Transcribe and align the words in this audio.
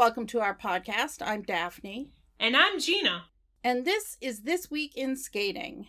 Welcome 0.00 0.26
to 0.28 0.40
our 0.40 0.56
podcast. 0.56 1.18
I'm 1.20 1.42
Daphne. 1.42 2.08
And 2.38 2.56
I'm 2.56 2.80
Gina. 2.80 3.24
And 3.62 3.84
this 3.84 4.16
is 4.22 4.44
This 4.44 4.70
Week 4.70 4.96
in 4.96 5.14
Skating. 5.14 5.88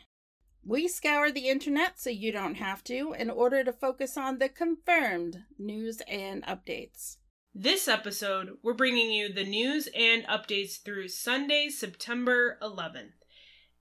We 0.65 0.89
scour 0.89 1.31
the 1.31 1.47
internet 1.47 1.97
so 1.97 2.09
you 2.09 2.33
don't 2.33 2.55
have 2.55 2.83
to 2.83 3.15
in 3.17 3.29
order 3.29 3.63
to 3.63 3.71
focus 3.71 4.17
on 4.17 4.39
the 4.39 4.49
confirmed 4.49 5.43
news 5.57 6.01
and 6.09 6.43
updates. 6.43 7.19
This 7.55 7.87
episode, 7.87 8.57
we're 8.61 8.73
bringing 8.73 9.11
you 9.11 9.31
the 9.31 9.45
news 9.45 9.87
and 9.97 10.25
updates 10.25 10.83
through 10.83 11.07
Sunday, 11.07 11.69
September 11.69 12.57
11th. 12.61 13.13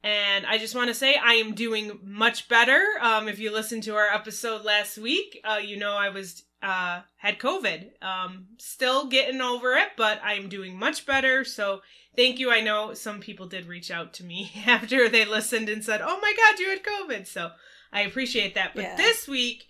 And 0.05 0.47
I 0.47 0.59
just 0.59 0.77
want 0.77 0.87
to 0.91 0.95
say 0.95 1.17
I 1.17 1.35
am 1.35 1.57
doing 1.57 1.99
much 2.05 2.49
better. 2.49 2.81
Um, 3.01 3.27
if 3.27 3.41
you 3.41 3.53
listened 3.53 3.83
to 3.83 3.97
our 3.97 4.07
episode 4.07 4.65
last 4.65 4.97
week, 4.97 5.41
uh, 5.43 5.59
you 5.61 5.77
know 5.77 5.95
I 5.95 6.11
was 6.11 6.45
uh, 6.63 7.01
had 7.17 7.39
COVID. 7.39 8.03
Um, 8.03 8.49
still 8.59 9.07
getting 9.07 9.41
over 9.41 9.75
it, 9.75 9.91
but 9.97 10.21
I'm 10.23 10.49
doing 10.49 10.79
much 10.79 11.07
better. 11.07 11.45
So 11.45 11.81
thank 12.17 12.39
you. 12.39 12.51
I 12.51 12.61
know 12.61 12.95
some 12.95 13.21
people 13.21 13.47
did 13.47 13.67
reach 13.67 13.91
out 13.91 14.13
to 14.15 14.25
me 14.25 14.53
after 14.67 15.09
they 15.09 15.25
listened 15.25 15.69
and 15.69 15.85
said, 15.85 16.01
"Oh 16.03 16.19
my 16.21 16.35
God, 16.37 16.59
you 16.59 16.69
had 16.71 16.83
COVID." 16.83 17.27
So 17.27 17.51
I 17.93 18.03
appreciate 18.03 18.55
that. 18.55 18.73
But 18.75 18.85
yeah. 18.85 18.97
this 18.97 19.27
week, 19.27 19.65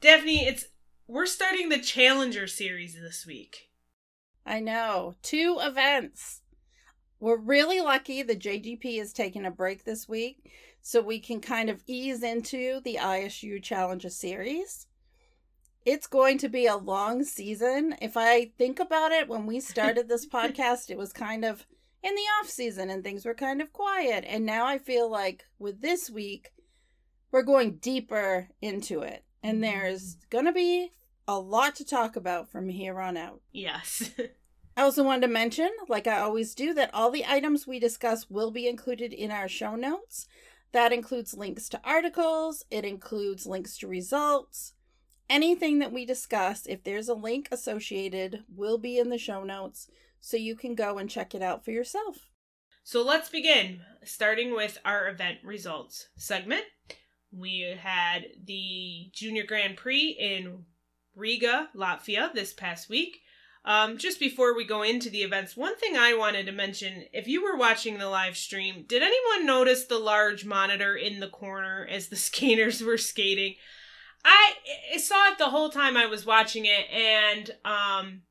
Daphne, 0.00 0.46
it's 0.46 0.66
we're 1.06 1.26
starting 1.26 1.68
the 1.68 1.78
Challenger 1.78 2.46
series 2.46 2.94
this 2.94 3.26
week. 3.26 3.68
I 4.46 4.60
know 4.60 5.14
two 5.22 5.58
events. 5.60 6.40
We're 7.20 7.38
really 7.38 7.80
lucky 7.80 8.22
the 8.22 8.36
JGP 8.36 9.00
is 9.00 9.12
taking 9.12 9.46
a 9.46 9.50
break 9.50 9.84
this 9.84 10.08
week, 10.08 10.50
so 10.82 11.00
we 11.00 11.20
can 11.20 11.40
kind 11.40 11.70
of 11.70 11.82
ease 11.86 12.22
into 12.22 12.80
the 12.84 12.98
ISU 13.00 13.62
Challenger 13.62 14.10
series 14.10 14.86
it's 15.84 16.06
going 16.06 16.38
to 16.38 16.48
be 16.48 16.66
a 16.66 16.76
long 16.76 17.24
season. 17.24 17.96
If 18.00 18.16
I 18.16 18.52
think 18.56 18.80
about 18.80 19.12
it, 19.12 19.28
when 19.28 19.46
we 19.46 19.60
started 19.60 20.08
this 20.08 20.26
podcast, 20.32 20.90
it 20.90 20.98
was 20.98 21.12
kind 21.12 21.44
of 21.44 21.66
in 22.02 22.14
the 22.14 22.22
off 22.40 22.48
season 22.48 22.90
and 22.90 23.02
things 23.02 23.24
were 23.24 23.34
kind 23.34 23.60
of 23.60 23.72
quiet. 23.72 24.24
And 24.26 24.44
now 24.44 24.66
I 24.66 24.78
feel 24.78 25.10
like 25.10 25.44
with 25.58 25.80
this 25.80 26.10
week, 26.10 26.52
we're 27.32 27.42
going 27.42 27.76
deeper 27.76 28.48
into 28.60 29.00
it. 29.00 29.24
And 29.42 29.62
mm-hmm. 29.62 29.62
there's 29.62 30.16
going 30.30 30.44
to 30.44 30.52
be 30.52 30.92
a 31.26 31.38
lot 31.38 31.74
to 31.76 31.84
talk 31.84 32.16
about 32.16 32.50
from 32.50 32.68
here 32.68 33.00
on 33.00 33.16
out. 33.16 33.40
Yes. 33.52 34.10
I 34.76 34.82
also 34.82 35.02
wanted 35.02 35.22
to 35.22 35.32
mention, 35.32 35.70
like 35.88 36.06
I 36.06 36.18
always 36.18 36.54
do, 36.54 36.74
that 36.74 36.92
all 36.92 37.10
the 37.10 37.24
items 37.26 37.66
we 37.66 37.78
discuss 37.78 38.28
will 38.28 38.50
be 38.50 38.68
included 38.68 39.12
in 39.12 39.30
our 39.30 39.48
show 39.48 39.76
notes. 39.76 40.26
That 40.72 40.92
includes 40.92 41.36
links 41.36 41.68
to 41.70 41.80
articles, 41.84 42.64
it 42.70 42.84
includes 42.84 43.46
links 43.46 43.78
to 43.78 43.86
results, 43.86 44.73
Anything 45.28 45.78
that 45.78 45.92
we 45.92 46.04
discuss, 46.04 46.66
if 46.66 46.84
there's 46.84 47.08
a 47.08 47.14
link 47.14 47.48
associated, 47.50 48.44
will 48.54 48.78
be 48.78 48.98
in 48.98 49.08
the 49.08 49.18
show 49.18 49.42
notes 49.42 49.88
so 50.20 50.36
you 50.36 50.54
can 50.54 50.74
go 50.74 50.98
and 50.98 51.08
check 51.08 51.34
it 51.34 51.42
out 51.42 51.64
for 51.64 51.70
yourself. 51.70 52.28
So 52.82 53.02
let's 53.02 53.30
begin, 53.30 53.80
starting 54.04 54.54
with 54.54 54.78
our 54.84 55.08
event 55.08 55.38
results 55.42 56.08
segment. 56.16 56.64
We 57.32 57.76
had 57.80 58.26
the 58.44 59.10
Junior 59.12 59.44
Grand 59.44 59.76
Prix 59.76 60.16
in 60.20 60.66
Riga, 61.16 61.70
Latvia 61.74 62.32
this 62.32 62.52
past 62.52 62.90
week. 62.90 63.20
Um, 63.64 63.96
just 63.96 64.20
before 64.20 64.54
we 64.54 64.66
go 64.66 64.82
into 64.82 65.08
the 65.08 65.22
events, 65.22 65.56
one 65.56 65.76
thing 65.76 65.96
I 65.96 66.12
wanted 66.12 66.44
to 66.46 66.52
mention 66.52 67.04
if 67.14 67.26
you 67.26 67.42
were 67.42 67.56
watching 67.56 67.96
the 67.96 68.10
live 68.10 68.36
stream, 68.36 68.84
did 68.86 69.02
anyone 69.02 69.46
notice 69.46 69.86
the 69.86 69.98
large 69.98 70.44
monitor 70.44 70.94
in 70.94 71.20
the 71.20 71.28
corner 71.28 71.88
as 71.90 72.08
the 72.08 72.16
skaters 72.16 72.82
were 72.82 72.98
skating? 72.98 73.54
I, 74.24 74.54
I 74.94 74.96
saw 74.98 75.32
it 75.32 75.38
the 75.38 75.50
whole 75.50 75.68
time 75.68 75.96
I 75.96 76.06
was 76.06 76.24
watching 76.24 76.64
it, 76.66 76.90
and 76.90 77.50
um, 77.64 78.22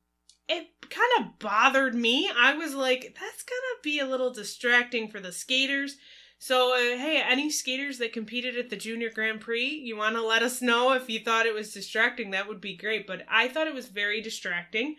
it 0.48 0.68
kind 0.90 1.10
of 1.20 1.38
bothered 1.38 1.94
me. 1.94 2.30
I 2.36 2.54
was 2.54 2.74
like, 2.74 3.16
that's 3.20 3.42
gonna 3.42 3.80
be 3.82 3.98
a 4.00 4.06
little 4.06 4.32
distracting 4.32 5.08
for 5.08 5.20
the 5.20 5.32
skaters. 5.32 5.96
So, 6.38 6.74
uh, 6.74 6.98
hey, 6.98 7.22
any 7.26 7.48
skaters 7.48 7.98
that 7.98 8.12
competed 8.12 8.58
at 8.58 8.68
the 8.68 8.76
Junior 8.76 9.10
Grand 9.10 9.40
Prix, 9.40 9.66
you 9.66 9.96
want 9.96 10.16
to 10.16 10.22
let 10.22 10.42
us 10.42 10.60
know 10.60 10.92
if 10.92 11.08
you 11.08 11.20
thought 11.20 11.46
it 11.46 11.54
was 11.54 11.72
distracting? 11.72 12.32
That 12.32 12.48
would 12.48 12.60
be 12.60 12.76
great. 12.76 13.06
But 13.06 13.22
I 13.30 13.48
thought 13.48 13.66
it 13.66 13.74
was 13.74 13.88
very 13.88 14.20
distracting. 14.20 14.96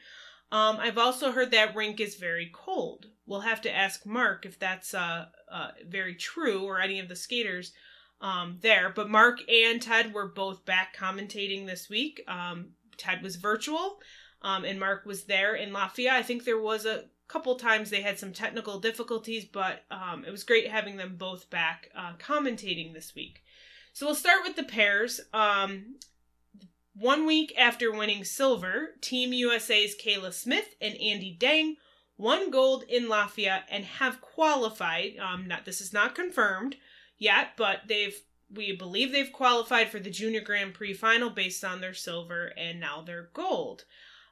Um, 0.51 0.77
I've 0.79 0.97
also 0.97 1.31
heard 1.31 1.51
that 1.51 1.75
rink 1.75 1.99
is 1.99 2.15
very 2.15 2.49
cold. 2.53 3.07
We'll 3.27 3.41
have 3.41 3.61
to 3.61 3.75
ask 3.75 4.05
Mark 4.05 4.45
if 4.45 4.57
that's 4.57 4.93
uh, 4.93 5.25
uh, 5.51 5.69
very 5.87 6.15
true 6.15 6.63
or 6.63 6.79
any 6.79 6.99
of 6.99 7.09
the 7.09 7.15
skaters 7.15 7.73
um, 8.21 8.57
there. 8.61 8.91
But 8.95 9.09
Mark 9.09 9.39
and 9.49 9.81
Ted 9.81 10.13
were 10.13 10.27
both 10.27 10.65
back 10.65 10.95
commentating 10.95 11.65
this 11.65 11.89
week. 11.89 12.21
Um, 12.27 12.69
Ted 12.97 13.21
was 13.21 13.35
virtual, 13.35 13.99
um, 14.41 14.65
and 14.65 14.79
Mark 14.79 15.05
was 15.05 15.25
there 15.25 15.55
in 15.55 15.71
Latvia. 15.71 16.11
I 16.11 16.23
think 16.23 16.43
there 16.43 16.59
was 16.59 16.85
a 16.85 17.05
couple 17.27 17.55
times 17.55 17.89
they 17.89 18.01
had 18.01 18.19
some 18.19 18.33
technical 18.33 18.79
difficulties, 18.79 19.45
but 19.45 19.83
um, 19.91 20.23
it 20.25 20.31
was 20.31 20.43
great 20.43 20.69
having 20.69 20.97
them 20.97 21.15
both 21.17 21.49
back 21.49 21.89
uh, 21.95 22.13
commentating 22.19 22.93
this 22.93 23.15
week. 23.15 23.41
So 23.93 24.05
we'll 24.05 24.15
start 24.15 24.43
with 24.43 24.55
the 24.55 24.63
pairs. 24.63 25.21
Um, 25.33 25.95
one 26.95 27.25
week 27.25 27.53
after 27.57 27.91
winning 27.91 28.23
silver, 28.23 28.95
Team 29.01 29.33
USA's 29.33 29.95
Kayla 29.95 30.33
Smith 30.33 30.75
and 30.79 30.95
Andy 30.95 31.35
Dang 31.37 31.75
won 32.17 32.49
gold 32.49 32.83
in 32.87 33.07
Latvia 33.07 33.63
and 33.69 33.83
have 33.83 34.21
qualified. 34.21 35.17
Um, 35.17 35.47
not 35.47 35.65
this 35.65 35.81
is 35.81 35.91
not 35.91 36.15
confirmed, 36.15 36.77
yet, 37.17 37.51
but 37.57 37.81
they've 37.87 38.19
we 38.53 38.75
believe 38.75 39.11
they've 39.11 39.33
qualified 39.33 39.89
for 39.89 39.99
the 39.99 40.09
Junior 40.09 40.41
Grand 40.41 40.73
Prix 40.73 40.93
final 40.93 41.29
based 41.29 41.63
on 41.63 41.81
their 41.81 41.95
silver 41.95 42.51
and 42.57 42.79
now 42.79 43.01
their 43.01 43.29
gold. 43.33 43.85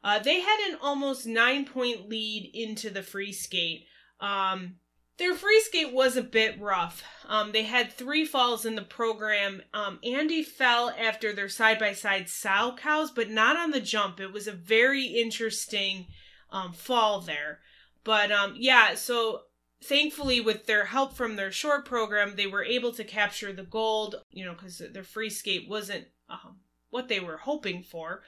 Uh, 0.03 0.19
they 0.19 0.41
had 0.41 0.69
an 0.69 0.77
almost 0.81 1.25
nine 1.25 1.65
point 1.65 2.09
lead 2.09 2.51
into 2.53 2.89
the 2.89 3.01
free 3.01 3.31
skate. 3.31 3.85
Um, 4.19 4.75
their 5.17 5.35
free 5.35 5.61
skate 5.61 5.93
was 5.93 6.17
a 6.17 6.23
bit 6.23 6.59
rough. 6.59 7.03
Um, 7.27 7.51
they 7.51 7.63
had 7.63 7.91
three 7.91 8.25
falls 8.25 8.65
in 8.65 8.75
the 8.75 8.81
program. 8.81 9.61
Um, 9.73 9.99
Andy 10.03 10.43
fell 10.43 10.89
after 10.89 11.33
their 11.33 11.49
side 11.49 11.79
by 11.79 11.93
side 11.93 12.29
sow 12.29 12.75
Salchows, 12.75 13.11
but 13.13 13.29
not 13.29 13.55
on 13.55 13.71
the 13.71 13.79
jump. 13.79 14.19
It 14.19 14.33
was 14.33 14.47
a 14.47 14.51
very 14.51 15.05
interesting 15.05 16.07
um, 16.51 16.73
fall 16.73 17.21
there. 17.21 17.59
But 18.03 18.31
um, 18.31 18.55
yeah, 18.57 18.95
so 18.95 19.43
thankfully 19.83 20.39
with 20.39 20.65
their 20.65 20.85
help 20.85 21.13
from 21.13 21.35
their 21.35 21.51
short 21.51 21.85
program 21.85 22.35
they 22.35 22.47
were 22.47 22.63
able 22.63 22.91
to 22.93 23.03
capture 23.03 23.53
the 23.53 23.63
gold 23.63 24.15
you 24.31 24.45
know 24.45 24.53
because 24.53 24.81
their 24.93 25.03
free 25.03 25.29
skate 25.29 25.67
wasn't 25.69 26.05
um, 26.29 26.57
what 26.89 27.07
they 27.07 27.19
were 27.19 27.37
hoping 27.37 27.83
for. 27.83 28.23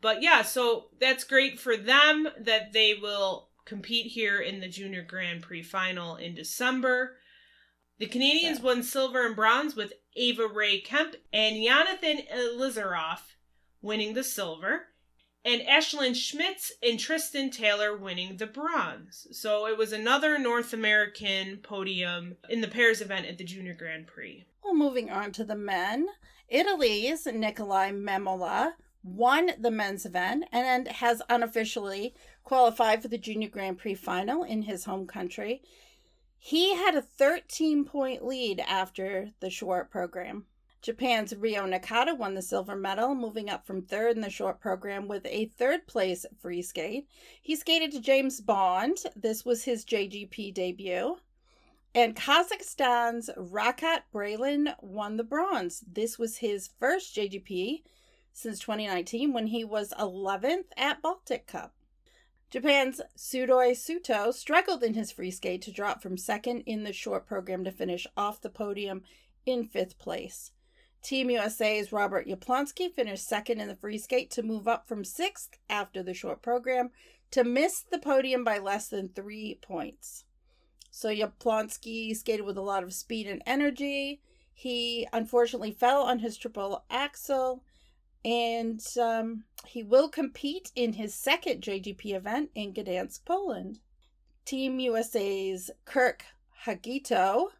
But 0.00 0.22
yeah 0.22 0.42
so 0.42 0.86
that's 1.00 1.24
great 1.24 1.58
for 1.58 1.76
them 1.76 2.28
that 2.38 2.72
they 2.72 2.94
will 2.94 3.50
compete 3.64 4.06
here 4.06 4.40
in 4.40 4.60
the 4.60 4.68
junior 4.68 5.02
grand 5.02 5.42
prix 5.42 5.62
final 5.62 6.16
in 6.16 6.34
december. 6.34 7.16
The 7.98 8.06
canadians 8.06 8.60
won 8.60 8.82
silver 8.82 9.24
and 9.24 9.34
bronze 9.34 9.74
with 9.74 9.92
ava 10.16 10.46
ray 10.46 10.80
kemp 10.80 11.16
and 11.32 11.62
jonathan 11.62 12.20
elizarov 12.34 13.20
winning 13.82 14.14
the 14.14 14.24
silver 14.24 14.88
and 15.46 15.62
Ashlyn 15.62 16.16
Schmitz 16.16 16.72
and 16.82 16.98
Tristan 16.98 17.50
Taylor 17.50 17.96
winning 17.96 18.36
the 18.36 18.48
bronze. 18.48 19.28
So 19.30 19.68
it 19.68 19.78
was 19.78 19.92
another 19.92 20.38
North 20.38 20.72
American 20.72 21.58
podium 21.58 22.36
in 22.50 22.60
the 22.60 22.68
pairs 22.68 23.00
event 23.00 23.26
at 23.26 23.38
the 23.38 23.44
Junior 23.44 23.72
Grand 23.72 24.08
Prix. 24.08 24.44
Well, 24.64 24.74
moving 24.74 25.08
on 25.08 25.30
to 25.32 25.44
the 25.44 25.54
men, 25.54 26.08
Italy's 26.48 27.26
Nikolaj 27.26 27.92
Memola 27.92 28.72
won 29.04 29.52
the 29.60 29.70
men's 29.70 30.04
event 30.04 30.46
and 30.50 30.88
has 30.88 31.22
unofficially 31.28 32.12
qualified 32.42 33.00
for 33.00 33.08
the 33.08 33.16
Junior 33.16 33.48
Grand 33.48 33.78
Prix 33.78 33.94
final 33.94 34.42
in 34.42 34.62
his 34.62 34.84
home 34.84 35.06
country. 35.06 35.62
He 36.38 36.74
had 36.74 36.96
a 36.96 37.02
13 37.02 37.84
point 37.84 38.24
lead 38.24 38.58
after 38.58 39.30
the 39.38 39.50
short 39.50 39.92
program. 39.92 40.46
Japan's 40.82 41.34
Ryo 41.34 41.66
Nakata 41.66 42.16
won 42.16 42.34
the 42.34 42.42
silver 42.42 42.76
medal, 42.76 43.14
moving 43.14 43.50
up 43.50 43.66
from 43.66 43.82
third 43.82 44.14
in 44.16 44.22
the 44.22 44.30
short 44.30 44.60
program 44.60 45.08
with 45.08 45.26
a 45.26 45.46
third 45.46 45.86
place 45.86 46.24
free 46.40 46.62
skate. 46.62 47.08
He 47.42 47.56
skated 47.56 47.92
to 47.92 48.00
James 48.00 48.40
Bond. 48.40 48.98
This 49.16 49.44
was 49.44 49.64
his 49.64 49.84
JGP 49.84 50.54
debut. 50.54 51.16
And 51.94 52.14
Kazakhstan's 52.14 53.30
Rakhat 53.36 54.02
Bralin 54.12 54.74
won 54.80 55.16
the 55.16 55.24
bronze. 55.24 55.82
This 55.90 56.18
was 56.18 56.36
his 56.36 56.70
first 56.78 57.16
JGP 57.16 57.82
since 58.32 58.58
2019 58.58 59.32
when 59.32 59.46
he 59.46 59.64
was 59.64 59.94
11th 59.98 60.66
at 60.76 61.00
Baltic 61.00 61.46
Cup. 61.46 61.74
Japan's 62.50 63.00
Sudoi 63.16 63.72
Suto 63.72 64.32
struggled 64.32 64.84
in 64.84 64.94
his 64.94 65.10
free 65.10 65.30
skate 65.30 65.62
to 65.62 65.72
drop 65.72 66.00
from 66.00 66.16
second 66.16 66.60
in 66.60 66.84
the 66.84 66.92
short 66.92 67.26
program 67.26 67.64
to 67.64 67.72
finish 67.72 68.06
off 68.16 68.40
the 68.40 68.50
podium 68.50 69.02
in 69.46 69.64
fifth 69.64 69.98
place. 69.98 70.52
Team 71.06 71.30
USA's 71.30 71.92
Robert 71.92 72.26
Yampolsky 72.26 72.92
finished 72.92 73.28
second 73.28 73.60
in 73.60 73.68
the 73.68 73.76
free 73.76 73.96
skate 73.96 74.28
to 74.32 74.42
move 74.42 74.66
up 74.66 74.88
from 74.88 75.04
sixth 75.04 75.50
after 75.70 76.02
the 76.02 76.12
short 76.12 76.42
program 76.42 76.90
to 77.30 77.44
miss 77.44 77.80
the 77.92 78.00
podium 78.00 78.42
by 78.42 78.58
less 78.58 78.88
than 78.88 79.10
three 79.10 79.56
points. 79.62 80.24
So 80.90 81.08
Yampolsky 81.08 82.12
skated 82.16 82.44
with 82.44 82.56
a 82.56 82.60
lot 82.60 82.82
of 82.82 82.92
speed 82.92 83.28
and 83.28 83.40
energy. 83.46 84.20
He 84.52 85.06
unfortunately 85.12 85.70
fell 85.70 86.02
on 86.02 86.18
his 86.18 86.36
triple 86.36 86.84
axel 86.90 87.62
And 88.24 88.82
um, 89.00 89.44
he 89.64 89.84
will 89.84 90.08
compete 90.08 90.72
in 90.74 90.94
his 90.94 91.14
second 91.14 91.62
JGP 91.62 92.16
event 92.16 92.50
in 92.56 92.74
Gdansk, 92.74 93.24
Poland. 93.24 93.78
Team 94.44 94.80
USA's 94.80 95.70
Kirk 95.84 96.24
Haugeto 96.64 97.50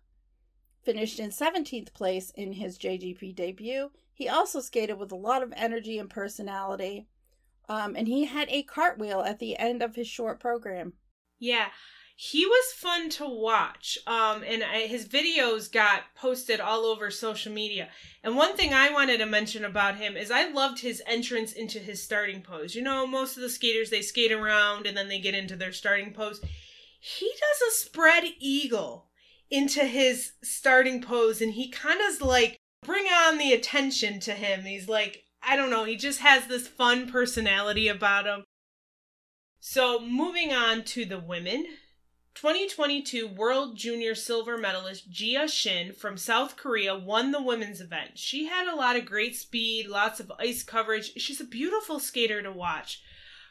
finished 0.87 1.19
in 1.19 1.31
17th 1.31 1.93
place 1.93 2.31
in 2.31 2.53
his 2.53 2.79
JGP 2.79 3.35
debut. 3.35 3.91
He 4.15 4.29
also 4.29 4.61
skated 4.61 4.99
with 4.99 5.12
a 5.12 5.17
lot 5.17 5.43
of 5.43 5.53
energy 5.56 5.99
and 5.99 6.09
personality. 6.09 7.09
Um, 7.69 7.97
and 7.97 8.06
he 8.06 8.25
had 8.25 8.49
a 8.49 8.62
cartwheel 8.62 9.21
at 9.21 9.41
the 9.41 9.59
end 9.59 9.83
of 9.83 9.97
his 9.97 10.06
short 10.06 10.38
program. 10.38 10.93
Yeah, 11.41 11.67
he 12.15 12.47
was 12.47 12.73
fun 12.73 13.11
to 13.11 13.29
watch. 13.29 13.99
Um, 14.06 14.44
and 14.47 14.62
I, 14.62 14.87
his 14.87 15.06
videos 15.06 15.71
got 15.71 16.05
posted 16.15 16.61
all 16.61 16.85
over 16.85 17.11
social 17.11 17.53
media. 17.53 17.89
And 18.23 18.37
one 18.37 18.56
thing 18.56 18.73
I 18.73 18.91
wanted 18.93 19.19
to 19.19 19.27
mention 19.27 19.65
about 19.65 19.97
him 19.97 20.17
is 20.17 20.31
I 20.31 20.49
loved 20.49 20.81
his 20.81 21.03
entrance 21.06 21.53
into 21.53 21.81
his 21.81 22.03
starting 22.03 22.43
pose. 22.43 22.77
You 22.77 22.82
know, 22.82 23.06
most 23.06 23.37
of 23.37 23.43
the 23.43 23.50
skaters 23.50 23.91
they 23.91 24.03
skate 24.03 24.32
around 24.32 24.87
and 24.87 24.97
then 24.97 25.09
they 25.09 25.19
get 25.19 25.35
into 25.35 25.56
their 25.56 25.73
starting 25.73 26.15
pose. 26.15 26.41
He 27.00 27.27
does 27.27 27.69
a 27.69 27.77
spread 27.77 28.25
eagle 28.39 29.09
into 29.50 29.84
his 29.84 30.32
starting 30.43 31.00
pose, 31.02 31.40
and 31.40 31.52
he 31.52 31.70
kind 31.70 32.00
of 32.00 32.20
like 32.20 32.58
bring 32.82 33.06
on 33.06 33.38
the 33.38 33.52
attention 33.52 34.20
to 34.20 34.32
him. 34.32 34.62
He's 34.62 34.88
like 34.88 35.25
I 35.43 35.54
don't 35.54 35.70
know, 35.70 35.84
he 35.84 35.96
just 35.96 36.20
has 36.20 36.46
this 36.46 36.66
fun 36.66 37.08
personality 37.10 37.87
about 37.87 38.26
him. 38.26 38.44
So, 39.60 40.00
moving 40.00 40.52
on 40.52 40.82
to 40.84 41.04
the 41.04 41.19
women. 41.19 41.66
2022 42.34 43.28
World 43.28 43.78
Junior 43.78 44.14
Silver 44.14 44.58
medalist 44.58 45.10
Jia 45.10 45.48
Shin 45.48 45.93
from 45.93 46.19
South 46.19 46.56
Korea 46.56 46.94
won 46.94 47.31
the 47.31 47.43
women's 47.43 47.81
event. 47.81 48.19
She 48.19 48.46
had 48.46 48.66
a 48.69 48.76
lot 48.76 48.96
of 48.96 49.06
great 49.06 49.34
speed, 49.37 49.87
lots 49.87 50.20
of 50.20 50.31
ice 50.38 50.62
coverage. 50.62 51.12
She's 51.16 51.40
a 51.40 51.46
beautiful 51.46 51.98
skater 51.98 52.43
to 52.43 52.52
watch. 52.52 53.02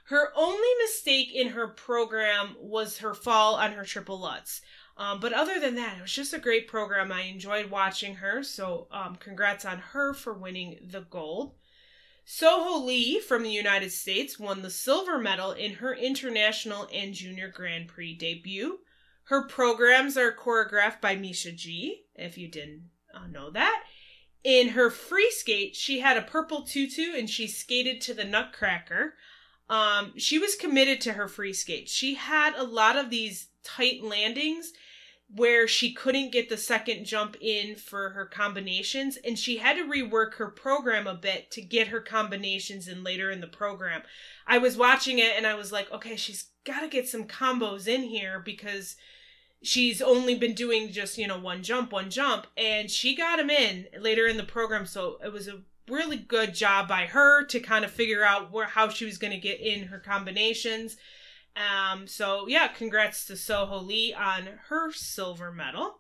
Her 0.05 0.31
only 0.35 0.67
mistake 0.83 1.33
in 1.33 1.49
her 1.49 1.67
program 1.67 2.55
was 2.59 2.99
her 2.99 3.15
fall 3.15 3.55
on 3.55 3.71
her 3.71 3.85
triple 3.85 4.19
lutz. 4.19 4.61
Um, 4.97 5.19
but 5.19 5.33
other 5.33 5.59
than 5.59 5.75
that, 5.75 5.97
it 5.97 6.01
was 6.01 6.11
just 6.11 6.33
a 6.33 6.39
great 6.39 6.67
program. 6.67 7.11
I 7.11 7.23
enjoyed 7.23 7.69
watching 7.69 8.15
her. 8.15 8.43
So, 8.43 8.87
um, 8.91 9.17
congrats 9.17 9.65
on 9.65 9.79
her 9.79 10.13
for 10.13 10.33
winning 10.33 10.77
the 10.89 11.01
gold. 11.01 11.55
Soho 12.23 12.83
Lee 12.83 13.19
from 13.19 13.43
the 13.43 13.51
United 13.51 13.91
States 13.91 14.39
won 14.39 14.61
the 14.61 14.69
silver 14.71 15.19
medal 15.19 15.51
in 15.51 15.73
her 15.75 15.93
international 15.93 16.87
and 16.91 17.13
junior 17.13 17.49
Grand 17.49 17.87
Prix 17.87 18.15
debut. 18.15 18.79
Her 19.25 19.47
programs 19.47 20.17
are 20.17 20.31
choreographed 20.31 21.01
by 21.01 21.15
Misha 21.15 21.51
G, 21.51 22.05
if 22.15 22.37
you 22.37 22.47
didn't 22.47 22.89
uh, 23.13 23.27
know 23.27 23.51
that. 23.51 23.83
In 24.43 24.69
her 24.69 24.89
free 24.89 25.31
skate, 25.31 25.75
she 25.75 25.99
had 25.99 26.17
a 26.17 26.21
purple 26.21 26.63
tutu 26.63 27.13
and 27.15 27.29
she 27.29 27.47
skated 27.47 28.01
to 28.01 28.13
the 28.13 28.23
Nutcracker. 28.23 29.15
Um, 29.69 30.13
she 30.17 30.37
was 30.37 30.55
committed 30.55 31.01
to 31.01 31.13
her 31.13 31.27
free 31.27 31.53
skate. 31.53 31.89
She 31.89 32.15
had 32.15 32.53
a 32.55 32.63
lot 32.63 32.97
of 32.97 33.09
these 33.09 33.49
tight 33.63 34.03
landings 34.03 34.71
where 35.33 35.67
she 35.67 35.91
couldn't 35.91 36.31
get 36.31 36.49
the 36.49 36.57
second 36.57 37.05
jump 37.05 37.35
in 37.41 37.75
for 37.75 38.11
her 38.11 38.25
combinations 38.25 39.17
and 39.17 39.39
she 39.39 39.57
had 39.57 39.75
to 39.75 39.83
rework 39.83 40.35
her 40.35 40.49
program 40.49 41.07
a 41.07 41.15
bit 41.15 41.49
to 41.51 41.61
get 41.61 41.87
her 41.87 41.99
combinations 41.99 42.87
in 42.87 43.03
later 43.03 43.31
in 43.31 43.41
the 43.41 43.47
program. 43.47 44.03
I 44.45 44.59
was 44.59 44.77
watching 44.77 45.19
it 45.19 45.33
and 45.35 45.47
I 45.47 45.55
was 45.55 45.71
like, 45.71 45.91
okay, 45.91 46.15
she's 46.15 46.49
got 46.63 46.81
to 46.81 46.87
get 46.87 47.07
some 47.07 47.25
combos 47.25 47.87
in 47.87 48.03
here 48.03 48.39
because 48.39 48.95
she's 49.63 50.01
only 50.01 50.35
been 50.35 50.53
doing 50.53 50.91
just, 50.91 51.17
you 51.17 51.27
know, 51.27 51.39
one 51.39 51.63
jump, 51.63 51.91
one 51.91 52.11
jump 52.11 52.45
and 52.55 52.89
she 52.91 53.15
got 53.15 53.37
them 53.37 53.49
in 53.49 53.87
later 53.99 54.27
in 54.27 54.37
the 54.37 54.43
program 54.43 54.85
so 54.85 55.17
it 55.23 55.33
was 55.33 55.47
a 55.47 55.61
really 55.89 56.17
good 56.17 56.53
job 56.53 56.87
by 56.87 57.05
her 57.05 57.43
to 57.45 57.59
kind 57.59 57.83
of 57.83 57.91
figure 57.91 58.23
out 58.23 58.51
where 58.51 58.65
how 58.65 58.89
she 58.89 59.05
was 59.05 59.17
going 59.17 59.33
to 59.33 59.39
get 59.39 59.59
in 59.59 59.87
her 59.87 59.99
combinations 59.99 60.97
um, 61.55 62.07
so 62.07 62.47
yeah, 62.47 62.67
congrats 62.67 63.25
to 63.27 63.37
Soho 63.37 63.79
Lee 63.79 64.13
on 64.13 64.49
her 64.69 64.91
silver 64.91 65.51
medal. 65.51 65.99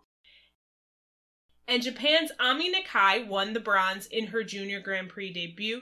And 1.67 1.81
Japan's 1.81 2.31
Ami 2.39 2.71
Nakai 2.71 3.25
won 3.25 3.53
the 3.53 3.59
bronze 3.59 4.05
in 4.07 4.27
her 4.27 4.43
junior 4.43 4.79
Grand 4.79 5.09
Prix 5.09 5.33
debut. 5.33 5.81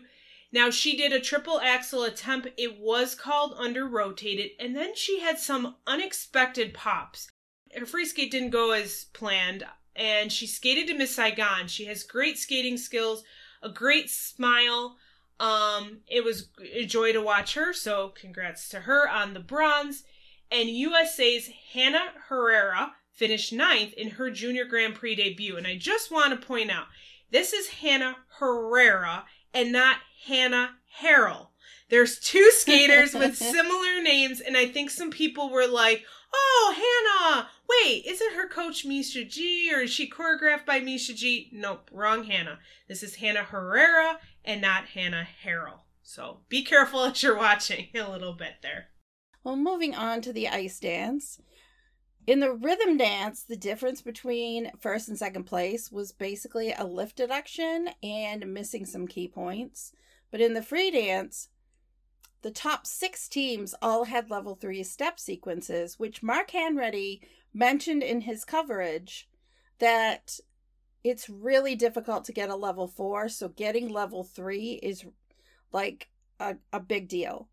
Now 0.52 0.70
she 0.70 0.96
did 0.96 1.12
a 1.12 1.20
triple 1.20 1.60
axel 1.60 2.04
attempt. 2.04 2.50
It 2.58 2.80
was 2.80 3.16
called 3.16 3.56
under 3.58 3.88
rotated, 3.88 4.52
and 4.60 4.76
then 4.76 4.96
she 4.96 5.20
had 5.20 5.40
some 5.40 5.76
unexpected 5.88 6.74
pops. 6.74 7.30
Her 7.76 7.88
free 7.88 8.06
skate 8.06 8.32
didn't 8.32 8.52
go 8.52 8.72
as 8.72 9.06
planned, 9.14 9.66
and 9.96 10.32
she 10.32 10.46
skated 10.46 10.88
to 10.88 10.94
Miss 10.94 11.16
Saigon. 11.16 11.68
She 11.68 11.86
has 11.86 12.04
great 12.04 12.38
skating 12.38 12.78
skills, 12.78 13.24
a 13.64 13.70
great 13.70 14.12
smile, 14.12 14.98
um, 15.40 16.00
it 16.08 16.24
was 16.24 16.50
a 16.74 16.86
joy 16.86 17.12
to 17.14 17.22
watch 17.22 17.56
her, 17.56 17.74
so 17.74 18.14
congrats 18.16 18.70
to 18.70 18.82
her 18.82 19.10
on 19.10 19.34
the 19.34 19.40
bronze. 19.40 20.04
And 20.52 20.70
USA's 20.70 21.50
Hannah 21.74 22.12
Herrera 22.28 22.94
finished 23.12 23.54
ninth 23.54 23.94
in 23.94 24.12
her 24.12 24.30
junior 24.30 24.66
Grand 24.66 24.96
Prix 24.96 25.16
debut. 25.16 25.58
And 25.58 25.66
I 25.66 25.78
just 25.78 26.12
want 26.12 26.40
to 26.40 26.48
point 26.48 26.72
out 26.72 26.86
this 27.32 27.54
is 27.54 27.68
Hannah 27.68 28.18
Herrera 28.40 29.26
and 29.54 29.72
not 29.72 29.98
Hannah 30.26 30.76
Harrell. 31.02 31.48
There's 31.90 32.20
two 32.20 32.52
skaters 32.52 33.14
with 33.14 33.36
similar 33.38 34.02
names, 34.02 34.40
and 34.40 34.58
I 34.58 34.68
think 34.68 34.90
some 34.90 35.12
people 35.12 35.50
were 35.50 35.68
like, 35.68 36.06
oh, 36.34 36.74
Hannah, 36.76 37.50
wait, 37.70 38.06
isn't 38.06 38.34
her 38.34 38.48
coach 38.48 38.86
Misha 38.86 39.24
G 39.24 39.72
or 39.74 39.82
is 39.82 39.92
she 39.92 40.10
choreographed 40.10 40.66
by 40.66 40.80
Misha 40.80 41.14
G? 41.14 41.50
Nope, 41.52 41.90
wrong 41.92 42.24
Hannah. 42.24 42.60
This 42.88 43.04
is 43.04 43.16
Hannah 43.16 43.44
Herrera 43.44 44.20
and 44.44 44.62
not 44.62 44.86
Hannah 44.86 45.28
Harrell. 45.46 45.82
So 46.02 46.42
be 46.50 46.64
careful 46.64 47.04
as 47.04 47.24
you're 47.24 47.38
watching 47.38 47.88
a 47.96 48.10
little 48.10 48.34
bit 48.34 48.56
there. 48.62 48.88
Well, 49.44 49.56
moving 49.56 49.96
on 49.96 50.22
to 50.22 50.34
the 50.34 50.48
ice 50.48 50.80
dance. 50.80 51.40
In 52.26 52.40
the 52.40 52.54
rhythm 52.54 52.96
dance, 52.96 53.44
the 53.44 53.58
difference 53.58 54.02
between 54.02 54.72
first 54.80 55.10
and 55.10 55.18
second 55.18 55.44
place 55.44 55.92
was 55.92 56.14
basically 56.14 56.72
a 56.72 56.86
lift 56.86 57.18
deduction 57.18 57.90
and 58.02 58.54
missing 58.54 58.86
some 58.86 59.08
key 59.08 59.28
points. 59.28 59.92
But 60.32 60.40
in 60.40 60.54
the 60.54 60.64
free 60.64 60.90
dance, 60.90 61.50
the 62.44 62.52
top 62.52 62.86
six 62.86 63.28
teams 63.28 63.74
all 63.82 64.04
had 64.04 64.30
level 64.30 64.56
three 64.56 64.84
step 64.84 65.20
sequences, 65.20 65.98
which 65.98 66.22
Mark 66.22 66.52
Hanretty 66.52 67.22
mentioned 67.54 68.04
in 68.04 68.22
his 68.22 68.46
coverage 68.46 69.28
that 69.80 70.40
it's 71.04 71.30
really 71.30 71.76
difficult 71.76 72.26
to 72.26 72.34
get 72.34 72.50
a 72.50 72.56
level 72.56 72.88
four. 72.88 73.30
So 73.30 73.48
getting 73.48 73.90
level 73.90 74.24
three 74.24 74.74
is 74.84 75.06
like 75.72 76.10
a, 76.40 76.56
a 76.72 76.80
big 76.80 77.08
deal. 77.08 77.48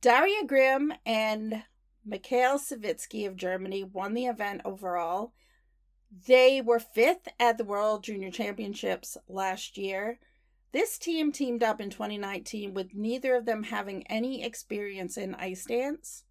Daria 0.00 0.44
Grimm 0.46 0.92
and 1.04 1.64
Mikhail 2.04 2.58
Savitsky 2.58 3.26
of 3.26 3.36
Germany 3.36 3.82
won 3.82 4.14
the 4.14 4.26
event 4.26 4.62
overall. 4.64 5.32
They 6.26 6.60
were 6.60 6.78
fifth 6.78 7.28
at 7.40 7.58
the 7.58 7.64
World 7.64 8.04
Junior 8.04 8.30
Championships 8.30 9.16
last 9.28 9.76
year. 9.76 10.20
This 10.76 10.98
team 10.98 11.32
teamed 11.32 11.62
up 11.62 11.80
in 11.80 11.88
2019 11.88 12.74
with 12.74 12.94
neither 12.94 13.34
of 13.34 13.46
them 13.46 13.62
having 13.62 14.06
any 14.08 14.44
experience 14.44 15.16
in 15.16 15.34
ice 15.36 15.64
dance. 15.64 16.24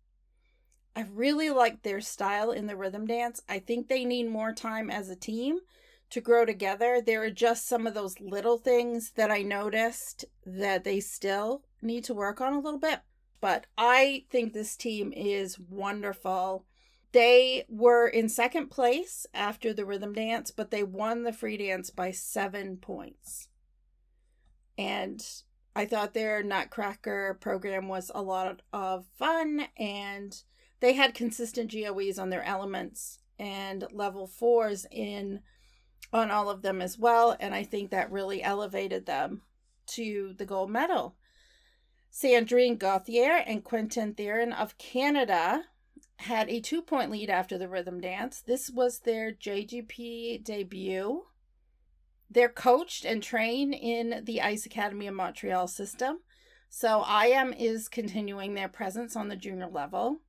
I 0.96 1.08
really 1.12 1.50
like 1.50 1.82
their 1.82 2.00
style 2.00 2.52
in 2.52 2.68
the 2.68 2.76
rhythm 2.76 3.08
dance. 3.08 3.42
I 3.50 3.58
think 3.58 3.88
they 3.88 4.06
need 4.06 4.30
more 4.30 4.54
time 4.54 4.92
as 4.92 5.10
a 5.10 5.16
team 5.16 5.62
to 6.12 6.22
grow 6.22 6.46
together. 6.46 7.02
There 7.02 7.24
are 7.24 7.32
just 7.32 7.68
some 7.68 7.88
of 7.88 7.96
those 7.96 8.20
little 8.20 8.60
things 8.60 9.14
that 9.16 9.32
I 9.32 9.42
noticed 9.42 10.26
that 10.46 10.84
they 10.84 11.00
still 11.00 11.64
need 11.82 12.04
to 12.04 12.14
work 12.14 12.40
on 12.40 12.54
a 12.54 12.60
little 12.60 12.80
bit. 12.80 13.00
But 13.42 13.66
I 13.80 14.26
think 14.30 14.54
this 14.54 14.76
team 14.76 15.12
is 15.12 15.58
wonderful. 15.58 16.68
They 17.14 17.66
were 17.68 18.08
in 18.08 18.30
second 18.30 18.70
place 18.70 19.26
after 19.34 19.74
the 19.74 19.86
rhythm 19.86 20.14
dance, 20.14 20.52
but 20.52 20.70
they 20.70 20.84
won 20.84 21.24
the 21.24 21.34
free 21.34 21.58
dance 21.58 21.90
by 21.90 22.12
seven 22.12 22.78
points. 22.78 23.50
And 24.78 25.26
I 25.76 25.86
thought 25.86 26.14
their 26.14 26.44
Nutcracker 26.44 27.38
program 27.40 27.88
was 27.88 28.12
a 28.14 28.22
lot 28.22 28.62
of 28.72 29.06
fun, 29.18 29.68
and 29.78 30.42
they 30.80 30.94
had 30.94 31.14
consistent 31.14 31.72
GOEs 31.72 32.20
on 32.20 32.30
their 32.30 32.44
elements 32.44 33.20
and 33.38 33.86
level 33.92 34.28
fours 34.28 34.86
in 34.92 35.42
on 36.14 36.32
all 36.32 36.50
of 36.50 36.62
them 36.62 36.82
as 36.82 36.98
well. 36.98 37.36
And 37.40 37.54
I 37.54 37.64
think 37.64 37.92
that 37.92 38.12
really 38.12 38.42
elevated 38.42 39.06
them 39.06 39.42
to 39.88 40.34
the 40.38 40.46
gold 40.46 40.70
medal. 40.70 41.16
Sandrine 42.12 42.80
Gauthier 42.80 43.44
and 43.46 43.64
Quentin 43.64 44.14
Thieren 44.14 44.54
of 44.58 44.78
Canada 44.78 45.66
had 46.20 46.50
a 46.50 46.62
two 46.62 46.82
point 46.82 47.12
lead 47.12 47.30
after 47.30 47.58
the 47.58 47.68
rhythm 47.68 48.00
dance. 48.00 48.40
This 48.40 48.70
was 48.70 49.00
their 49.00 49.34
JGP 49.34 50.44
debut. 50.44 51.26
They're 52.30 52.50
coached 52.50 53.06
and 53.06 53.22
trained 53.22 53.74
in 53.74 54.24
the 54.26 54.42
Ice 54.42 54.66
Academy 54.66 55.08
of 55.08 55.14
Montreal 55.14 55.68
system. 55.68 56.20
So 56.70 57.06
IM 57.06 57.54
is 57.54 57.88
continuing 57.88 58.54
their 58.54 58.68
presence 58.68 59.16
on 59.16 59.30
the 59.30 59.36
junior 59.36 59.68
level. 59.68 60.22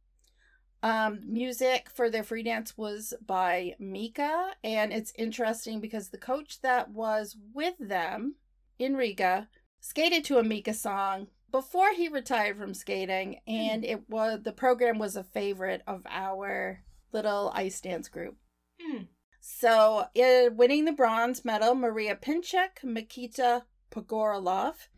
Um, 0.83 1.21
music 1.25 1.91
for 1.91 2.11
their 2.11 2.23
free 2.23 2.43
dance 2.43 2.77
was 2.77 3.15
by 3.25 3.75
Mika, 3.79 4.53
and 4.63 4.93
it's 4.93 5.13
interesting 5.19 5.81
because 5.81 6.11
the 6.11 6.19
coach 6.19 6.61
that 6.61 6.91
was 6.91 7.37
with 7.53 7.75
them 7.81 8.37
in 8.79 8.95
Riga 8.95 9.49
skated 9.81 10.25
to 10.27 10.39
a 10.39 10.45
Mika 10.45 10.75
song 10.75 11.29
before 11.51 11.93
he 11.93 12.09
retired 12.09 12.59
from 12.59 12.75
skating, 12.75 13.41
and 13.47 13.85
it 13.85 14.09
was 14.09 14.43
the 14.43 14.53
program 14.53 14.99
was 14.99 15.17
a 15.17 15.25
favorite 15.25 15.83
of 15.87 16.03
our 16.09 16.85
little 17.13 17.51
ice 17.55 17.81
dance 17.81 18.09
group. 18.09 18.37
Hmm. 18.81 19.05
So, 19.49 20.09
uh, 20.19 20.51
winning 20.53 20.87
the 20.87 20.93
bronze 20.93 21.45
medal, 21.45 21.77
Maria 21.77 22.17
Pinchuk, 22.17 22.83
Mikita 22.83 23.63
Pogorelov. 23.93 24.89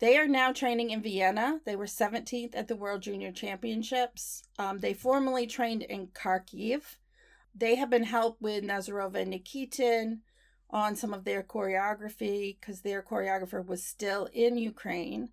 They 0.00 0.18
are 0.18 0.26
now 0.26 0.52
training 0.52 0.90
in 0.90 1.00
Vienna. 1.00 1.60
They 1.64 1.76
were 1.76 1.86
17th 1.86 2.56
at 2.56 2.66
the 2.66 2.74
World 2.74 3.02
Junior 3.02 3.30
Championships. 3.30 4.42
Um, 4.58 4.78
they 4.78 4.94
formerly 4.94 5.46
trained 5.46 5.84
in 5.84 6.08
Kharkiv. 6.08 6.96
They 7.54 7.76
have 7.76 7.88
been 7.88 8.02
helped 8.02 8.42
with 8.42 8.64
Nazarova 8.64 9.22
and 9.22 9.32
Nikitin 9.32 10.22
on 10.70 10.96
some 10.96 11.14
of 11.14 11.22
their 11.22 11.44
choreography 11.44 12.58
because 12.60 12.80
their 12.80 13.00
choreographer 13.00 13.64
was 13.64 13.84
still 13.84 14.28
in 14.32 14.58
Ukraine. 14.58 15.28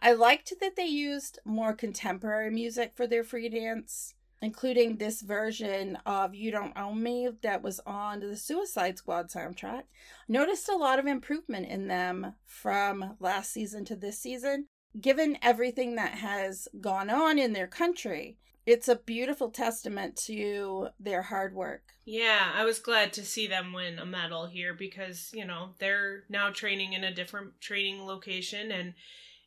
I 0.00 0.14
liked 0.14 0.54
that 0.58 0.74
they 0.74 0.86
used 0.86 1.38
more 1.44 1.74
contemporary 1.74 2.50
music 2.50 2.92
for 2.94 3.06
their 3.06 3.24
free 3.24 3.50
dance, 3.50 4.14
including 4.42 4.96
this 4.96 5.20
version 5.20 5.98
of 6.06 6.34
You 6.34 6.50
Don't 6.50 6.76
Own 6.76 7.02
Me 7.02 7.28
that 7.42 7.62
was 7.62 7.80
on 7.86 8.20
the 8.20 8.36
Suicide 8.36 8.98
Squad 8.98 9.28
soundtrack. 9.28 9.82
Noticed 10.28 10.68
a 10.68 10.76
lot 10.76 10.98
of 10.98 11.06
improvement 11.06 11.68
in 11.68 11.88
them 11.88 12.34
from 12.46 13.16
last 13.20 13.52
season 13.52 13.84
to 13.86 13.96
this 13.96 14.18
season, 14.18 14.66
given 15.00 15.38
everything 15.42 15.96
that 15.96 16.12
has 16.12 16.68
gone 16.80 17.10
on 17.10 17.38
in 17.38 17.52
their 17.52 17.66
country. 17.66 18.38
It's 18.66 18.88
a 18.88 18.96
beautiful 18.96 19.50
testament 19.50 20.16
to 20.26 20.88
their 20.98 21.22
hard 21.22 21.54
work. 21.54 21.82
Yeah, 22.04 22.52
I 22.54 22.64
was 22.64 22.78
glad 22.78 23.12
to 23.14 23.24
see 23.24 23.46
them 23.46 23.72
win 23.72 23.98
a 23.98 24.06
medal 24.06 24.46
here 24.46 24.74
because, 24.74 25.30
you 25.32 25.44
know, 25.44 25.70
they're 25.78 26.24
now 26.28 26.50
training 26.50 26.92
in 26.92 27.02
a 27.02 27.14
different 27.14 27.60
training 27.60 28.06
location 28.06 28.70
and 28.70 28.94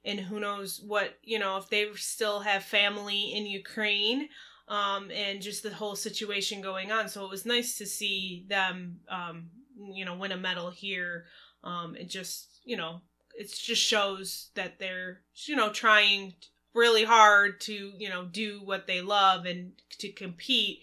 and 0.06 0.20
who 0.20 0.40
knows 0.40 0.82
what, 0.86 1.18
you 1.24 1.40
know, 1.40 1.56
if 1.58 1.70
they 1.70 1.88
still 1.96 2.42
have 2.42 2.64
family 2.64 3.34
in 3.34 3.46
Ukraine 3.46 4.28
um 4.68 5.12
and 5.12 5.42
just 5.42 5.64
the 5.64 5.74
whole 5.74 5.96
situation 5.96 6.62
going 6.62 6.92
on. 6.92 7.10
So 7.10 7.26
it 7.26 7.30
was 7.30 7.46
nice 7.46 7.78
to 7.78 7.86
see 7.86 8.46
them 8.48 9.00
um 9.10 9.50
you 9.96 10.06
know, 10.06 10.16
win 10.16 10.32
a 10.32 10.38
medal 10.38 10.70
here. 10.70 11.26
Um 11.64 11.96
it 11.96 12.10
just, 12.10 12.60
you 12.64 12.78
know, 12.78 13.02
it 13.36 13.52
just 13.52 13.82
shows 13.82 14.50
that 14.56 14.80
they're, 14.80 15.22
you 15.46 15.56
know, 15.56 15.72
trying 15.72 16.34
really 16.74 17.04
hard 17.04 17.62
to, 17.62 17.94
you 17.98 18.10
know, 18.10 18.26
do 18.26 18.62
what 18.64 18.88
they 18.88 19.02
love 19.02 19.46
and 19.46 19.74
to 20.00 20.12
compete 20.12 20.80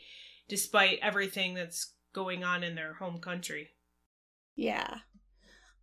despite 0.49 0.99
everything 1.01 1.55
that's 1.55 1.93
going 2.13 2.45
on 2.45 2.63
in 2.63 2.75
their 2.75 2.95
home 2.95 3.19
country. 3.19 3.71
Yeah. 4.57 4.99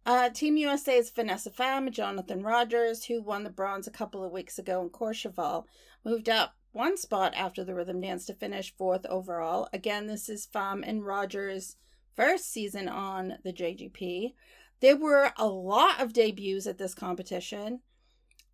Uh, 0.05 0.29
Team 0.29 0.55
USA's 0.55 1.09
Vanessa 1.09 1.49
Pham, 1.49 1.91
Jonathan 1.91 2.41
Rogers, 2.41 3.05
who 3.05 3.21
won 3.21 3.43
the 3.43 3.49
bronze 3.49 3.87
a 3.87 3.91
couple 3.91 4.23
of 4.23 4.31
weeks 4.31 4.57
ago 4.57 4.81
in 4.81 4.89
Courchevel, 4.89 5.65
moved 6.05 6.29
up 6.29 6.55
one 6.77 6.95
spot 6.95 7.33
after 7.35 7.63
the 7.63 7.73
rhythm 7.73 7.99
dance 7.99 8.27
to 8.27 8.35
finish 8.35 8.75
fourth 8.77 9.03
overall. 9.07 9.67
Again, 9.73 10.05
this 10.05 10.29
is 10.29 10.47
Pham 10.53 10.83
and 10.85 11.03
Rogers' 11.03 11.75
first 12.15 12.51
season 12.51 12.87
on 12.87 13.39
the 13.43 13.51
JGP. 13.51 14.35
There 14.79 14.95
were 14.95 15.31
a 15.37 15.47
lot 15.47 15.99
of 15.99 16.13
debuts 16.13 16.67
at 16.67 16.77
this 16.77 16.93
competition. 16.93 17.79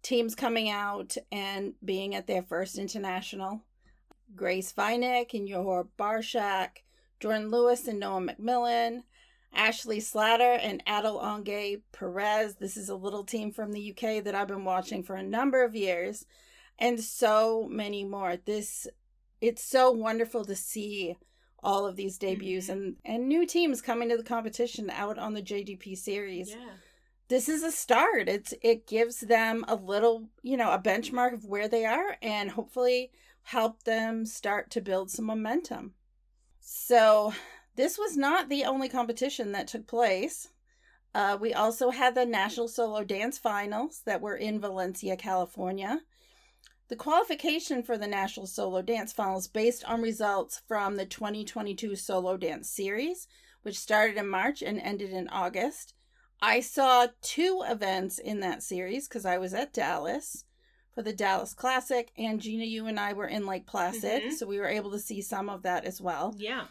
Teams 0.03 0.35
coming 0.35 0.69
out 0.69 1.17
and 1.33 1.73
being 1.83 2.15
at 2.15 2.25
their 2.25 2.41
first 2.41 2.77
international. 2.77 3.61
Grace 4.37 4.71
Vinik 4.71 5.33
and 5.33 5.49
Johor 5.49 5.89
Barshak, 5.99 6.83
Jordan 7.19 7.51
Lewis 7.51 7.89
and 7.89 7.99
Noah 7.99 8.21
McMillan, 8.21 9.03
Ashley 9.53 9.99
Slatter 9.99 10.59
and 10.61 10.81
Adel 10.87 11.19
Onge 11.19 11.81
Perez. 11.91 12.55
This 12.55 12.77
is 12.77 12.87
a 12.87 12.95
little 12.95 13.25
team 13.25 13.51
from 13.51 13.73
the 13.73 13.91
UK 13.91 14.23
that 14.23 14.33
I've 14.33 14.47
been 14.47 14.63
watching 14.63 15.03
for 15.03 15.15
a 15.15 15.23
number 15.23 15.65
of 15.65 15.75
years, 15.75 16.25
and 16.79 16.99
so 16.99 17.67
many 17.69 18.03
more. 18.03 18.37
This 18.37 18.87
it's 19.41 19.63
so 19.63 19.91
wonderful 19.91 20.45
to 20.45 20.55
see 20.55 21.17
all 21.61 21.85
of 21.85 21.95
these 21.95 22.17
debuts 22.17 22.67
Mhm. 22.67 22.69
and 22.71 22.97
and 23.05 23.27
new 23.27 23.45
teams 23.45 23.81
coming 23.81 24.09
to 24.09 24.17
the 24.17 24.23
competition 24.23 24.89
out 24.89 25.17
on 25.17 25.33
the 25.33 25.41
JGP 25.41 25.95
series. 25.95 26.51
Yeah. 26.51 26.73
This 27.29 27.47
is 27.49 27.63
a 27.63 27.71
start. 27.71 28.27
It's 28.27 28.53
it 28.61 28.85
gives 28.87 29.21
them 29.21 29.63
a 29.67 29.75
little, 29.75 30.29
you 30.41 30.57
know, 30.57 30.71
a 30.71 30.79
benchmark 30.79 31.33
of 31.33 31.45
where 31.45 31.67
they 31.67 31.85
are 31.85 32.17
and 32.21 32.51
hopefully 32.51 33.11
help 33.43 33.83
them 33.83 34.25
start 34.25 34.69
to 34.71 34.81
build 34.81 35.09
some 35.11 35.25
momentum. 35.25 35.93
So, 36.59 37.33
this 37.75 37.97
was 37.97 38.15
not 38.15 38.49
the 38.49 38.63
only 38.65 38.87
competition 38.87 39.51
that 39.53 39.67
took 39.67 39.87
place. 39.87 40.49
Uh, 41.13 41.37
we 41.39 41.53
also 41.53 41.89
had 41.91 42.15
the 42.15 42.25
National 42.25 42.67
Solo 42.67 43.03
Dance 43.03 43.37
Finals 43.37 44.01
that 44.05 44.21
were 44.21 44.35
in 44.35 44.59
Valencia, 44.59 45.15
California. 45.17 46.01
The 46.93 46.97
qualification 46.97 47.81
for 47.81 47.97
the 47.97 48.05
National 48.05 48.45
Solo 48.45 48.83
Dance 48.83 49.11
Finals 49.11 49.47
based 49.47 49.83
on 49.85 50.03
results 50.03 50.61
from 50.67 50.95
the 50.95 51.07
2022 51.07 51.95
Solo 51.95 52.37
Dance 52.37 52.69
Series, 52.69 53.27
which 53.63 53.79
started 53.79 54.15
in 54.15 54.27
March 54.27 54.61
and 54.61 54.79
ended 54.79 55.09
in 55.09 55.27
August. 55.29 55.95
I 56.39 56.59
saw 56.59 57.07
two 57.23 57.63
events 57.67 58.19
in 58.19 58.41
that 58.41 58.61
series 58.61 59.07
because 59.07 59.25
I 59.25 59.39
was 59.39 59.55
at 59.55 59.73
Dallas 59.73 60.45
for 60.93 61.01
the 61.01 61.13
Dallas 61.13 61.55
Classic, 61.55 62.11
and 62.15 62.39
Gina, 62.39 62.65
you 62.65 62.85
and 62.85 62.99
I 62.99 63.13
were 63.13 63.25
in 63.25 63.47
Lake 63.47 63.65
Placid, 63.65 64.21
Mhm. 64.25 64.33
so 64.33 64.45
we 64.45 64.59
were 64.59 64.67
able 64.67 64.91
to 64.91 64.99
see 64.99 65.19
some 65.19 65.49
of 65.49 65.63
that 65.63 65.85
as 65.85 65.99
well 65.99 66.35
Yeah. 66.37 66.67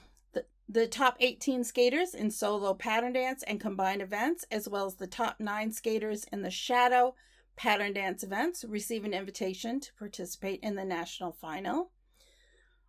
the 0.69 0.87
top 0.87 1.17
18 1.19 1.65
skaters 1.65 2.15
in 2.15 2.31
solo 2.31 2.75
pattern 2.75 3.13
dance 3.15 3.43
and 3.43 3.61
combined 3.61 4.01
events, 4.01 4.45
as 4.53 4.69
well 4.69 4.87
as 4.87 4.95
the 4.95 5.09
top 5.09 5.41
nine 5.41 5.73
skaters 5.73 6.23
in 6.31 6.43
the 6.43 6.51
shadow 6.51 7.17
pattern 7.57 7.93
dance 7.93 8.23
events, 8.23 8.65
receive 8.67 9.05
an 9.05 9.15
invitation 9.15 9.81
to 9.81 9.95
participate 9.99 10.61
in 10.63 10.75
the 10.75 10.85
national 10.85 11.33
final. 11.33 11.91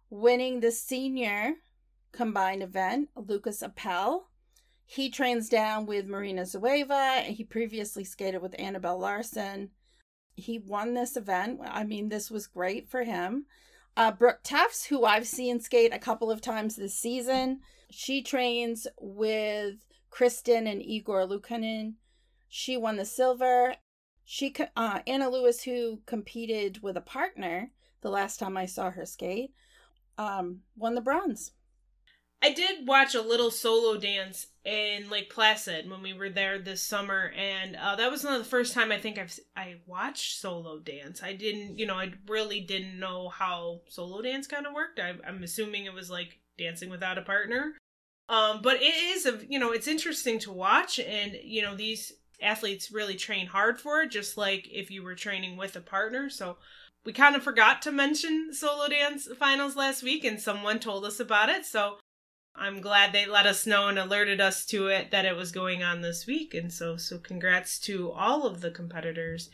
Winning 0.09 0.59
the 0.59 0.71
senior 0.71 1.55
combined 2.11 2.63
event, 2.63 3.09
Lucas 3.15 3.61
Appel. 3.61 4.29
He 4.85 5.09
trains 5.09 5.49
down 5.49 5.85
with 5.85 6.07
Marina 6.07 6.43
Zueva. 6.43 7.25
and 7.25 7.35
He 7.35 7.43
previously 7.43 8.03
skated 8.03 8.41
with 8.41 8.55
Annabelle 8.59 8.99
Larson. 8.99 9.71
He 10.35 10.59
won 10.59 10.93
this 10.93 11.15
event. 11.17 11.59
I 11.63 11.83
mean, 11.83 12.09
this 12.09 12.31
was 12.31 12.47
great 12.47 12.89
for 12.89 13.03
him. 13.03 13.45
Uh, 13.95 14.11
Brooke 14.11 14.41
Tufts, 14.43 14.85
who 14.85 15.05
I've 15.05 15.27
seen 15.27 15.59
skate 15.59 15.93
a 15.93 15.99
couple 15.99 16.31
of 16.31 16.41
times 16.41 16.75
this 16.75 16.95
season, 16.95 17.59
she 17.91 18.23
trains 18.23 18.87
with 18.99 19.75
Kristen 20.09 20.65
and 20.67 20.81
Igor 20.81 21.27
Lukanin. 21.27 21.93
She 22.49 22.77
won 22.77 22.97
the 22.97 23.05
silver. 23.05 23.75
She 24.25 24.53
uh, 24.75 24.99
Anna 25.05 25.29
Lewis, 25.29 25.63
who 25.63 25.99
competed 26.05 26.81
with 26.81 26.97
a 26.97 27.01
partner 27.01 27.71
the 28.01 28.09
last 28.09 28.39
time 28.39 28.57
I 28.57 28.65
saw 28.65 28.91
her 28.91 29.05
skate, 29.05 29.53
um, 30.17 30.61
won 30.75 30.95
the 30.95 31.01
bronze. 31.01 31.51
I 32.43 32.51
did 32.51 32.85
watch 32.85 33.15
a 33.15 33.21
little 33.21 33.51
solo 33.51 33.97
dance 33.97 34.47
in 34.65 35.09
Lake 35.09 35.29
Placid 35.29 35.89
when 35.89 36.01
we 36.01 36.11
were 36.11 36.29
there 36.29 36.59
this 36.59 36.81
summer, 36.81 37.31
and 37.37 37.77
uh, 37.77 37.95
that 37.95 38.11
was 38.11 38.25
of 38.25 38.37
the 38.37 38.43
first 38.43 38.73
time 38.73 38.91
I 38.91 38.99
think 38.99 39.17
I've 39.17 39.39
I 39.55 39.75
watched 39.85 40.41
solo 40.41 40.79
dance. 40.79 41.23
I 41.23 41.31
didn't, 41.31 41.79
you 41.79 41.85
know, 41.85 41.95
I 41.95 42.11
really 42.27 42.59
didn't 42.59 42.99
know 42.99 43.29
how 43.29 43.81
solo 43.87 44.21
dance 44.21 44.45
kind 44.45 44.67
of 44.67 44.73
worked. 44.73 44.99
I, 44.99 45.13
I'm 45.25 45.41
assuming 45.41 45.85
it 45.85 45.93
was 45.93 46.09
like 46.09 46.39
dancing 46.57 46.89
without 46.89 47.17
a 47.17 47.21
partner, 47.21 47.77
um, 48.27 48.61
but 48.61 48.75
it 48.81 48.93
is 48.93 49.25
a, 49.25 49.39
you 49.47 49.57
know, 49.57 49.71
it's 49.71 49.87
interesting 49.87 50.37
to 50.39 50.51
watch, 50.51 50.99
and 50.99 51.37
you 51.41 51.61
know, 51.61 51.75
these 51.75 52.11
athletes 52.41 52.91
really 52.91 53.15
train 53.15 53.47
hard 53.47 53.79
for 53.79 54.01
it, 54.01 54.11
just 54.11 54.37
like 54.37 54.67
if 54.71 54.91
you 54.91 55.03
were 55.03 55.15
training 55.15 55.57
with 55.57 55.75
a 55.75 55.81
partner. 55.81 56.29
So 56.29 56.57
we 57.05 57.13
kind 57.13 57.35
of 57.35 57.43
forgot 57.43 57.81
to 57.83 57.91
mention 57.91 58.53
solo 58.53 58.87
dance 58.87 59.27
finals 59.39 59.75
last 59.75 60.03
week, 60.03 60.23
and 60.23 60.39
someone 60.39 60.79
told 60.79 61.05
us 61.05 61.19
about 61.19 61.49
it. 61.49 61.65
So 61.65 61.97
I'm 62.55 62.81
glad 62.81 63.11
they 63.13 63.25
let 63.25 63.45
us 63.45 63.65
know 63.65 63.87
and 63.87 63.97
alerted 63.97 64.39
us 64.39 64.65
to 64.67 64.87
it 64.87 65.11
that 65.11 65.25
it 65.25 65.35
was 65.35 65.51
going 65.51 65.83
on 65.83 66.01
this 66.01 66.25
week. 66.27 66.53
And 66.53 66.71
so, 66.71 66.97
so 66.97 67.17
congrats 67.17 67.79
to 67.79 68.11
all 68.11 68.45
of 68.45 68.61
the 68.61 68.71
competitors 68.71 69.49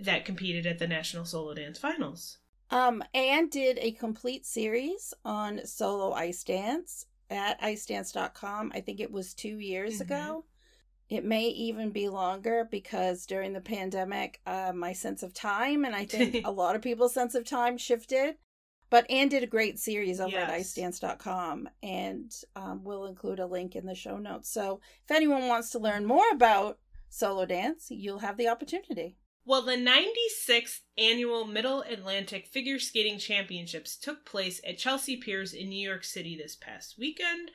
that 0.00 0.24
competed 0.24 0.66
at 0.66 0.78
the 0.78 0.86
National 0.88 1.24
Solo 1.24 1.54
Dance 1.54 1.78
Finals. 1.78 2.38
Um, 2.70 3.04
Anne 3.12 3.48
did 3.48 3.78
a 3.78 3.92
complete 3.92 4.46
series 4.46 5.14
on 5.24 5.64
solo 5.66 6.12
ice 6.12 6.42
dance 6.42 7.06
at 7.30 7.60
icedance.com. 7.60 8.72
I 8.74 8.80
think 8.80 9.00
it 9.00 9.12
was 9.12 9.34
two 9.34 9.58
years 9.58 9.98
Mhm. 9.98 10.00
ago. 10.00 10.44
It 11.08 11.24
may 11.24 11.48
even 11.48 11.90
be 11.90 12.08
longer 12.08 12.66
because 12.70 13.26
during 13.26 13.52
the 13.52 13.60
pandemic, 13.60 14.40
uh, 14.46 14.72
my 14.74 14.92
sense 14.92 15.22
of 15.22 15.34
time, 15.34 15.84
and 15.84 15.94
I 15.94 16.06
think 16.06 16.42
a 16.46 16.50
lot 16.50 16.76
of 16.76 16.82
people's 16.82 17.12
sense 17.14 17.34
of 17.34 17.44
time 17.44 17.76
shifted. 17.78 18.36
But 18.90 19.10
Anne 19.10 19.28
did 19.28 19.42
a 19.42 19.46
great 19.46 19.78
series 19.78 20.20
over 20.20 20.36
at 20.36 20.48
Yes. 20.50 20.74
icedance.com, 20.76 21.68
and 21.82 22.32
um, 22.54 22.84
we'll 22.84 23.06
include 23.06 23.40
a 23.40 23.46
link 23.46 23.74
in 23.76 23.86
the 23.86 23.94
show 23.94 24.18
notes. 24.18 24.50
So 24.50 24.80
if 25.04 25.10
anyone 25.14 25.48
wants 25.48 25.70
to 25.70 25.78
learn 25.78 26.04
more 26.06 26.24
about 26.32 26.78
solo 27.08 27.44
dance, 27.44 27.86
you'll 27.90 28.20
have 28.20 28.36
the 28.36 28.48
opportunity. 28.48 29.16
Well, 29.46 29.62
the 29.62 29.72
96th 29.76 30.80
annual 30.96 31.44
Middle 31.44 31.82
Atlantic 31.82 32.46
Figure 32.46 32.78
Skating 32.78 33.18
Championships 33.18 33.96
took 33.96 34.24
place 34.24 34.60
at 34.66 34.78
Chelsea 34.78 35.16
Piers 35.16 35.52
in 35.52 35.68
New 35.68 35.86
York 35.86 36.04
City 36.04 36.36
this 36.36 36.56
past 36.56 36.96
weekend. 36.98 37.50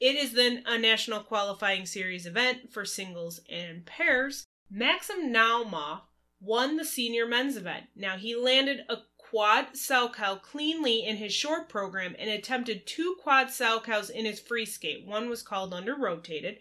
It 0.00 0.14
is 0.14 0.32
then 0.32 0.62
a 0.66 0.78
national 0.78 1.20
qualifying 1.20 1.86
series 1.86 2.26
event 2.26 2.72
for 2.72 2.84
singles 2.84 3.40
and 3.50 3.84
pairs. 3.84 4.46
Maxim 4.70 5.32
Naumov 5.32 6.02
won 6.40 6.76
the 6.76 6.84
senior 6.84 7.26
men's 7.26 7.56
event. 7.56 7.86
Now, 7.96 8.16
he 8.16 8.36
landed 8.36 8.84
a 8.88 8.98
quad 9.16 9.74
salchow 9.74 10.40
cleanly 10.40 11.04
in 11.04 11.16
his 11.16 11.32
short 11.32 11.68
program 11.68 12.14
and 12.18 12.30
attempted 12.30 12.86
two 12.86 13.16
quad 13.20 13.50
salchows 13.50 14.08
in 14.08 14.24
his 14.24 14.40
free 14.40 14.64
skate. 14.64 15.06
One 15.06 15.28
was 15.28 15.42
called 15.42 15.74
under 15.74 15.94
rotated. 15.94 16.58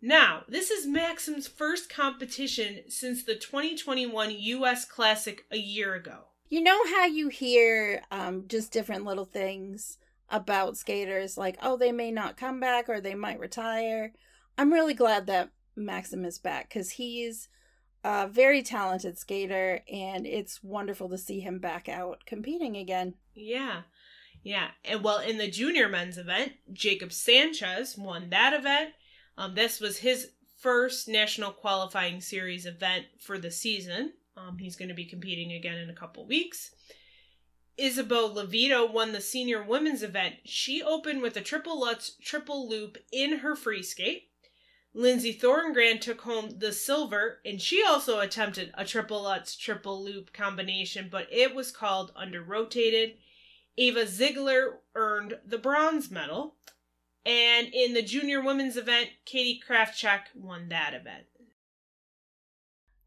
Now, 0.00 0.42
this 0.48 0.70
is 0.70 0.86
Maxim's 0.86 1.46
first 1.46 1.88
competition 1.88 2.80
since 2.88 3.22
the 3.22 3.36
2021 3.36 4.30
US 4.32 4.84
Classic 4.84 5.44
a 5.50 5.58
year 5.58 5.94
ago. 5.94 6.24
You 6.48 6.60
know 6.60 6.84
how 6.86 7.06
you 7.06 7.28
hear 7.28 8.02
um, 8.10 8.44
just 8.48 8.72
different 8.72 9.04
little 9.04 9.24
things 9.24 9.98
about 10.32 10.78
skaters, 10.78 11.36
like, 11.36 11.58
oh, 11.62 11.76
they 11.76 11.92
may 11.92 12.10
not 12.10 12.36
come 12.36 12.58
back 12.58 12.88
or 12.88 13.00
they 13.00 13.14
might 13.14 13.38
retire. 13.38 14.12
I'm 14.58 14.72
really 14.72 14.94
glad 14.94 15.26
that 15.26 15.50
Maxim 15.76 16.24
is 16.24 16.38
back 16.38 16.68
because 16.68 16.92
he's 16.92 17.48
a 18.02 18.26
very 18.26 18.62
talented 18.62 19.18
skater 19.18 19.80
and 19.90 20.26
it's 20.26 20.64
wonderful 20.64 21.08
to 21.10 21.18
see 21.18 21.40
him 21.40 21.58
back 21.58 21.88
out 21.88 22.24
competing 22.26 22.76
again. 22.76 23.14
Yeah. 23.34 23.82
Yeah. 24.42 24.68
And 24.84 25.04
well, 25.04 25.18
in 25.18 25.38
the 25.38 25.50
junior 25.50 25.88
men's 25.88 26.18
event, 26.18 26.52
Jacob 26.72 27.12
Sanchez 27.12 27.96
won 27.96 28.30
that 28.30 28.54
event. 28.54 28.90
Um, 29.38 29.54
this 29.54 29.80
was 29.80 29.98
his 29.98 30.30
first 30.56 31.08
national 31.08 31.52
qualifying 31.52 32.20
series 32.20 32.66
event 32.66 33.04
for 33.20 33.38
the 33.38 33.50
season. 33.50 34.12
Um, 34.36 34.56
he's 34.58 34.76
going 34.76 34.88
to 34.88 34.94
be 34.94 35.04
competing 35.04 35.52
again 35.52 35.78
in 35.78 35.90
a 35.90 35.94
couple 35.94 36.26
weeks. 36.26 36.70
Isabeau 37.78 38.28
Levito 38.28 38.90
won 38.90 39.12
the 39.12 39.20
senior 39.20 39.62
women's 39.62 40.02
event. 40.02 40.36
She 40.44 40.82
opened 40.82 41.22
with 41.22 41.36
a 41.36 41.40
triple 41.40 41.80
lutz 41.80 42.16
triple 42.22 42.68
loop 42.68 42.98
in 43.10 43.38
her 43.38 43.56
free 43.56 43.82
skate. 43.82 44.28
Lindsay 44.94 45.32
Thorngren 45.32 46.00
took 46.00 46.20
home 46.20 46.58
the 46.58 46.72
silver, 46.72 47.40
and 47.46 47.60
she 47.60 47.82
also 47.82 48.20
attempted 48.20 48.72
a 48.74 48.84
triple 48.84 49.22
lutz 49.22 49.56
triple 49.56 50.04
loop 50.04 50.32
combination, 50.34 51.08
but 51.10 51.28
it 51.30 51.54
was 51.54 51.70
called 51.70 52.12
under 52.14 52.42
rotated. 52.42 53.16
Ava 53.78 54.06
Ziegler 54.06 54.80
earned 54.94 55.38
the 55.46 55.58
bronze 55.58 56.10
medal. 56.10 56.56
And 57.24 57.68
in 57.72 57.94
the 57.94 58.02
junior 58.02 58.42
women's 58.42 58.76
event, 58.76 59.10
Katie 59.24 59.62
Krafchak 59.66 60.24
won 60.34 60.68
that 60.68 60.92
event. 60.92 61.26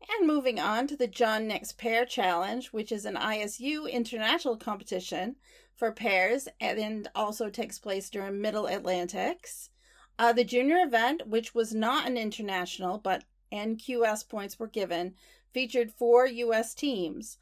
And 0.08 0.28
moving 0.28 0.60
on 0.60 0.88
to 0.88 0.96
the 0.96 1.08
John 1.08 1.48
Nicks 1.48 1.72
Pair 1.72 2.06
Challenge, 2.06 2.68
which 2.68 2.92
is 2.92 3.06
an 3.06 3.16
ISU 3.16 3.90
international 3.90 4.56
competition 4.56 5.36
for 5.76 5.92
pairs 5.92 6.48
and 6.60 7.08
also 7.16 7.50
takes 7.50 7.80
place 7.80 8.10
during 8.10 8.40
Middle 8.40 8.68
Atlantics. 8.70 9.72
Uh, 10.18 10.32
the 10.32 10.44
junior 10.44 10.78
event, 10.78 11.28
which 11.28 11.56
was 11.56 11.74
not 11.74 12.08
an 12.08 12.18
international 12.18 12.98
but 12.98 13.24
NQS 13.52 14.30
points 14.30 14.60
were 14.60 14.68
given, 14.68 15.16
featured 15.52 15.92
four 15.92 16.28
U.S. 16.28 16.74
teams. 16.74 17.38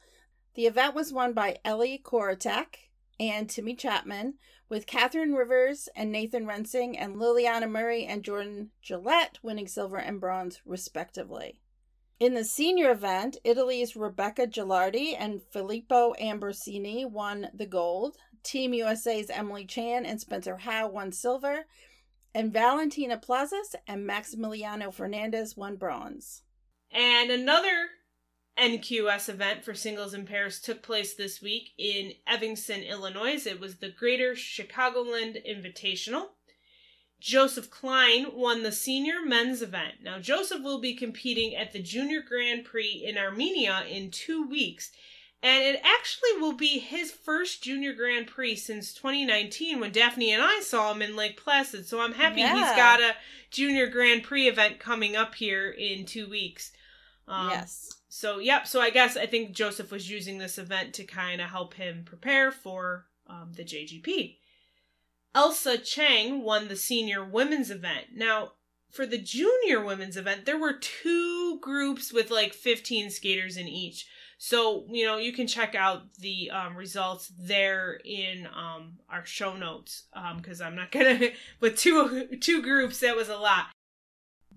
The 0.56 0.66
event 0.66 0.96
was 0.96 1.12
won 1.12 1.34
by 1.34 1.58
Ellie 1.66 2.02
Korotek 2.04 2.90
and 3.20 3.50
Timmy 3.50 3.76
Chapman, 3.76 4.36
with 4.70 4.88
Catherine 4.88 5.34
Rivers 5.34 5.90
and 5.96 6.12
Nathan 6.12 6.48
Rensing 6.48 6.98
and 6.98 7.18
Liliana 7.18 7.70
Murray 7.70 8.06
and 8.06 8.24
Jordan 8.24 8.72
Gillette 8.82 9.38
winning 9.44 9.68
silver 9.68 9.98
and 9.98 10.20
bronze, 10.20 10.62
respectively. 10.66 11.60
In 12.24 12.36
the 12.36 12.46
senior 12.46 12.90
event, 12.90 13.36
Italy's 13.44 13.98
Rebecca 13.98 14.48
Ghilardi 14.48 15.14
and 15.20 15.42
Filippo 15.52 16.14
Ambrosini 16.14 17.06
won 17.06 17.50
the 17.54 17.66
gold. 17.66 18.16
Team 18.44 18.74
USA's 18.74 19.30
Emily 19.30 19.66
Chan 19.66 20.06
and 20.06 20.22
Spencer 20.22 20.56
Howe 20.56 20.88
won 20.88 21.12
silver, 21.12 21.66
and 22.34 22.54
Valentina 22.54 23.18
Plazas 23.18 23.76
and 23.90 24.10
Maximiliano 24.10 24.94
Fernandez 24.94 25.58
won 25.58 25.76
bronze. 25.76 26.44
And 26.92 27.30
another 27.30 27.90
NQS 28.58 29.28
event 29.28 29.66
for 29.66 29.74
singles 29.74 30.14
and 30.14 30.26
pairs 30.26 30.62
took 30.62 30.82
place 30.82 31.16
this 31.16 31.42
week 31.42 31.72
in 31.78 32.14
Evanston, 32.26 32.84
Illinois. 32.84 33.46
It 33.46 33.60
was 33.60 33.80
the 33.80 33.92
Greater 33.92 34.32
Chicagoland 34.32 35.46
Invitational. 35.46 36.28
Joseph 37.24 37.70
Klein 37.72 38.26
won 38.34 38.64
the 38.64 38.72
senior 38.74 39.22
men's 39.26 39.62
event. 39.62 40.04
Now, 40.04 40.20
Joseph 40.20 40.62
will 40.62 40.80
be 40.82 40.94
competing 40.94 41.56
at 41.56 41.72
the 41.72 41.82
Junior 41.82 42.22
Grand 42.22 42.66
Prix 42.66 43.02
in 43.08 43.18
Armenia 43.18 43.86
in 43.90 44.12
two 44.12 44.46
weeks. 44.46 44.92
And 45.42 45.64
it 45.64 45.80
actually 45.86 46.42
will 46.42 46.52
be 46.52 46.80
his 46.80 47.14
first 47.14 47.64
Junior 47.64 47.94
Grand 47.94 48.28
Prix 48.28 48.58
since 48.58 48.94
2019 48.94 49.80
when 49.80 49.94
Daphne 49.94 50.34
and 50.34 50.44
I 50.44 50.60
saw 50.60 50.92
him 50.92 51.02
in 51.02 51.16
Lake 51.16 51.42
Placid. 51.42 51.88
So 51.88 52.02
I'm 52.02 52.12
happy 52.12 52.42
Yeah. 52.42 52.56
he's 52.56 52.76
got 52.76 53.00
a 53.00 53.16
Junior 53.52 53.88
Grand 53.88 54.24
Prix 54.24 54.50
event 54.50 54.80
coming 54.80 55.16
up 55.16 55.36
here 55.36 55.70
in 55.70 56.06
two 56.06 56.30
weeks. 56.30 56.74
Um, 57.26 57.52
yes. 57.52 57.90
So, 58.10 58.40
yep. 58.40 58.68
So 58.68 58.82
I 58.82 58.90
guess 58.90 59.16
I 59.16 59.28
think 59.28 59.54
Joseph 59.54 59.94
was 59.94 60.10
using 60.10 60.40
this 60.40 60.58
event 60.58 60.94
to 60.96 61.06
kind 61.06 61.40
of 61.40 61.50
help 61.50 61.76
him 61.76 62.04
prepare 62.04 62.52
for 62.52 63.06
um, 63.28 63.54
the 63.56 63.64
JGP. 63.64 64.40
Elsa 65.36 65.78
Chang 65.78 66.44
won 66.44 66.68
the 66.68 66.76
senior 66.76 67.24
women's 67.24 67.72
event. 67.72 68.08
Now, 68.14 68.54
for 68.92 69.08
the 69.08 69.18
junior 69.18 69.84
women's 69.84 70.18
event, 70.18 70.46
there 70.46 70.60
were 70.60 70.74
two 70.74 71.60
groups 71.60 72.14
with 72.14 72.30
like 72.30 72.54
15 72.54 73.10
skaters 73.10 73.58
in 73.58 73.68
each. 73.68 74.08
So, 74.38 74.86
you 74.90 75.06
know, 75.06 75.18
you 75.18 75.34
can 75.34 75.48
check 75.48 75.74
out 75.74 76.14
the 76.20 76.52
um, 76.52 76.76
results 76.76 77.32
there 77.40 78.00
in 78.06 78.48
um, 78.48 79.00
our 79.10 79.26
show 79.26 79.56
notes 79.56 80.04
because 80.36 80.62
I'm 80.62 80.76
not 80.76 80.92
going 80.92 81.18
to, 81.18 81.32
but 81.60 81.78
two, 81.78 82.28
two 82.40 82.62
groups, 82.62 83.00
that 83.00 83.16
was 83.16 83.30
a 83.30 83.38
lot. 83.38 83.68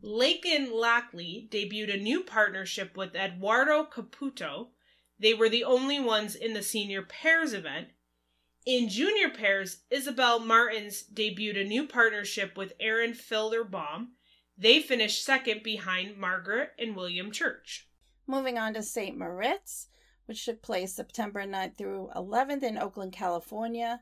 Lakin 0.02 0.70
Lockley 0.72 1.48
debuted 1.50 1.94
a 1.94 2.02
new 2.02 2.22
partnership 2.22 2.96
with 2.96 3.14
Eduardo 3.14 3.84
Caputo. 3.84 4.68
They 5.18 5.32
were 5.32 5.48
the 5.48 5.64
only 5.64 5.98
ones 5.98 6.34
in 6.34 6.52
the 6.52 6.62
senior 6.62 7.02
pairs 7.02 7.54
event. 7.54 7.88
In 8.66 8.88
junior 8.88 9.28
pairs, 9.28 9.84
Isabel 9.92 10.40
Martins 10.40 11.04
debuted 11.04 11.56
a 11.56 11.62
new 11.62 11.86
partnership 11.86 12.56
with 12.56 12.72
Aaron 12.80 13.12
Filderbaum. 13.12 14.08
They 14.58 14.80
finished 14.80 15.24
second 15.24 15.62
behind 15.62 16.16
Margaret 16.16 16.72
and 16.76 16.96
William 16.96 17.30
Church. 17.30 17.88
Moving 18.26 18.58
on 18.58 18.74
to 18.74 18.82
St. 18.82 19.16
Moritz, 19.16 19.86
which 20.24 20.44
took 20.44 20.62
place 20.62 20.92
September 20.92 21.44
9th 21.44 21.78
through 21.78 22.10
11th 22.16 22.64
in 22.64 22.76
Oakland, 22.76 23.12
California. 23.12 24.00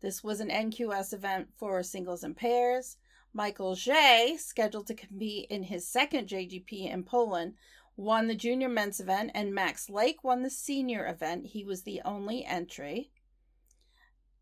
This 0.00 0.22
was 0.22 0.38
an 0.38 0.48
NQS 0.48 1.12
event 1.12 1.48
for 1.56 1.82
singles 1.82 2.22
and 2.22 2.36
pairs. 2.36 2.98
Michael 3.32 3.74
J, 3.74 4.36
scheduled 4.38 4.86
to 4.86 4.94
compete 4.94 5.50
in 5.50 5.64
his 5.64 5.88
second 5.88 6.28
JGP 6.28 6.88
in 6.88 7.02
Poland, 7.02 7.54
won 7.96 8.28
the 8.28 8.36
junior 8.36 8.68
men's 8.68 9.00
event, 9.00 9.32
and 9.34 9.52
Max 9.52 9.90
Lake 9.90 10.22
won 10.22 10.42
the 10.42 10.50
senior 10.50 11.04
event. 11.04 11.46
He 11.46 11.64
was 11.64 11.82
the 11.82 12.00
only 12.04 12.44
entry. 12.44 13.10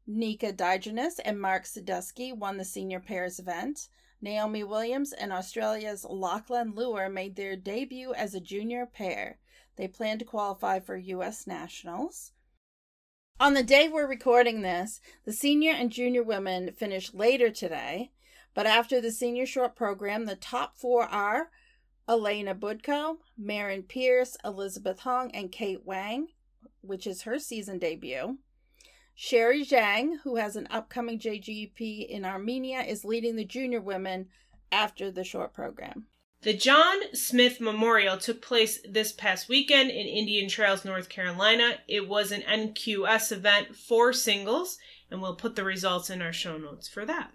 Nika 0.07 0.53
Diogenes 0.53 1.19
and 1.21 1.41
Mark 1.41 1.65
Sadusky 1.65 2.37
won 2.37 2.57
the 2.57 2.65
senior 2.65 3.01
pairs 3.01 3.39
event. 3.39 3.89
Naomi 4.21 4.65
Williams 4.65 5.13
and 5.13 5.33
Australia's 5.33 6.05
Lachlan 6.05 6.75
Lewer 6.75 7.09
made 7.09 7.37
their 7.37 7.57
debut 7.57 8.13
as 8.15 8.35
a 8.35 8.41
junior 8.41 8.87
pair. 8.87 9.39
They 9.77 9.89
plan 9.89 10.19
to 10.19 10.25
qualify 10.25 10.81
for 10.81 10.97
U.S. 10.97 11.47
Nationals. 11.47 12.33
On 13.41 13.55
the 13.55 13.63
day 13.63 13.89
we're 13.89 14.07
recording 14.07 14.63
this, 14.63 15.01
the 15.25 15.33
senior 15.33 15.73
and 15.73 15.91
junior 15.91 16.23
women 16.23 16.73
finished 16.73 17.15
later 17.15 17.51
today, 17.51 18.13
but 18.55 18.67
after 18.67 19.01
the 19.01 19.11
senior 19.11 19.47
short 19.47 19.75
program, 19.75 20.27
the 20.27 20.37
top 20.37 20.77
four 20.77 21.05
are 21.05 21.51
Elena 22.09 22.55
Budko, 22.55 23.19
Marin 23.37 23.83
Pierce, 23.83 24.37
Elizabeth 24.45 25.01
Hong, 25.01 25.31
and 25.33 25.51
Kate 25.51 25.85
Wang, 25.85 26.29
which 26.83 27.07
is 27.07 27.23
her 27.23 27.39
season 27.39 27.79
debut. 27.79 28.39
Sherry 29.15 29.65
Zhang, 29.65 30.21
who 30.25 30.37
has 30.37 30.57
an 30.57 30.69
upcoming 30.71 31.19
JGP 31.19 32.09
in 32.09 32.25
Armenia, 32.25 32.81
is 32.81 33.05
leading 33.05 33.37
the 33.37 33.45
junior 33.45 33.81
women 33.81 34.29
after 34.71 35.11
the 35.11 35.25
short 35.25 35.53
program. 35.53 36.07
The 36.43 36.55
John 36.55 37.15
Smith 37.15 37.61
Memorial 37.61 38.19
took 38.19 38.43
place 38.43 38.81
this 38.89 39.13
past 39.13 39.49
weekend 39.49 39.91
in 39.91 40.09
Indian 40.09 40.49
Trails, 40.49 40.85
North 40.85 41.09
Carolina. 41.09 41.79
It 41.87 42.09
was 42.09 42.33
an 42.33 42.43
NQS 42.43 43.31
event 43.31 43.77
for 43.77 44.13
singles, 44.13 44.79
and 45.09 45.23
we'll 45.23 45.37
put 45.37 45.55
the 45.55 45.63
results 45.63 46.11
in 46.11 46.21
our 46.21 46.33
show 46.33 46.59
notes 46.59 46.89
for 46.89 47.05
that. 47.07 47.31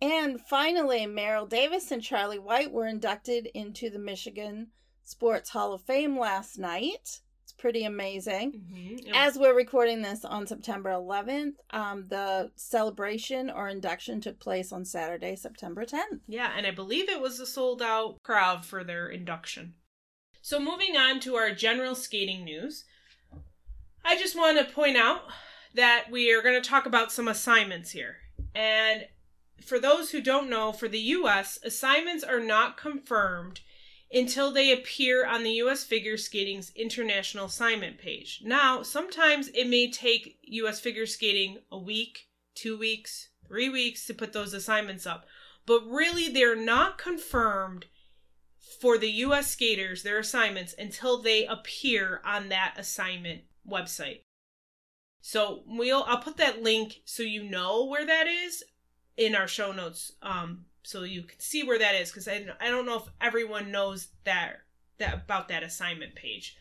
And 0.00 0.40
finally, 0.40 1.06
Meryl 1.06 1.48
Davis 1.48 1.90
and 1.90 2.02
Charlie 2.02 2.38
White 2.38 2.70
were 2.70 2.86
inducted 2.86 3.46
into 3.46 3.90
the 3.90 3.98
Michigan 3.98 4.68
Sports 5.02 5.50
Hall 5.50 5.72
of 5.72 5.82
Fame 5.82 6.16
last 6.16 6.56
night. 6.56 7.20
Pretty 7.62 7.84
amazing. 7.84 8.60
Mm-hmm. 8.74 9.14
As 9.14 9.38
we're 9.38 9.54
recording 9.54 10.02
this 10.02 10.24
on 10.24 10.48
September 10.48 10.90
11th, 10.90 11.52
um, 11.70 12.06
the 12.08 12.50
celebration 12.56 13.48
or 13.48 13.68
induction 13.68 14.20
took 14.20 14.40
place 14.40 14.72
on 14.72 14.84
Saturday, 14.84 15.36
September 15.36 15.84
10th. 15.84 16.22
Yeah, 16.26 16.50
and 16.56 16.66
I 16.66 16.72
believe 16.72 17.08
it 17.08 17.20
was 17.20 17.38
a 17.38 17.46
sold 17.46 17.80
out 17.80 18.20
crowd 18.24 18.64
for 18.64 18.82
their 18.82 19.06
induction. 19.06 19.74
So, 20.40 20.58
moving 20.58 20.96
on 20.96 21.20
to 21.20 21.36
our 21.36 21.52
general 21.52 21.94
skating 21.94 22.42
news, 22.42 22.82
I 24.04 24.18
just 24.18 24.36
want 24.36 24.58
to 24.58 24.74
point 24.74 24.96
out 24.96 25.20
that 25.72 26.06
we 26.10 26.34
are 26.34 26.42
going 26.42 26.60
to 26.60 26.68
talk 26.68 26.84
about 26.84 27.12
some 27.12 27.28
assignments 27.28 27.92
here. 27.92 28.16
And 28.56 29.06
for 29.64 29.78
those 29.78 30.10
who 30.10 30.20
don't 30.20 30.50
know, 30.50 30.72
for 30.72 30.88
the 30.88 30.98
US, 30.98 31.60
assignments 31.64 32.24
are 32.24 32.40
not 32.40 32.76
confirmed 32.76 33.60
until 34.12 34.50
they 34.50 34.72
appear 34.72 35.26
on 35.26 35.42
the 35.42 35.52
US 35.52 35.84
Figure 35.84 36.16
Skating's 36.16 36.70
international 36.76 37.46
assignment 37.46 37.98
page. 37.98 38.42
Now, 38.44 38.82
sometimes 38.82 39.48
it 39.48 39.66
may 39.68 39.90
take 39.90 40.38
US 40.42 40.80
Figure 40.80 41.06
Skating 41.06 41.58
a 41.70 41.78
week, 41.78 42.28
two 42.54 42.78
weeks, 42.78 43.30
three 43.46 43.68
weeks 43.68 44.06
to 44.06 44.14
put 44.14 44.32
those 44.32 44.52
assignments 44.52 45.06
up, 45.06 45.26
but 45.66 45.80
really 45.86 46.28
they're 46.28 46.56
not 46.56 46.98
confirmed 46.98 47.86
for 48.80 48.98
the 48.98 49.10
US 49.10 49.50
skaters, 49.50 50.02
their 50.02 50.18
assignments, 50.18 50.74
until 50.78 51.22
they 51.22 51.46
appear 51.46 52.20
on 52.24 52.48
that 52.48 52.74
assignment 52.76 53.42
website. 53.68 54.22
So 55.20 55.62
we'll 55.66 56.02
I'll 56.04 56.18
put 56.18 56.36
that 56.38 56.62
link 56.62 57.00
so 57.04 57.22
you 57.22 57.44
know 57.44 57.84
where 57.84 58.04
that 58.04 58.26
is 58.26 58.64
in 59.16 59.34
our 59.34 59.46
show 59.46 59.72
notes 59.72 60.12
um 60.22 60.64
so 60.82 61.02
you 61.02 61.22
can 61.22 61.38
see 61.38 61.62
where 61.62 61.78
that 61.78 61.94
is 61.94 62.10
because 62.10 62.28
I, 62.28 62.46
I 62.60 62.68
don't 62.68 62.86
know 62.86 62.96
if 62.96 63.08
everyone 63.20 63.70
knows 63.70 64.08
that 64.24 64.60
that 64.98 65.14
about 65.14 65.48
that 65.48 65.62
assignment 65.62 66.14
page 66.14 66.56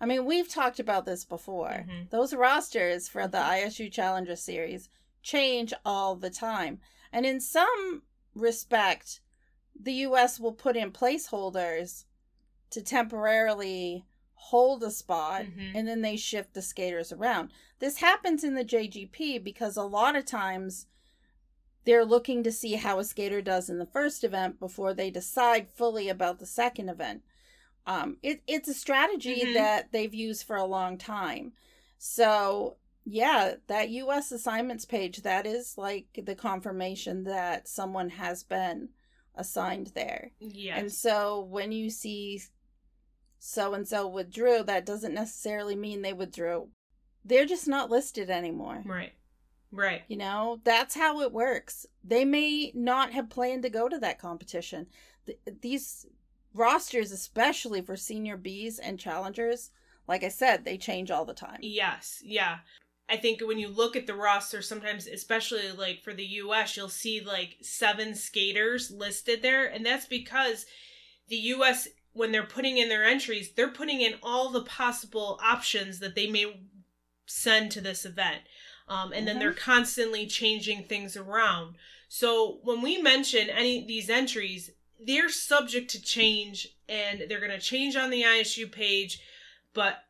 I 0.00 0.06
mean, 0.06 0.24
we've 0.26 0.48
talked 0.48 0.80
about 0.80 1.06
this 1.06 1.24
before. 1.24 1.86
Mhm. 1.88 2.10
Those 2.10 2.34
rosters 2.34 3.08
for 3.08 3.28
the 3.28 3.38
ISU 3.38 3.90
Challenger 3.90 4.36
Series 4.36 4.88
change 5.22 5.72
all 5.84 6.16
the 6.16 6.30
time. 6.30 6.80
And 7.12 7.24
in 7.24 7.40
some 7.40 8.02
respect, 8.34 9.20
the 9.78 9.92
US 10.08 10.40
will 10.40 10.52
put 10.52 10.76
in 10.76 10.90
placeholders 10.92 12.04
to 12.70 12.82
temporarily 12.82 14.04
hold 14.34 14.82
a 14.82 14.90
spot 14.90 15.42
Mhm. 15.44 15.72
and 15.74 15.88
then 15.88 16.02
they 16.02 16.16
shift 16.16 16.54
the 16.54 16.60
skaters 16.60 17.12
around. 17.12 17.52
This 17.78 17.98
happens 17.98 18.44
in 18.44 18.54
the 18.54 18.64
JGP 18.64 19.38
because 19.38 19.76
a 19.76 19.84
lot 19.84 20.16
of 20.16 20.24
times 20.26 20.86
they're 21.84 22.04
looking 22.04 22.42
to 22.42 22.52
see 22.52 22.74
how 22.74 22.98
a 22.98 23.04
skater 23.04 23.42
does 23.42 23.68
in 23.68 23.78
the 23.78 23.86
first 23.86 24.24
event 24.24 24.58
before 24.58 24.94
they 24.94 25.10
decide 25.10 25.68
fully 25.68 26.08
about 26.08 26.38
the 26.38 26.46
second 26.46 26.88
event. 26.88 27.22
Um, 27.86 28.16
it, 28.22 28.42
it's 28.46 28.68
a 28.68 28.74
strategy 28.74 29.42
Mhm. 29.44 29.54
that 29.54 29.92
they've 29.92 30.14
used 30.14 30.44
for 30.46 30.56
a 30.56 30.64
long 30.64 30.96
time. 30.96 31.52
So, 31.98 32.76
yeah, 33.04 33.56
that 33.66 33.90
US 33.90 34.32
assignments 34.32 34.86
page, 34.86 35.18
that 35.22 35.46
is 35.46 35.76
like 35.76 36.06
the 36.24 36.34
confirmation 36.34 37.24
that 37.24 37.68
someone 37.68 38.10
has 38.10 38.42
been 38.42 38.88
assigned 39.34 39.88
there. 39.88 40.30
yes 40.40 40.78
And 40.78 40.92
so 40.92 41.40
when 41.40 41.72
you 41.72 41.90
see 41.90 42.40
so 43.38 43.74
and 43.74 43.86
so 43.86 44.06
withdrew, 44.08 44.62
that 44.62 44.86
doesn't 44.86 45.12
necessarily 45.12 45.76
mean 45.76 46.00
they 46.00 46.12
withdrew. 46.14 46.70
They're 47.26 47.44
just 47.46 47.68
not 47.68 47.90
listed 47.90 48.30
anymore. 48.30 48.82
right 48.86 49.12
right 49.74 50.02
You 50.08 50.16
know, 50.16 50.60
that's 50.64 50.94
how 50.94 51.20
it 51.20 51.32
works. 51.32 51.86
They 52.02 52.24
may 52.24 52.72
not 52.74 53.12
have 53.12 53.30
planned 53.30 53.62
to 53.62 53.70
go 53.70 53.88
to 53.88 53.98
that 53.98 54.18
competition. 54.18 54.86
Th- 55.26 55.38
these 55.60 56.06
rosters, 56.54 57.10
especially 57.10 57.82
for 57.82 57.96
senior 57.96 58.38
Bs 58.38 58.78
and 58.82 58.98
challengers, 58.98 59.70
like 60.06 60.22
I 60.22 60.28
said, 60.28 60.64
they 60.64 60.78
change 60.78 61.10
all 61.10 61.24
the 61.24 61.34
time. 61.34 61.58
Yes, 61.60 62.22
yeah. 62.24 62.58
I 63.08 63.16
think 63.16 63.40
when 63.42 63.58
you 63.58 63.68
look 63.68 63.96
at 63.96 64.06
the 64.06 64.14
roster, 64.14 64.62
sometimes, 64.62 65.06
especially 65.06 65.70
like 65.72 66.02
for 66.02 66.14
the 66.14 66.24
US, 66.24 66.76
you'll 66.76 66.88
see 66.88 67.20
like 67.20 67.56
seven 67.60 68.14
skaters 68.14 68.90
listed 68.90 69.42
there. 69.42 69.66
And 69.66 69.84
that's 69.84 70.06
because 70.06 70.66
the 71.28 71.36
US, 71.36 71.88
when 72.12 72.32
they're 72.32 72.44
putting 72.46 72.78
in 72.78 72.88
their 72.88 73.04
entries, 73.04 73.52
they're 73.52 73.68
putting 73.68 74.00
in 74.00 74.14
all 74.22 74.50
the 74.50 74.62
possible 74.62 75.38
options 75.42 75.98
that 75.98 76.14
they 76.14 76.26
may 76.26 76.68
send 77.26 77.72
to 77.72 77.80
this 77.80 78.04
event. 78.04 78.42
Um, 78.86 79.12
and 79.12 79.26
then 79.26 79.36
Mhm. 79.36 79.40
they're 79.40 79.52
constantly 79.54 80.26
changing 80.26 80.84
things 80.84 81.16
around. 81.16 81.76
So 82.08 82.60
when 82.62 82.82
we 82.82 82.98
mention 82.98 83.48
any 83.50 83.84
these 83.84 84.10
entries, 84.10 84.70
they're 85.00 85.30
subject 85.30 85.90
to 85.90 86.02
change 86.02 86.68
and 86.88 87.24
they're 87.28 87.40
going 87.40 87.50
to 87.50 87.58
change 87.58 87.96
on 87.96 88.10
the 88.10 88.24
ISU 88.24 88.66
page. 88.66 89.20
But 89.72 90.04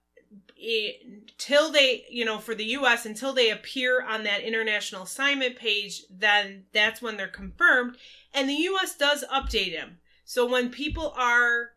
until 0.59 1.71
they, 1.71 2.05
you 2.11 2.25
know, 2.25 2.39
for 2.39 2.55
the 2.55 2.65
US, 2.77 3.07
until 3.07 3.33
they 3.33 3.51
appear 3.51 4.03
on 4.03 4.25
that 4.25 4.43
international 4.43 5.03
assignment 5.03 5.57
page, 5.57 6.03
then 6.11 6.67
that's 6.73 7.01
when 7.01 7.17
they're 7.17 7.29
confirmed. 7.29 7.97
And 8.33 8.49
the 8.49 8.55
US 8.55 8.97
does 8.97 9.25
update 9.33 9.73
them. 9.73 10.01
So 10.25 10.47
when 10.47 10.71
people 10.71 11.13
are 11.17 11.75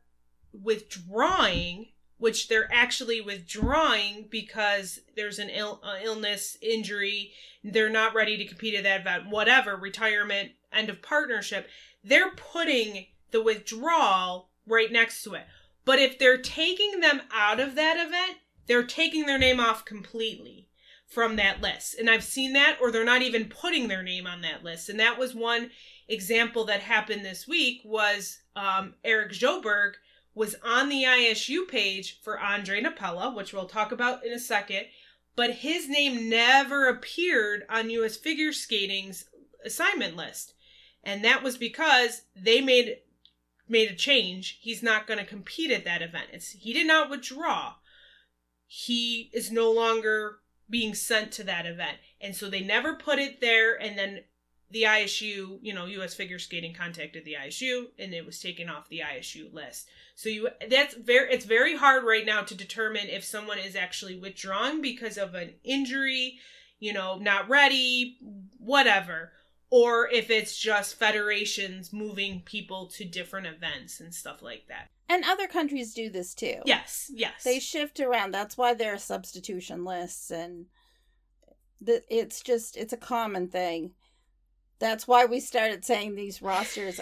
withdrawing, 0.54 1.90
which 2.18 2.48
they're 2.48 2.72
actually 2.74 3.22
withdrawing 3.22 4.28
because 4.30 5.00
there's 5.16 5.40
an 5.40 5.50
Ill, 5.50 5.80
uh, 5.84 5.98
illness, 6.04 6.58
injury, 6.62 7.32
they're 7.64 7.90
not 7.90 8.16
ready 8.16 8.38
to 8.38 8.46
compete 8.46 8.76
at 8.76 8.84
that 8.84 9.02
event, 9.02 9.30
whatever, 9.30 9.76
retirement, 9.76 10.52
end 10.72 10.90
of 10.90 11.02
partnership, 11.02 11.68
they're 12.04 12.32
putting 12.32 13.06
the 13.32 13.42
withdrawal 13.42 14.50
right 14.66 14.92
next 14.92 15.24
to 15.24 15.34
it. 15.34 15.46
But 15.86 16.00
if 16.00 16.20
they're 16.20 16.38
taking 16.38 17.00
them 17.00 17.22
out 17.32 17.60
of 17.60 17.76
that 17.76 17.98
event, 17.98 18.40
they're 18.68 18.84
taking 18.84 19.26
their 19.26 19.38
name 19.38 19.60
off 19.60 19.86
completely 19.86 20.68
from 21.08 21.38
that 21.38 21.62
list. 21.62 21.98
And 21.98 22.10
I've 22.10 22.24
seen 22.24 22.54
that, 22.54 22.78
or 22.82 22.92
they're 22.92 23.06
not 23.06 23.22
even 23.22 23.46
putting 23.46 23.88
their 23.88 24.04
name 24.04 24.28
on 24.28 24.42
that 24.42 24.64
list. 24.64 24.90
And 24.90 25.00
that 25.00 25.18
was 25.18 25.34
one 25.34 25.70
example 26.10 26.66
that 26.66 26.82
happened 26.82 27.24
this 27.24 27.48
week 27.48 27.82
was 27.86 28.40
um, 28.56 28.96
Eric 29.04 29.32
Sjoberg 29.32 29.94
was 30.38 30.56
on 30.64 30.88
the 30.88 31.04
ISU 31.04 31.68
page 31.68 32.20
for 32.22 32.38
Ondrej 32.38 32.86
Nepela, 32.86 33.36
which 33.36 33.54
we'll 33.54 33.66
talk 33.66 33.92
about 33.92 34.24
in 34.24 34.32
a 34.32 34.40
second, 34.40 34.86
but 35.36 35.50
his 35.50 35.90
name 35.90 36.30
never 36.30 36.88
appeared 36.88 37.66
on 37.70 37.90
US 37.90 38.18
Figure 38.18 38.54
Skating's 38.54 39.26
assignment 39.66 40.16
list. 40.16 40.54
And 41.04 41.24
that 41.26 41.42
was 41.42 41.58
because 41.58 42.22
they 42.36 42.62
made 42.62 42.98
made 43.68 43.90
a 43.90 43.96
change. 43.96 44.60
He's 44.62 44.84
not 44.84 45.08
going 45.08 45.18
to 45.18 45.26
compete 45.26 45.72
at 45.72 45.86
that 45.86 46.04
event. 46.04 46.28
It's 46.32 46.52
he 46.52 46.72
did 46.72 46.86
not 46.86 47.10
withdraw. 47.10 47.74
He 48.68 49.32
is 49.34 49.52
no 49.52 49.72
longer 49.72 50.38
being 50.70 50.94
sent 50.94 51.32
to 51.32 51.44
that 51.46 51.66
event. 51.66 51.98
And 52.22 52.36
so 52.36 52.48
they 52.48 52.62
never 52.62 52.94
put 52.94 53.18
it 53.18 53.42
there 53.42 53.74
and 53.74 53.98
then 53.98 54.20
the 54.70 54.84
ISU, 54.84 55.60
you 55.62 55.74
know, 55.74 55.86
US 55.86 56.14
Figure 56.14 56.40
Skating 56.40 56.74
contacted 56.74 57.24
the 57.24 57.38
ISU 57.42 57.86
and 57.98 58.14
it 58.14 58.26
was 58.26 58.40
taken 58.40 58.70
off 58.70 58.90
the 58.90 59.00
ISU 59.00 59.52
list. 59.54 59.88
So 60.16 60.30
you 60.30 60.50
that's 60.70 60.96
very 60.96 61.32
it's 61.32 61.46
very 61.46 61.78
hard 61.78 62.04
right 62.04 62.26
now 62.26 62.42
to 62.42 62.56
determine 62.56 63.08
if 63.08 63.24
someone 63.24 63.60
is 63.60 63.76
actually 63.76 64.18
withdrawing 64.18 64.82
because 64.82 65.18
of 65.18 65.36
an 65.36 65.54
injury, 65.64 66.40
you 66.80 66.92
know, 66.92 67.18
not 67.18 67.48
ready, 67.48 68.18
whatever, 68.58 69.32
or 69.70 70.10
if 70.10 70.30
it's 70.30 70.58
just 70.58 70.96
federations 70.96 71.94
moving 71.94 72.42
people 72.42 72.88
to 72.88 73.06
different 73.06 73.48
events 73.48 74.00
and 74.00 74.14
stuff 74.14 74.42
like 74.42 74.66
that. 74.68 74.90
And 75.10 75.24
other 75.24 75.48
countries 75.48 75.94
do 75.94 76.10
this 76.10 76.34
too. 76.34 76.60
Yes, 76.66 77.10
yes. 77.14 77.44
They 77.44 77.60
shift 77.60 78.02
around. 78.02 78.34
That's 78.34 78.58
why 78.58 78.74
there 78.74 78.94
are 78.94 79.00
substitution 79.00 79.86
lists 79.86 80.30
and 80.30 80.66
the, 81.80 82.04
it's 82.10 82.42
just 82.42 82.76
it's 82.76 82.94
a 82.94 82.98
common 82.98 83.48
thing. 83.48 83.92
That's 84.80 85.08
why 85.08 85.26
we 85.26 85.40
started 85.40 85.84
saying 85.84 86.16
these 86.16 86.42
rosters 86.42 87.00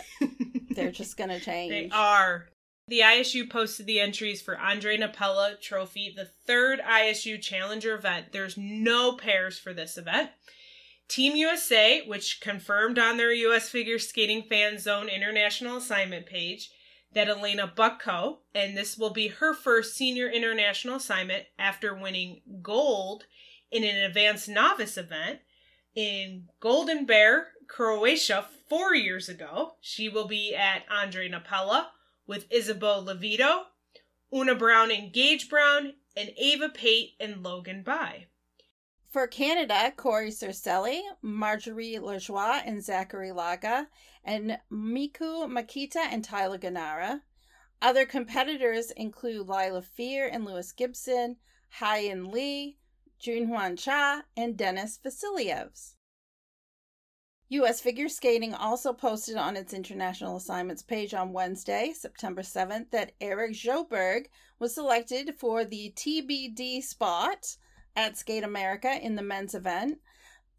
they're 0.76 0.92
just 0.92 1.18
going 1.18 1.30
to 1.32 1.40
change. 1.40 1.72
They 1.72 1.90
are. 1.92 2.48
The 2.88 3.00
ISU 3.00 3.50
posted 3.50 3.88
the 3.88 4.00
entries 4.00 4.42
for 4.42 4.56
Ondrej 4.56 5.00
Nepela 5.00 5.60
Trophy, 5.60 6.14
the 6.16 6.30
third 6.46 6.80
ISU 6.80 7.42
Challenger 7.42 7.96
event. 7.96 8.28
There's 8.32 8.58
no 8.58 9.14
pairs 9.14 9.58
for 9.58 9.74
this 9.74 9.98
event. 9.98 10.30
Team 11.08 11.36
USA, 11.36 12.04
which 12.06 12.42
confirmed 12.42 13.00
on 13.00 13.18
their 13.18 13.32
US 13.32 13.70
Figure 13.70 14.00
Skating 14.00 14.44
Fan 14.44 14.78
Zone 14.78 15.10
International 15.10 15.78
Assignment 15.78 16.26
page 16.26 16.70
that 17.14 17.30
Elena 17.30 17.72
Bucko, 17.74 18.40
and 18.54 18.78
this 18.78 18.98
will 18.98 19.12
be 19.12 19.30
her 19.30 19.54
first 19.54 19.96
senior 19.96 20.30
international 20.30 20.98
assignment 20.98 21.46
after 21.58 21.96
winning 21.96 22.42
gold 22.62 23.24
in 23.72 23.84
an 23.84 23.98
advanced 23.98 24.50
novice 24.50 24.98
event 24.98 25.40
in 25.96 26.50
Golden 26.60 27.06
Bear, 27.06 27.48
Croatia, 27.68 28.46
four 28.70 28.96
years 28.96 29.30
ago. 29.30 29.76
She 29.82 30.10
will 30.10 30.28
be 30.28 30.56
at 30.56 30.88
Ondrej 30.90 31.32
Nepela 31.32 31.88
with 32.28 32.52
Isabeau 32.52 33.04
Levito, 33.04 33.64
Oona 34.34 34.56
Brown 34.56 34.92
and 34.92 35.14
Gage 35.14 35.50
Brown, 35.50 35.94
and 36.18 36.32
Ava 36.38 36.70
Pate 36.70 37.12
and 37.20 37.44
Logan 37.44 37.84
By. 37.84 38.28
For 39.10 39.28
Canada, 39.28 39.94
Corey 39.96 40.32
Circelli, 40.32 41.02
Marjorie 41.22 42.00
Lajoie, 42.00 42.62
and 42.66 42.84
Zachary 42.84 43.30
Lagha, 43.30 43.88
and 44.24 44.60
Miku 44.72 45.48
Makita 45.48 46.08
and 46.12 46.24
Tyler 46.24 46.58
Gunara. 46.58 47.22
Other 47.82 48.06
competitors 48.06 48.92
include 48.92 49.48
Lila 49.48 49.82
Fear 49.82 50.28
and 50.28 50.44
Lewis 50.44 50.72
Gibson, 50.72 51.38
Hyan 51.80 52.32
Lee, 52.32 52.78
Junhwan 53.22 53.78
Cha, 53.78 54.24
and 54.36 54.58
Deniss 54.58 55.00
Vasiljevs. 55.00 55.94
U.S. 57.50 57.80
Figure 57.80 58.10
Skating 58.10 58.56
also 58.56 58.92
posted 58.92 59.36
on 59.36 59.56
its 59.56 59.72
international 59.72 60.38
assignments 60.38 60.82
page 60.82 61.14
on 61.14 61.32
Wednesday, 61.32 61.94
September 61.96 62.42
7th, 62.42 62.90
that 62.90 63.12
Eric 63.22 63.54
Sjoberg 63.54 64.26
was 64.58 64.74
selected 64.74 65.36
for 65.38 65.64
the 65.64 65.94
TBD 65.96 66.82
spot 66.82 67.56
at 67.96 68.18
Skate 68.18 68.44
America 68.44 68.98
in 69.00 69.16
the 69.16 69.22
men's 69.22 69.54
event. 69.54 70.00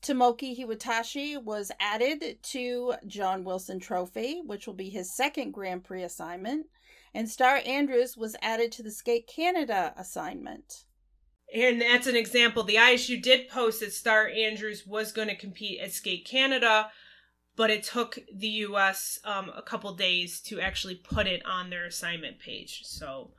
Tomoki 0.00 0.56
Hiwatashi 0.56 1.42
was 1.42 1.72
added 1.80 2.38
to 2.44 2.94
John 3.08 3.42
Wilson 3.42 3.80
Trophy, 3.80 4.42
which 4.46 4.68
will 4.68 4.74
be 4.74 4.88
his 4.88 5.12
second 5.12 5.50
Grand 5.50 5.82
Prix 5.82 6.04
assignment. 6.04 6.66
and 7.12 7.28
Starr 7.28 7.62
Andrews 7.66 8.16
was 8.16 8.36
added 8.42 8.70
to 8.72 8.82
the 8.84 8.90
Skate 8.92 9.26
Canada 9.26 9.92
assignment. 9.96 10.85
And 11.54 11.80
that's 11.80 12.06
an 12.06 12.16
example. 12.16 12.64
The 12.64 12.76
ISU 12.76 13.22
did 13.22 13.48
post 13.48 13.80
that 13.80 13.92
Starr 13.92 14.28
Andrews 14.28 14.86
was 14.86 15.12
going 15.12 15.28
to 15.28 15.36
compete 15.36 15.80
at 15.80 15.92
Skate 15.92 16.26
Canada, 16.26 16.90
but 17.54 17.70
it 17.70 17.84
took 17.84 18.18
the 18.34 18.48
US 18.48 19.20
um, 19.24 19.50
a 19.56 19.62
couple 19.62 19.94
days 19.94 20.40
to 20.42 20.60
actually 20.60 20.96
put 20.96 21.26
it 21.26 21.44
on 21.46 21.70
their 21.70 21.86
assignment 21.86 22.40
page. 22.40 22.82
So, 22.84 23.30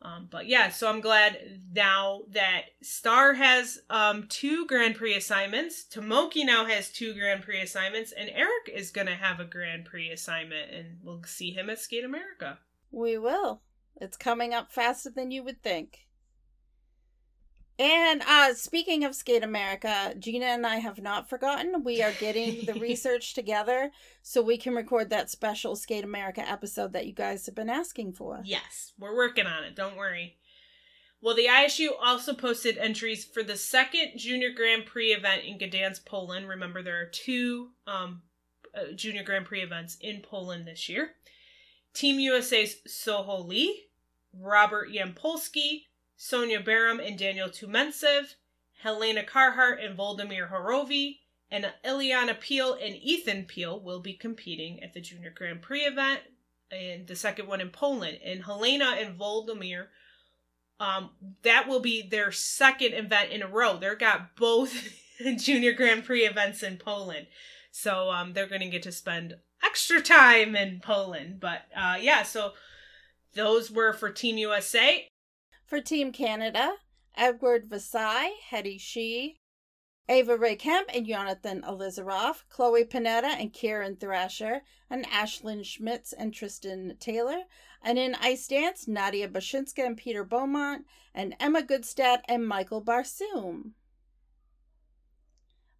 um, 0.00 0.28
but 0.30 0.46
yeah, 0.46 0.70
so 0.70 0.88
I'm 0.88 1.00
glad 1.00 1.60
now 1.72 2.22
that 2.30 2.66
Starr 2.82 3.34
has 3.34 3.80
um, 3.90 4.26
two 4.28 4.66
Grand 4.66 4.94
Prix 4.94 5.14
assignments, 5.14 5.84
Tomoki 5.84 6.46
now 6.46 6.64
has 6.66 6.90
two 6.90 7.14
Grand 7.14 7.42
Prix 7.42 7.60
assignments, 7.60 8.12
and 8.12 8.30
Eric 8.32 8.70
is 8.72 8.90
going 8.90 9.08
to 9.08 9.14
have 9.14 9.40
a 9.40 9.44
Grand 9.44 9.86
Prix 9.86 10.10
assignment, 10.10 10.70
and 10.72 10.98
we'll 11.02 11.22
see 11.24 11.50
him 11.50 11.68
at 11.68 11.80
Skate 11.80 12.04
America. 12.04 12.58
We 12.92 13.18
will. 13.18 13.62
It's 14.00 14.16
coming 14.16 14.54
up 14.54 14.72
faster 14.72 15.10
than 15.10 15.30
you 15.30 15.42
would 15.42 15.62
think. 15.62 16.05
And 17.78 18.22
uh 18.22 18.54
speaking 18.54 19.04
of 19.04 19.14
Skate 19.14 19.42
America, 19.42 20.14
Gina 20.18 20.46
and 20.46 20.66
I 20.66 20.76
have 20.76 21.00
not 21.00 21.28
forgotten. 21.28 21.84
We 21.84 22.02
are 22.02 22.12
getting 22.12 22.64
the 22.64 22.74
research 22.80 23.34
together 23.34 23.90
so 24.22 24.40
we 24.42 24.56
can 24.56 24.74
record 24.74 25.10
that 25.10 25.30
special 25.30 25.76
Skate 25.76 26.04
America 26.04 26.40
episode 26.48 26.92
that 26.94 27.06
you 27.06 27.12
guys 27.12 27.46
have 27.46 27.54
been 27.54 27.70
asking 27.70 28.12
for. 28.14 28.40
Yes, 28.44 28.92
we're 28.98 29.16
working 29.16 29.46
on 29.46 29.64
it. 29.64 29.76
Don't 29.76 29.96
worry. 29.96 30.38
Well, 31.20 31.34
the 31.34 31.46
ISU 31.46 31.88
also 32.00 32.34
posted 32.34 32.78
entries 32.78 33.24
for 33.24 33.42
the 33.42 33.56
second 33.56 34.12
Junior 34.16 34.50
Grand 34.54 34.86
Prix 34.86 35.12
event 35.12 35.42
in 35.44 35.58
Gdansk, 35.58 36.04
Poland. 36.04 36.48
Remember, 36.48 36.82
there 36.82 37.00
are 37.00 37.06
two 37.06 37.70
um, 37.86 38.22
uh, 38.74 38.92
Junior 38.94 39.22
Grand 39.22 39.46
Prix 39.46 39.62
events 39.62 39.96
in 40.00 40.20
Poland 40.22 40.66
this 40.66 40.88
year. 40.88 41.12
Team 41.94 42.20
USA's 42.20 42.76
Soho 42.86 43.42
Lee, 43.42 43.86
Robert 44.38 44.90
Yampolsky, 44.90 45.85
Sonia 46.16 46.60
Baram 46.60 47.06
and 47.06 47.18
Daniel 47.18 47.48
Tioumentsev, 47.48 48.34
Helena 48.82 49.22
Carhart 49.22 49.82
and 49.82 49.96
Volodymyr 49.96 50.50
Horowy, 50.50 51.20
and 51.50 51.72
Ileana 51.84 52.38
Peel 52.40 52.74
and 52.74 52.96
Ethan 52.96 53.44
Peel 53.44 53.80
will 53.80 54.00
be 54.00 54.14
competing 54.14 54.82
at 54.82 54.94
the 54.94 55.00
Junior 55.00 55.30
Grand 55.30 55.62
Prix 55.62 55.82
event 55.82 56.20
and 56.70 57.06
the 57.06 57.14
second 57.14 57.46
one 57.46 57.60
in 57.60 57.70
Poland. 57.70 58.18
And 58.24 58.44
Helena 58.44 58.96
and 58.98 59.18
Volodymyr, 59.18 59.86
um, 60.80 61.10
that 61.42 61.68
will 61.68 61.80
be 61.80 62.02
their 62.02 62.32
second 62.32 62.94
event 62.94 63.30
in 63.30 63.42
a 63.42 63.48
row. 63.48 63.76
They've 63.76 63.98
got 63.98 64.36
both 64.36 64.74
Junior 65.36 65.72
Grand 65.72 66.04
Prix 66.04 66.26
events 66.26 66.62
in 66.62 66.78
Poland. 66.78 67.26
So 67.70 68.10
um, 68.10 68.32
they're 68.32 68.48
going 68.48 68.62
to 68.62 68.68
get 68.68 68.82
to 68.84 68.92
spend 68.92 69.36
extra 69.64 70.00
time 70.00 70.56
in 70.56 70.80
Poland. 70.80 71.40
But 71.40 71.62
uh, 71.76 71.98
yeah, 72.00 72.22
so 72.22 72.52
those 73.34 73.70
were 73.70 73.92
for 73.92 74.10
Team 74.10 74.38
USA. 74.38 75.08
For 75.66 75.80
Team 75.80 76.12
Canada, 76.12 76.74
Edward 77.16 77.68
Vasai, 77.68 78.30
Hetty 78.50 78.78
Shee, 78.78 79.40
Ava 80.08 80.36
Ray 80.36 80.54
Kemp 80.54 80.88
and 80.94 81.04
Jonathan 81.04 81.62
Elizarov, 81.62 82.44
Chloe 82.48 82.84
Panetta 82.84 83.34
and 83.36 83.52
Kieran 83.52 83.96
Thrasher, 83.96 84.62
and 84.88 85.04
Ashlyn 85.08 85.64
Schmitz 85.64 86.12
and 86.12 86.32
Tristan 86.32 86.96
Taylor. 87.00 87.42
And 87.82 87.98
in 87.98 88.14
Ice 88.14 88.46
Dance, 88.46 88.86
Nadia 88.86 89.28
Bashinska 89.28 89.84
and 89.84 89.96
Peter 89.96 90.22
Beaumont, 90.22 90.86
and 91.12 91.34
Emma 91.40 91.62
Goodstadt 91.62 92.20
and 92.28 92.46
Michael 92.46 92.80
Barsoom. 92.80 93.72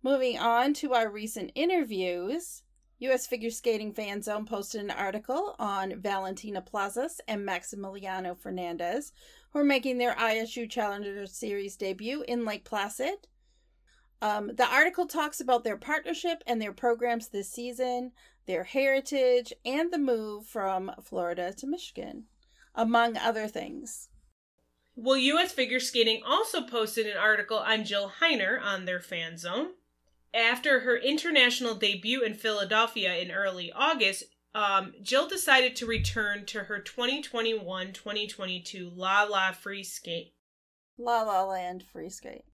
Moving 0.03 0.37
on 0.37 0.75
to 0.75 0.95
our 0.95 1.09
recent 1.09 1.53
interviews, 1.55 2.65
U.S. 2.99 3.27
Figure 3.27 3.51
Skating 3.51 3.93
Fan 3.93 4.23
Zone 4.23 4.47
posted 4.47 4.81
an 4.81 4.91
article 4.91 5.55
on 5.59 6.01
Valentina 6.01 6.63
Plazas 6.63 7.21
and 7.29 7.47
Maximiliano 7.47 8.37
Fernandez, 8.39 9.13
who 9.57 9.63
are 9.63 9.65
making 9.65 9.97
their 9.97 10.15
ISU 10.17 10.69
Challenger 10.69 11.27
Series 11.27 11.77
debut 11.77 12.23
in 12.29 12.45
Lake 12.45 12.63
Placid. 12.63 13.27
Um, 14.21 14.51
the 14.55 14.67
article 14.67 15.07
talks 15.07 15.41
about 15.41 15.65
their 15.65 15.79
partnership 15.79 16.43
and 16.47 16.61
their 16.61 16.75
programs 16.75 17.29
this 17.29 17.51
season, 17.51 18.13
their 18.45 18.65
heritage, 18.65 19.55
and 19.65 19.91
the 19.91 19.99
move 19.99 20.45
from 20.45 20.93
Florida 21.03 21.55
to 21.55 21.67
Michigan, 21.67 22.25
among 22.75 23.17
other 23.17 23.49
things. 23.49 24.11
Well, 24.95 25.17
U.S. 25.17 25.53
Figure 25.53 25.81
Skating 25.81 26.21
also 26.27 26.61
posted 26.61 27.07
an 27.07 27.17
article 27.17 27.57
on 27.59 27.87
Jill 27.87 28.13
Heiner 28.21 28.61
on 28.63 28.85
their 28.85 29.01
fan 29.01 29.39
zone. 29.39 29.69
After 30.35 30.81
her 30.81 30.99
international 30.99 31.77
debut 31.77 32.23
in 32.23 32.35
Philadelphia 32.35 33.15
in 33.15 33.31
early 33.31 33.73
August, 33.75 34.25
um, 34.57 34.95
Jill 35.03 35.29
decided 35.29 35.77
to 35.77 35.87
return 35.87 36.47
to 36.47 36.61
her 36.61 36.79
2021 36.79 37.93
2022 37.93 38.91
La 38.95 39.25
La 39.25 39.53
Free 39.53 39.85
Skate. 39.85 40.33
La 40.97 41.23
La 41.23 41.45
Land 41.45 41.85
Free 41.93 42.09
Skate. 42.09 42.47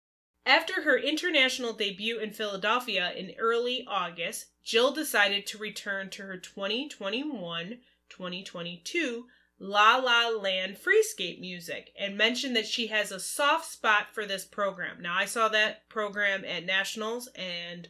After 0.43 0.81
her 0.81 0.97
international 0.97 1.73
debut 1.73 2.17
in 2.17 2.31
Philadelphia 2.31 3.11
in 3.15 3.35
early 3.37 3.85
August, 3.87 4.47
Jill 4.63 4.91
decided 4.91 5.45
to 5.45 5.59
return 5.59 6.09
to 6.09 6.23
her 6.23 6.37
2021 6.37 7.77
2022 8.09 9.25
La 9.59 9.97
La 9.97 10.29
Land 10.29 10.79
free 10.79 11.03
skate 11.03 11.39
music 11.39 11.91
and 11.99 12.17
mentioned 12.17 12.55
that 12.55 12.65
she 12.65 12.87
has 12.87 13.11
a 13.11 13.19
soft 13.19 13.71
spot 13.71 14.07
for 14.11 14.25
this 14.25 14.43
program. 14.43 15.03
Now, 15.03 15.15
I 15.15 15.25
saw 15.25 15.49
that 15.49 15.87
program 15.87 16.43
at 16.45 16.65
Nationals, 16.65 17.29
and 17.35 17.87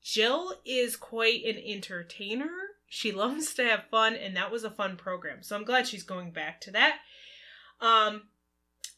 Jill 0.00 0.54
is 0.64 0.94
quite 0.94 1.44
an 1.44 1.58
entertainer. 1.58 2.67
She 2.88 3.12
loves 3.12 3.54
to 3.54 3.64
have 3.64 3.84
fun, 3.90 4.14
and 4.14 4.36
that 4.36 4.50
was 4.50 4.64
a 4.64 4.70
fun 4.70 4.96
program. 4.96 5.42
So 5.42 5.56
I'm 5.56 5.64
glad 5.64 5.86
she's 5.86 6.02
going 6.02 6.32
back 6.32 6.60
to 6.62 6.70
that. 6.72 6.98
Um, 7.80 8.22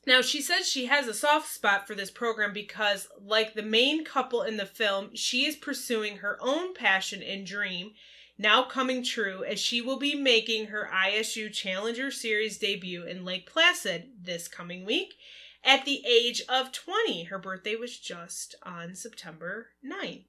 now, 0.07 0.22
she 0.22 0.40
says 0.40 0.66
she 0.66 0.87
has 0.87 1.07
a 1.07 1.14
soft 1.14 1.53
spot 1.53 1.87
for 1.87 1.94
this 1.94 2.11
program 2.11 2.53
because, 2.53 3.09
like 3.20 3.55
the 3.55 3.62
main 3.62 4.05
couple 4.05 4.42
in 4.42 4.57
the 4.57 4.64
film, 4.64 5.11
she 5.14 5.44
is 5.44 5.57
pursuing 5.57 6.18
her 6.18 6.38
own 6.40 6.72
passion 6.72 7.22
and 7.22 7.46
dream, 7.46 7.92
now 8.38 8.62
coming 8.62 9.05
true, 9.05 9.44
as 9.44 9.61
she 9.61 9.83
will 9.83 9.98
be 9.98 10.14
making 10.14 10.68
her 10.68 10.88
ISU 10.90 11.53
Challenger 11.53 12.11
Series 12.11 12.57
debut 12.57 13.05
in 13.05 13.26
Lake 13.26 13.46
Placid 13.46 14.12
this 14.22 14.48
coming 14.48 14.87
week 14.87 15.14
at 15.62 15.85
the 15.85 16.03
age 16.07 16.40
of 16.48 16.72
20. 16.72 17.24
Her 17.24 17.38
birthday 17.38 17.76
was 17.76 17.98
just 17.98 18.55
on 18.62 18.94
September 18.94 19.68
9th. 19.85 20.24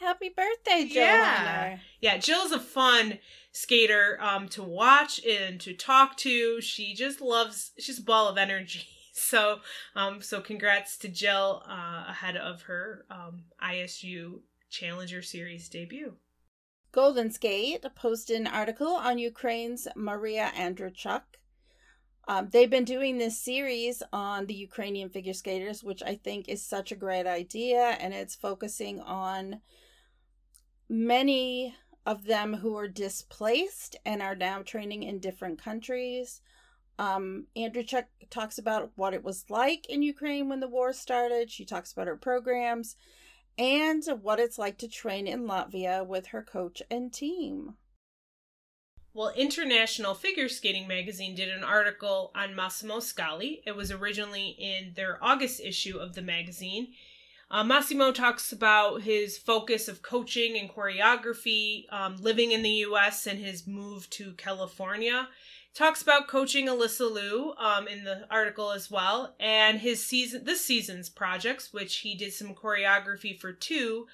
Happy 0.00 0.28
birthday, 0.28 0.86
Jill. 0.88 1.02
Yeah. 1.02 1.78
Yeah, 2.00 2.18
Jill's 2.18 2.52
a 2.52 2.58
fun 2.58 3.18
skater 3.52 4.18
um, 4.20 4.48
to 4.48 4.62
watch 4.62 5.24
and 5.24 5.60
to 5.60 5.74
talk 5.74 6.16
to. 6.18 6.60
She 6.60 6.94
just 6.94 7.20
loves, 7.20 7.72
she's 7.78 7.98
a 7.98 8.02
ball 8.02 8.28
of 8.28 8.38
energy. 8.38 8.86
So, 9.14 9.58
um, 9.94 10.22
so 10.22 10.40
congrats 10.40 10.96
to 10.96 11.08
Jill 11.08 11.62
uh, 11.68 12.06
ahead 12.08 12.34
of 12.34 12.62
her 12.62 13.04
um, 13.10 13.42
ISU 13.62 14.40
Challenger 14.70 15.20
Series 15.20 15.68
debut. 15.68 16.14
Golden 16.92 17.30
Skate 17.30 17.84
posted 17.94 18.40
an 18.40 18.46
article 18.46 18.88
on 18.88 19.18
Ukraine's 19.18 19.86
Maria 19.94 20.50
Andreychuk. 20.56 21.20
Um, 22.28 22.48
they've 22.50 22.70
been 22.70 22.84
doing 22.84 23.18
this 23.18 23.38
series 23.38 24.02
on 24.12 24.46
the 24.46 24.54
Ukrainian 24.54 25.10
figure 25.10 25.32
skaters, 25.32 25.82
which 25.82 26.02
I 26.02 26.14
think 26.14 26.48
is 26.48 26.64
such 26.64 26.92
a 26.92 26.96
great 26.96 27.26
idea, 27.26 27.96
and 28.00 28.14
it's 28.14 28.34
focusing 28.34 29.00
on 29.00 29.60
many 30.92 31.74
of 32.04 32.26
them 32.26 32.52
who 32.52 32.76
are 32.76 32.86
displaced 32.86 33.96
and 34.04 34.20
are 34.20 34.36
now 34.36 34.60
training 34.60 35.02
in 35.02 35.18
different 35.18 35.62
countries. 35.62 36.42
Um, 36.98 37.46
Andreychuk 37.56 38.04
talks 38.28 38.58
about 38.58 38.92
what 38.94 39.14
it 39.14 39.24
was 39.24 39.46
like 39.48 39.86
in 39.88 40.02
Ukraine 40.02 40.50
when 40.50 40.60
the 40.60 40.68
war 40.68 40.92
started. 40.92 41.50
She 41.50 41.64
talks 41.64 41.92
about 41.92 42.08
her 42.08 42.16
programs 42.16 42.96
and 43.56 44.04
what 44.20 44.38
it's 44.38 44.58
like 44.58 44.76
to 44.78 44.88
train 44.88 45.26
in 45.26 45.46
Latvia 45.46 46.06
with 46.06 46.26
her 46.28 46.42
coach 46.42 46.82
and 46.90 47.10
team. 47.10 47.74
Well, 49.14 49.32
International 49.34 50.14
Figure 50.14 50.48
Skating 50.48 50.86
Magazine 50.86 51.34
did 51.34 51.48
an 51.48 51.64
article 51.64 52.32
on 52.34 52.54
Massimo 52.54 53.00
Scali. 53.00 53.62
It 53.66 53.76
was 53.76 53.90
originally 53.90 54.56
in 54.58 54.92
their 54.94 55.18
August 55.22 55.60
issue 55.60 55.96
of 55.96 56.14
the 56.14 56.22
magazine. 56.22 56.88
Uh, 57.52 57.62
Massimo 57.62 58.12
talks 58.12 58.50
about 58.50 59.02
his 59.02 59.36
focus 59.36 59.86
of 59.86 60.00
coaching 60.00 60.56
and 60.56 60.70
choreography, 60.70 61.84
um, 61.92 62.16
living 62.16 62.50
in 62.50 62.62
the 62.62 62.70
U.S. 62.70 63.26
and 63.26 63.38
his 63.38 63.66
move 63.66 64.08
to 64.10 64.32
California 64.32 65.28
talks 65.74 66.02
about 66.02 66.28
coaching 66.28 66.66
Alysa 66.66 67.10
Liu 67.10 67.54
um, 67.58 67.88
in 67.88 68.04
the 68.04 68.26
article 68.30 68.72
as 68.72 68.90
well, 68.90 69.34
and 69.38 69.80
his 69.80 70.04
season 70.04 70.44
this 70.44 70.64
season's 70.64 71.08
projects, 71.08 71.72
which 71.72 71.98
he 71.98 72.14
did 72.14 72.32
some 72.32 72.54
choreography 72.54 73.38
for 73.38 73.52
two 73.52 74.06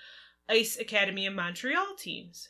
Ice 0.48 0.76
Academy 0.76 1.26
of 1.26 1.34
Montreal 1.34 1.94
teams. 1.96 2.48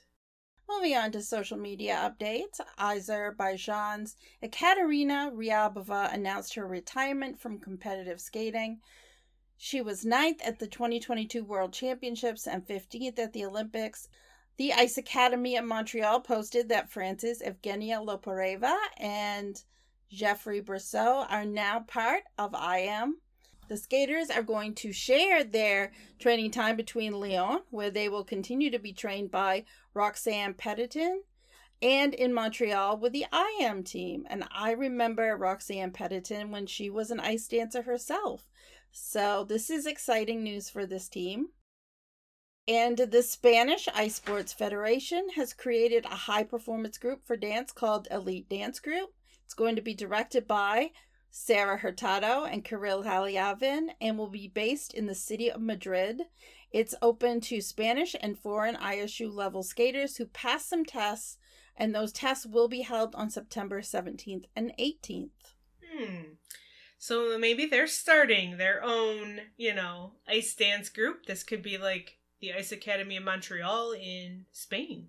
Moving 0.68 0.94
on 0.96 1.12
to 1.12 1.22
social 1.22 1.56
media 1.56 1.96
updates, 1.96 2.60
Azerbaijan's 2.78 4.16
Ekaterina 4.42 5.32
Ryabova 5.34 6.12
announced 6.12 6.54
her 6.54 6.66
retirement 6.66 7.40
from 7.40 7.58
competitive 7.58 8.20
skating. 8.20 8.80
She 9.60 9.80
was 9.80 10.04
ninth 10.04 10.40
at 10.42 10.60
the 10.60 10.68
2022 10.68 11.42
World 11.42 11.72
Championships 11.72 12.46
and 12.46 12.64
15th 12.64 13.18
at 13.18 13.32
the 13.32 13.44
Olympics. 13.44 14.08
The 14.56 14.72
Ice 14.72 14.96
Academy 14.96 15.56
of 15.56 15.64
Montreal 15.64 16.20
posted 16.20 16.68
that 16.68 16.92
France's 16.92 17.42
Evgenia 17.42 17.98
Lopareva 17.98 18.76
and 18.98 19.60
Geoffrey 20.10 20.62
Brissaud 20.62 21.26
are 21.28 21.44
now 21.44 21.80
part 21.80 22.22
of 22.38 22.54
IM. 22.54 23.16
The 23.68 23.76
skaters 23.76 24.30
are 24.30 24.44
going 24.44 24.76
to 24.76 24.92
share 24.92 25.42
their 25.42 25.90
training 26.20 26.52
time 26.52 26.76
between 26.76 27.18
Lyon, 27.18 27.62
where 27.70 27.90
they 27.90 28.08
will 28.08 28.24
continue 28.24 28.70
to 28.70 28.78
be 28.78 28.92
trained 28.92 29.32
by 29.32 29.64
Roxanne 29.92 30.54
Petetin, 30.54 31.22
and 31.82 32.14
in 32.14 32.32
Montreal 32.32 32.96
with 32.96 33.12
the 33.12 33.26
IM 33.60 33.82
team. 33.82 34.24
And 34.30 34.44
I 34.52 34.70
remember 34.70 35.36
Roxanne 35.36 35.90
Petetin 35.90 36.50
when 36.50 36.66
she 36.66 36.90
was 36.90 37.10
an 37.10 37.18
ice 37.18 37.48
dancer 37.48 37.82
herself. 37.82 38.48
So 38.90 39.44
this 39.44 39.70
is 39.70 39.86
exciting 39.86 40.42
news 40.42 40.68
for 40.68 40.86
this 40.86 41.08
team. 41.08 41.48
And 42.66 42.98
the 42.98 43.22
Spanish 43.22 43.88
Ice 43.94 44.16
Sports 44.16 44.52
Federation 44.52 45.30
has 45.36 45.54
created 45.54 46.04
a 46.04 46.08
high 46.28 46.44
performance 46.44 46.98
group 46.98 47.26
for 47.26 47.36
dance 47.36 47.72
called 47.72 48.08
Elite 48.10 48.48
Dance 48.48 48.78
Group. 48.78 49.10
It's 49.44 49.54
going 49.54 49.76
to 49.76 49.82
be 49.82 49.94
directed 49.94 50.46
by 50.46 50.90
Sara 51.30 51.78
Hurtado 51.78 52.44
and 52.44 52.64
Kirill 52.64 53.04
Khaliavin 53.04 53.88
and 54.00 54.18
will 54.18 54.28
be 54.28 54.48
based 54.48 54.92
in 54.92 55.06
the 55.06 55.14
city 55.14 55.50
of 55.50 55.62
Madrid. 55.62 56.22
It's 56.70 56.94
open 57.00 57.40
to 57.42 57.62
Spanish 57.62 58.14
and 58.20 58.38
foreign 58.38 58.76
ISU 58.76 59.32
level 59.32 59.62
skaters 59.62 60.16
who 60.16 60.26
pass 60.26 60.66
some 60.66 60.84
tests, 60.84 61.38
and 61.76 61.94
those 61.94 62.12
tests 62.12 62.44
will 62.44 62.68
be 62.68 62.82
held 62.82 63.14
on 63.14 63.30
September 63.30 63.80
17th 63.80 64.44
and 64.54 64.72
18th. 64.78 65.30
Hmm. 65.90 66.22
So 66.98 67.38
maybe 67.38 67.66
they're 67.66 67.86
starting 67.86 68.56
their 68.56 68.82
own, 68.82 69.40
you 69.56 69.74
know, 69.74 70.14
ice 70.26 70.54
dance 70.54 70.88
group. 70.88 71.26
This 71.26 71.44
could 71.44 71.62
be 71.62 71.78
like 71.78 72.18
the 72.40 72.52
Ice 72.52 72.72
Academy 72.72 73.16
of 73.16 73.24
Montreal 73.24 73.92
in 73.92 74.46
Spain. 74.52 75.08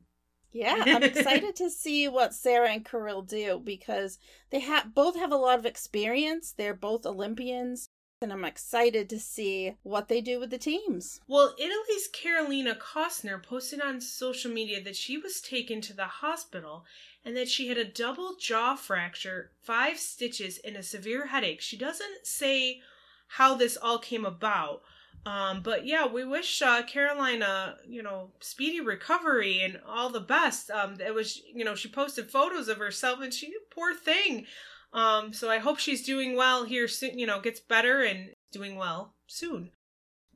Yeah, 0.51 0.75
I'm 0.85 1.03
excited 1.03 1.55
to 1.57 1.69
see 1.69 2.07
what 2.07 2.33
Sarah 2.33 2.69
and 2.69 2.85
Kirill 2.85 3.23
do 3.23 3.61
because 3.63 4.19
they 4.51 4.59
have 4.59 4.93
both 4.93 5.15
have 5.15 5.31
a 5.31 5.37
lot 5.37 5.59
of 5.59 5.65
experience. 5.65 6.53
They're 6.55 6.73
both 6.73 7.05
Olympians, 7.05 7.89
and 8.21 8.33
I'm 8.33 8.45
excited 8.45 9.09
to 9.09 9.19
see 9.19 9.75
what 9.83 10.09
they 10.09 10.19
do 10.21 10.39
with 10.39 10.49
the 10.49 10.57
teams. 10.57 11.21
Well, 11.27 11.55
Italy's 11.57 12.07
Carolina 12.11 12.75
Kostner 12.75 13.41
posted 13.41 13.81
on 13.81 14.01
social 14.01 14.51
media 14.51 14.83
that 14.83 14.95
she 14.95 15.17
was 15.17 15.39
taken 15.39 15.79
to 15.81 15.93
the 15.93 16.05
hospital 16.05 16.85
and 17.23 17.35
that 17.37 17.47
she 17.47 17.67
had 17.67 17.77
a 17.77 17.85
double 17.85 18.35
jaw 18.39 18.75
fracture, 18.75 19.51
five 19.61 19.97
stitches, 19.97 20.59
and 20.65 20.75
a 20.75 20.83
severe 20.83 21.27
headache. 21.27 21.61
She 21.61 21.77
doesn't 21.77 22.25
say 22.25 22.81
how 23.27 23.55
this 23.55 23.77
all 23.77 23.99
came 23.99 24.25
about. 24.25 24.81
Um, 25.25 25.61
but 25.61 25.85
yeah, 25.85 26.05
we 26.07 26.23
wish 26.25 26.61
uh, 26.61 26.83
Carolina, 26.83 27.75
you 27.87 28.01
know, 28.01 28.31
speedy 28.39 28.79
recovery 28.79 29.61
and 29.61 29.79
all 29.87 30.09
the 30.09 30.21
best. 30.21 30.71
Um, 30.71 30.95
it 30.99 31.13
was, 31.13 31.41
you 31.53 31.65
know, 31.65 31.75
she 31.75 31.89
posted 31.89 32.31
photos 32.31 32.67
of 32.69 32.77
herself 32.77 33.19
and 33.21 33.33
she, 33.33 33.53
poor 33.69 33.93
thing. 33.93 34.45
Um, 34.91 35.33
so 35.33 35.49
I 35.49 35.59
hope 35.59 35.79
she's 35.79 36.05
doing 36.05 36.35
well 36.35 36.65
here 36.65 36.87
soon, 36.87 37.19
you 37.19 37.27
know, 37.27 37.39
gets 37.39 37.59
better 37.59 38.01
and 38.01 38.31
doing 38.51 38.75
well 38.75 39.13
soon. 39.27 39.71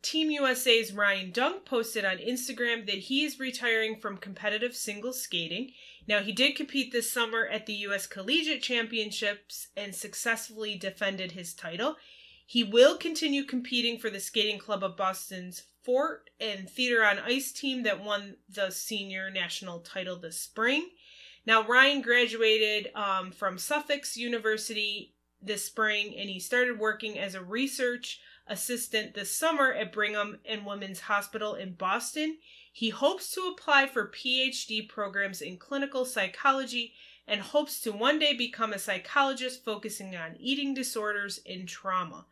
Team 0.03 0.29
USA's 0.29 0.91
Ryan 0.91 1.31
Dunk 1.31 1.63
posted 1.65 2.03
on 2.03 2.17
Instagram 2.17 2.85
that 2.87 2.95
he 2.95 3.23
is 3.23 3.39
retiring 3.39 3.95
from 3.95 4.17
competitive 4.17 4.75
single 4.75 5.13
skating. 5.13 5.71
Now, 6.07 6.19
he 6.19 6.33
did 6.33 6.57
compete 6.57 6.91
this 6.91 7.09
summer 7.09 7.47
at 7.47 7.65
the 7.65 7.73
U.S. 7.73 8.05
Collegiate 8.05 8.61
Championships 8.61 9.69
and 9.77 9.95
successfully 9.95 10.75
defended 10.75 11.31
his 11.31 11.53
title. 11.53 11.95
He 12.45 12.65
will 12.65 12.97
continue 12.97 13.45
competing 13.45 13.97
for 13.97 14.09
the 14.09 14.19
Skating 14.19 14.59
Club 14.59 14.83
of 14.83 14.97
Boston's 14.97 15.63
Fort 15.83 16.29
and 16.39 16.69
Theater 16.69 17.05
on 17.05 17.19
Ice 17.19 17.53
team 17.53 17.83
that 17.83 18.03
won 18.03 18.35
the 18.49 18.71
senior 18.71 19.29
national 19.29 19.79
title 19.79 20.17
this 20.17 20.39
spring. 20.39 20.89
Now, 21.45 21.65
Ryan 21.67 22.01
graduated 22.01 22.91
um, 22.95 23.31
from 23.31 23.57
Suffolk 23.57 24.03
University 24.15 25.13
this 25.41 25.65
spring 25.65 26.15
and 26.17 26.29
he 26.29 26.39
started 26.39 26.79
working 26.79 27.19
as 27.19 27.35
a 27.35 27.43
research 27.43 28.21
assistant 28.47 29.13
this 29.13 29.35
summer 29.35 29.71
at 29.73 29.91
Brigham 29.91 30.39
and 30.45 30.65
Women's 30.65 31.01
Hospital 31.01 31.55
in 31.55 31.73
Boston. 31.73 32.37
He 32.71 32.89
hopes 32.89 33.31
to 33.31 33.53
apply 33.53 33.87
for 33.87 34.07
PhD 34.07 34.87
programs 34.87 35.41
in 35.41 35.57
clinical 35.57 36.05
psychology 36.05 36.93
and 37.27 37.41
hopes 37.41 37.79
to 37.81 37.91
one 37.91 38.19
day 38.19 38.33
become 38.33 38.73
a 38.73 38.79
psychologist 38.79 39.63
focusing 39.63 40.15
on 40.15 40.35
eating 40.39 40.73
disorders 40.73 41.39
and 41.47 41.67
trauma. 41.67 42.25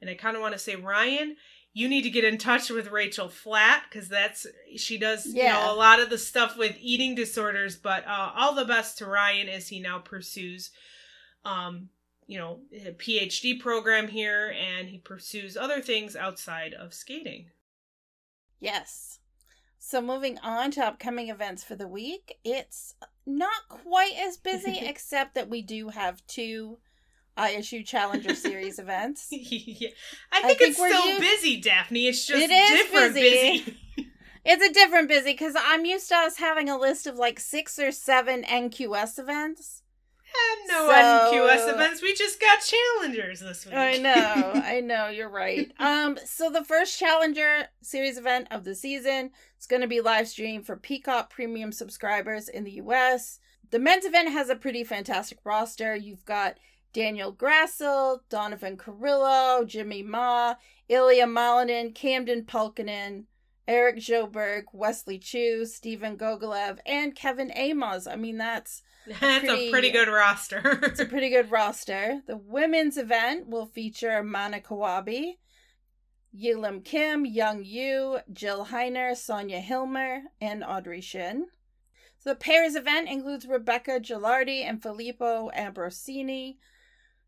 And 0.00 0.10
I 0.10 0.14
kind 0.14 0.36
of 0.36 0.42
want 0.42 0.52
to 0.52 0.58
say, 0.58 0.76
Ryan, 0.76 1.36
you 1.76 1.90
need 1.90 2.04
to 2.04 2.10
get 2.10 2.24
in 2.24 2.38
touch 2.38 2.70
with 2.70 2.90
Rachel 2.90 3.28
Flatt 3.28 3.82
because 3.86 4.08
that's 4.08 4.46
she 4.78 4.96
does 4.96 5.26
yeah. 5.26 5.44
you 5.44 5.52
know 5.52 5.74
a 5.74 5.76
lot 5.76 6.00
of 6.00 6.08
the 6.08 6.16
stuff 6.16 6.56
with 6.56 6.74
eating 6.80 7.14
disorders. 7.14 7.76
But 7.76 8.06
uh, 8.06 8.32
all 8.34 8.54
the 8.54 8.64
best 8.64 8.96
to 8.98 9.06
Ryan 9.06 9.50
as 9.50 9.68
he 9.68 9.78
now 9.78 9.98
pursues, 9.98 10.70
um, 11.44 11.90
you 12.26 12.38
know, 12.38 12.60
a 12.72 12.92
PhD 12.92 13.60
program 13.60 14.08
here, 14.08 14.54
and 14.58 14.88
he 14.88 14.96
pursues 14.96 15.54
other 15.54 15.82
things 15.82 16.16
outside 16.16 16.72
of 16.72 16.94
skating. 16.94 17.50
Yes. 18.58 19.18
So 19.78 20.00
moving 20.00 20.38
on 20.38 20.70
to 20.72 20.86
upcoming 20.86 21.28
events 21.28 21.62
for 21.62 21.76
the 21.76 21.86
week, 21.86 22.38
it's 22.42 22.94
not 23.26 23.68
quite 23.68 24.14
as 24.18 24.38
busy, 24.38 24.78
except 24.82 25.34
that 25.34 25.50
we 25.50 25.60
do 25.60 25.90
have 25.90 26.26
two 26.26 26.78
ISU 27.36 27.84
Challenger 27.84 28.34
Series 28.34 28.78
events. 28.78 29.28
yeah. 29.30 29.88
I 30.32 30.42
think, 30.42 30.44
I 30.44 30.48
think 30.48 30.60
it's 30.60 30.76
still 30.76 31.06
used... 31.06 31.20
busy, 31.20 31.60
Daphne. 31.60 32.08
It's 32.08 32.26
just 32.26 32.42
it 32.42 32.50
is 32.50 32.70
different 32.70 33.14
busy. 33.14 33.64
busy. 33.64 33.78
it's 34.44 34.64
a 34.64 34.72
different 34.72 35.08
busy 35.08 35.32
because 35.32 35.54
I'm 35.56 35.84
used 35.84 36.08
to 36.08 36.16
us 36.16 36.38
having 36.38 36.68
a 36.68 36.78
list 36.78 37.06
of 37.06 37.16
like 37.16 37.40
six 37.40 37.78
or 37.78 37.92
seven 37.92 38.42
NQS 38.42 39.18
events. 39.18 39.82
And 40.36 40.68
no 40.68 40.86
so, 40.88 40.92
NQS 40.92 41.74
events. 41.74 42.02
We 42.02 42.12
just 42.14 42.40
got 42.40 42.58
challengers 42.60 43.40
this 43.40 43.64
week. 43.64 43.74
I 43.74 43.96
know, 43.96 44.52
I 44.54 44.80
know, 44.80 45.08
you're 45.08 45.30
right. 45.30 45.72
Um, 45.78 46.18
so 46.24 46.50
the 46.50 46.64
first 46.64 46.98
Challenger 46.98 47.68
series 47.80 48.18
event 48.18 48.48
of 48.50 48.64
the 48.64 48.74
season 48.74 49.30
is 49.58 49.66
going 49.66 49.82
to 49.82 49.88
be 49.88 50.00
live 50.00 50.28
streamed 50.28 50.66
for 50.66 50.76
Peacock 50.76 51.30
Premium 51.30 51.72
subscribers 51.72 52.48
in 52.48 52.64
the 52.64 52.72
US. 52.72 53.38
The 53.70 53.78
men's 53.78 54.04
event 54.04 54.30
has 54.30 54.48
a 54.48 54.56
pretty 54.56 54.84
fantastic 54.84 55.38
roster. 55.44 55.94
You've 55.94 56.24
got 56.24 56.58
Daniel 56.96 57.30
Grassl, 57.30 58.20
Donovan 58.30 58.78
Carrillo, 58.78 59.66
Jimmy 59.66 60.02
Ma, 60.02 60.54
Ilia 60.88 61.26
Malinin, 61.26 61.94
Camden 61.94 62.44
Pulkinen, 62.44 63.24
Eric 63.68 63.98
Sjoberg, 63.98 64.62
Wesley 64.72 65.18
Chiu, 65.18 65.66
Stephen 65.66 66.16
Gogolev, 66.16 66.78
and 66.86 67.14
Kevin 67.14 67.50
Aymoz. 67.50 68.10
I 68.10 68.16
mean, 68.16 68.38
that's 68.38 68.82
that's 69.20 69.44
a 69.44 69.46
pretty, 69.46 69.68
a 69.68 69.70
pretty 69.70 69.90
good 69.90 70.08
roster. 70.08 70.80
it's 70.84 70.98
a 70.98 71.04
pretty 71.04 71.28
good 71.28 71.50
roster. 71.50 72.22
The 72.26 72.38
women's 72.38 72.96
event 72.96 73.46
will 73.46 73.66
feature 73.66 74.22
Mana 74.22 74.60
Kawabe, 74.60 75.34
Yelim 76.34 76.82
Kim, 76.82 77.26
Young 77.26 77.62
You, 77.62 78.20
Jill 78.32 78.68
Heiner, 78.68 79.10
Sonja 79.10 79.62
Hilmer, 79.62 80.20
and 80.40 80.64
Audrey 80.64 81.02
Shin. 81.02 81.48
So 82.20 82.30
the 82.30 82.36
pairs 82.36 82.74
event 82.74 83.10
includes 83.10 83.46
Rebecca 83.46 84.00
Ghilardi 84.00 84.64
and 84.64 84.82
Filippo 84.82 85.50
Ambrosini. 85.54 86.56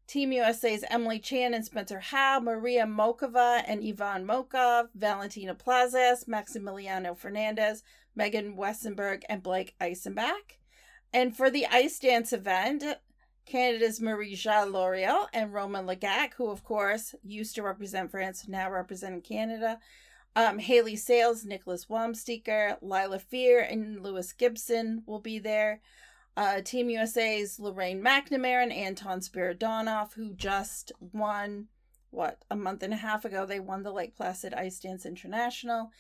Team 0.08 0.32
USA's 0.32 0.86
Emily 0.88 1.18
Chan 1.18 1.52
and 1.52 1.62
Spencer 1.62 2.00
Howe, 2.00 2.40
Maria 2.40 2.86
Mokhova 2.86 3.62
and 3.66 3.86
Ivan 3.86 4.26
Mokhov, 4.26 4.88
Valentina 4.94 5.54
Plazas, 5.54 6.24
Maximiliano 6.24 7.14
Fernandez, 7.14 7.82
Megan 8.16 8.56
Wessenberg, 8.56 9.22
and 9.28 9.42
Blake 9.42 9.74
Eisenbach. 9.78 10.56
And 11.12 11.36
for 11.36 11.50
the 11.50 11.66
ice 11.66 11.98
dance 11.98 12.32
event, 12.32 12.82
Canada's 13.44 14.00
Marie-Jade 14.00 14.68
Lauriault 14.68 15.26
and 15.34 15.52
Romain 15.52 15.84
Le 15.84 15.94
Gac, 15.94 16.34
who 16.36 16.48
of 16.48 16.64
course 16.64 17.14
used 17.22 17.54
to 17.56 17.62
represent 17.62 18.10
France, 18.10 18.48
now 18.48 18.70
representing 18.70 19.20
Canada. 19.20 19.78
Um, 20.34 20.58
Haley 20.58 20.96
Sales, 20.96 21.44
Nicholas 21.44 21.84
Wamsteker, 21.84 22.80
Lilah 22.82 23.20
Fear, 23.20 23.60
and 23.60 24.02
Lewis 24.02 24.32
Gibson 24.32 25.02
will 25.04 25.20
be 25.20 25.38
there. 25.38 25.82
Uh, 26.38 26.60
Team 26.60 26.88
USA's 26.88 27.58
Lorraine 27.58 28.00
McNamara 28.00 28.62
and 28.62 28.72
Anton 28.72 29.18
Spiridonov, 29.18 30.12
who 30.12 30.34
just 30.34 30.92
won, 31.00 31.66
what, 32.10 32.44
a 32.48 32.54
month 32.54 32.84
and 32.84 32.94
a 32.94 32.98
half 32.98 33.24
ago, 33.24 33.44
they 33.44 33.58
won 33.58 33.82
the 33.82 33.90
Lake 33.90 34.14
Placid 34.14 34.54
Ice 34.54 34.78
Dance 34.78 35.04
International. 35.04 35.90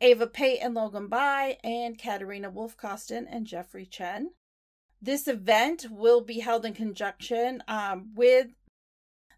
Ava 0.00 0.28
Pate 0.28 0.60
and 0.62 0.74
Logan 0.74 1.08
Bye, 1.08 1.58
and 1.64 1.98
Katarina 1.98 2.48
Wolfkostin 2.48 3.26
and 3.28 3.44
Jeffrey 3.44 3.84
Chen. 3.84 4.30
This 5.02 5.26
event 5.26 5.86
will 5.90 6.20
be 6.20 6.38
held 6.38 6.64
in 6.64 6.74
conjunction 6.74 7.64
um, 7.66 8.12
with 8.14 8.46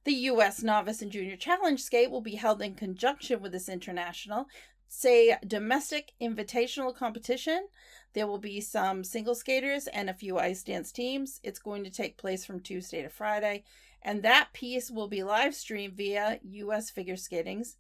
the 0.05 0.13
U.S. 0.13 0.63
Novice 0.63 1.01
and 1.01 1.11
Junior 1.11 1.37
Challenge 1.37 1.81
Skate 1.81 2.11
will 2.11 2.21
be 2.21 2.35
held 2.35 2.61
in 2.61 2.75
conjunction 2.75 3.41
with 3.41 3.53
this 3.53 3.71
international, 3.71 4.45
say, 4.91 5.37
domestic 5.47 6.13
invitational 6.21 6.95
competition 6.95 7.69
there 8.13 8.27
will 8.27 8.39
be 8.39 8.61
some 8.61 9.05
single 9.05 9.35
skaters 9.35 9.87
and 9.87 10.11
a 10.11 10.15
few 10.15 10.39
ice 10.39 10.63
dance 10.63 10.91
teams. 10.91 11.41
It's 11.43 11.59
going 11.59 11.85
to 11.85 11.91
take 11.91 12.19
place 12.19 12.45
from 12.45 12.61
Tuesday 12.61 13.03
to 13.03 13.09
Friday, 13.09 13.65
and 14.03 14.23
that 14.23 14.53
piece 14.53 14.91
will 14.91 15.09
be 15.09 15.23
live 15.23 15.55
streamed 15.55 15.97
via 15.97 16.41
US 16.43 16.91
Figure 16.91 17.17
Skating's 17.17 17.77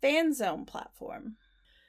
Fan 0.00 0.34
Zone 0.34 0.64
platform. 0.64 1.36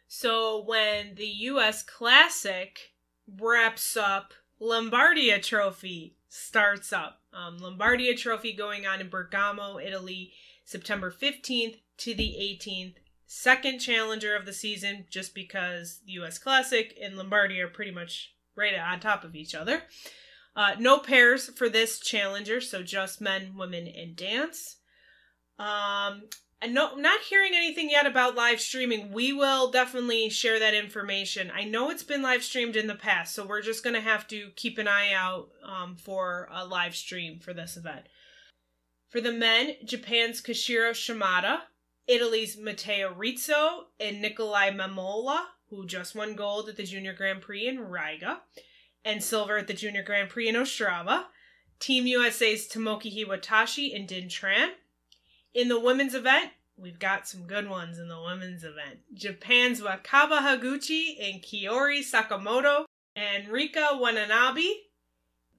So 0.08 0.64
when 0.64 1.16
the 1.16 1.28
US 1.28 1.84
Classic 1.84 2.92
wraps 3.28 3.98
up, 3.98 4.34
Lombardia 4.62 5.42
Trophy 5.42 6.18
starts 6.30 6.94
up. 6.94 7.22
um, 7.34 7.58
Lombardia 7.60 8.16
Trophy 8.16 8.54
going 8.54 8.86
on 8.86 9.02
in 9.02 9.10
Bergamo, 9.10 9.80
Italy, 9.80 10.34
September 10.64 11.12
15th 11.12 11.80
to 11.98 12.14
the 12.14 12.36
18th. 12.40 12.96
Second 13.34 13.80
challenger 13.80 14.36
of 14.36 14.46
the 14.46 14.52
season, 14.52 15.06
just 15.10 15.34
because 15.34 16.02
the 16.06 16.12
U.S. 16.12 16.38
Classic 16.38 16.94
and 17.02 17.16
Lombardia 17.16 17.64
are 17.64 17.70
pretty 17.70 17.90
much 17.90 18.34
right 18.58 18.78
on 18.78 19.00
top 19.00 19.24
of 19.24 19.38
each 19.38 19.56
other. 19.56 19.84
Uh, 20.54 20.72
no 20.78 21.00
pairs 21.00 21.48
for 21.48 21.70
this 21.70 22.02
challenger, 22.02 22.60
so 22.60 22.84
just 22.84 23.22
men, 23.22 23.56
women, 23.56 23.88
and 23.88 24.18
dance. 24.18 24.80
Um, 25.58 26.24
and 26.62 26.74
no, 26.74 26.96
not 26.96 27.22
hearing 27.22 27.54
anything 27.56 27.90
yet 27.90 28.06
about 28.06 28.36
live 28.36 28.60
streaming. 28.60 29.14
We 29.14 29.32
will 29.32 29.72
definitely 29.72 30.28
share 30.28 30.60
that 30.60 30.74
information. 30.74 31.54
I 31.56 31.64
know 31.64 31.90
it's 31.90 32.04
been 32.04 32.22
live 32.22 32.44
streamed 32.44 32.76
in 32.76 32.88
the 32.88 32.96
past, 32.96 33.34
so 33.34 33.46
we're 33.46 33.62
just 33.62 33.82
going 33.82 33.96
to 33.96 34.02
have 34.02 34.28
to 34.28 34.50
keep 34.58 34.78
an 34.78 34.90
eye 34.90 35.14
out 35.14 35.48
um, 35.66 35.96
for 35.96 36.50
a 36.52 36.66
live 36.66 36.98
stream 36.98 37.40
for 37.40 37.54
this 37.54 37.78
event. 37.78 38.08
For 39.08 39.22
the 39.22 39.32
men, 39.32 39.76
Japan's 39.86 40.42
Koshiro 40.42 40.92
Shimada, 40.92 41.60
Italy's 42.08 42.58
Matteo 42.58 43.14
Rizzo, 43.14 43.88
and 44.00 44.24
Nikolaj 44.24 44.76
Memola, 44.76 45.46
who 45.70 45.86
just 45.86 46.16
won 46.16 46.36
gold 46.36 46.70
at 46.70 46.78
the 46.78 46.84
Junior 46.84 47.14
Grand 47.14 47.42
Prix 47.42 47.68
in 47.68 47.80
Riga, 47.80 48.42
and 49.06 49.24
silver 49.24 49.58
at 49.58 49.68
the 49.68 49.74
Junior 49.74 50.04
Grand 50.04 50.30
Prix 50.30 50.50
in 50.50 50.56
Ostrava. 50.56 51.26
Team 51.80 52.06
USA's 52.06 52.68
Tomoki 52.68 53.12
Hiwatashi 53.12 53.96
and 53.96 54.08
Dinh 54.08 54.28
Tran. 54.28 54.70
In 55.54 55.68
the 55.68 55.80
women's 55.80 56.14
event, 56.14 56.52
we've 56.78 57.00
got 57.00 57.28
some 57.28 57.48
good 57.48 57.68
ones 57.68 57.98
in 57.98 58.08
the 58.08 58.22
women's 58.22 58.64
event. 58.64 59.00
Japan's 59.14 59.82
Wakaba 59.82 60.40
Higuchi 60.40 61.16
and 61.20 61.42
Kaori 61.42 62.02
Sakamoto 62.02 62.86
and 63.16 63.48
Rinka 63.48 63.98
Watanabe. 64.00 64.68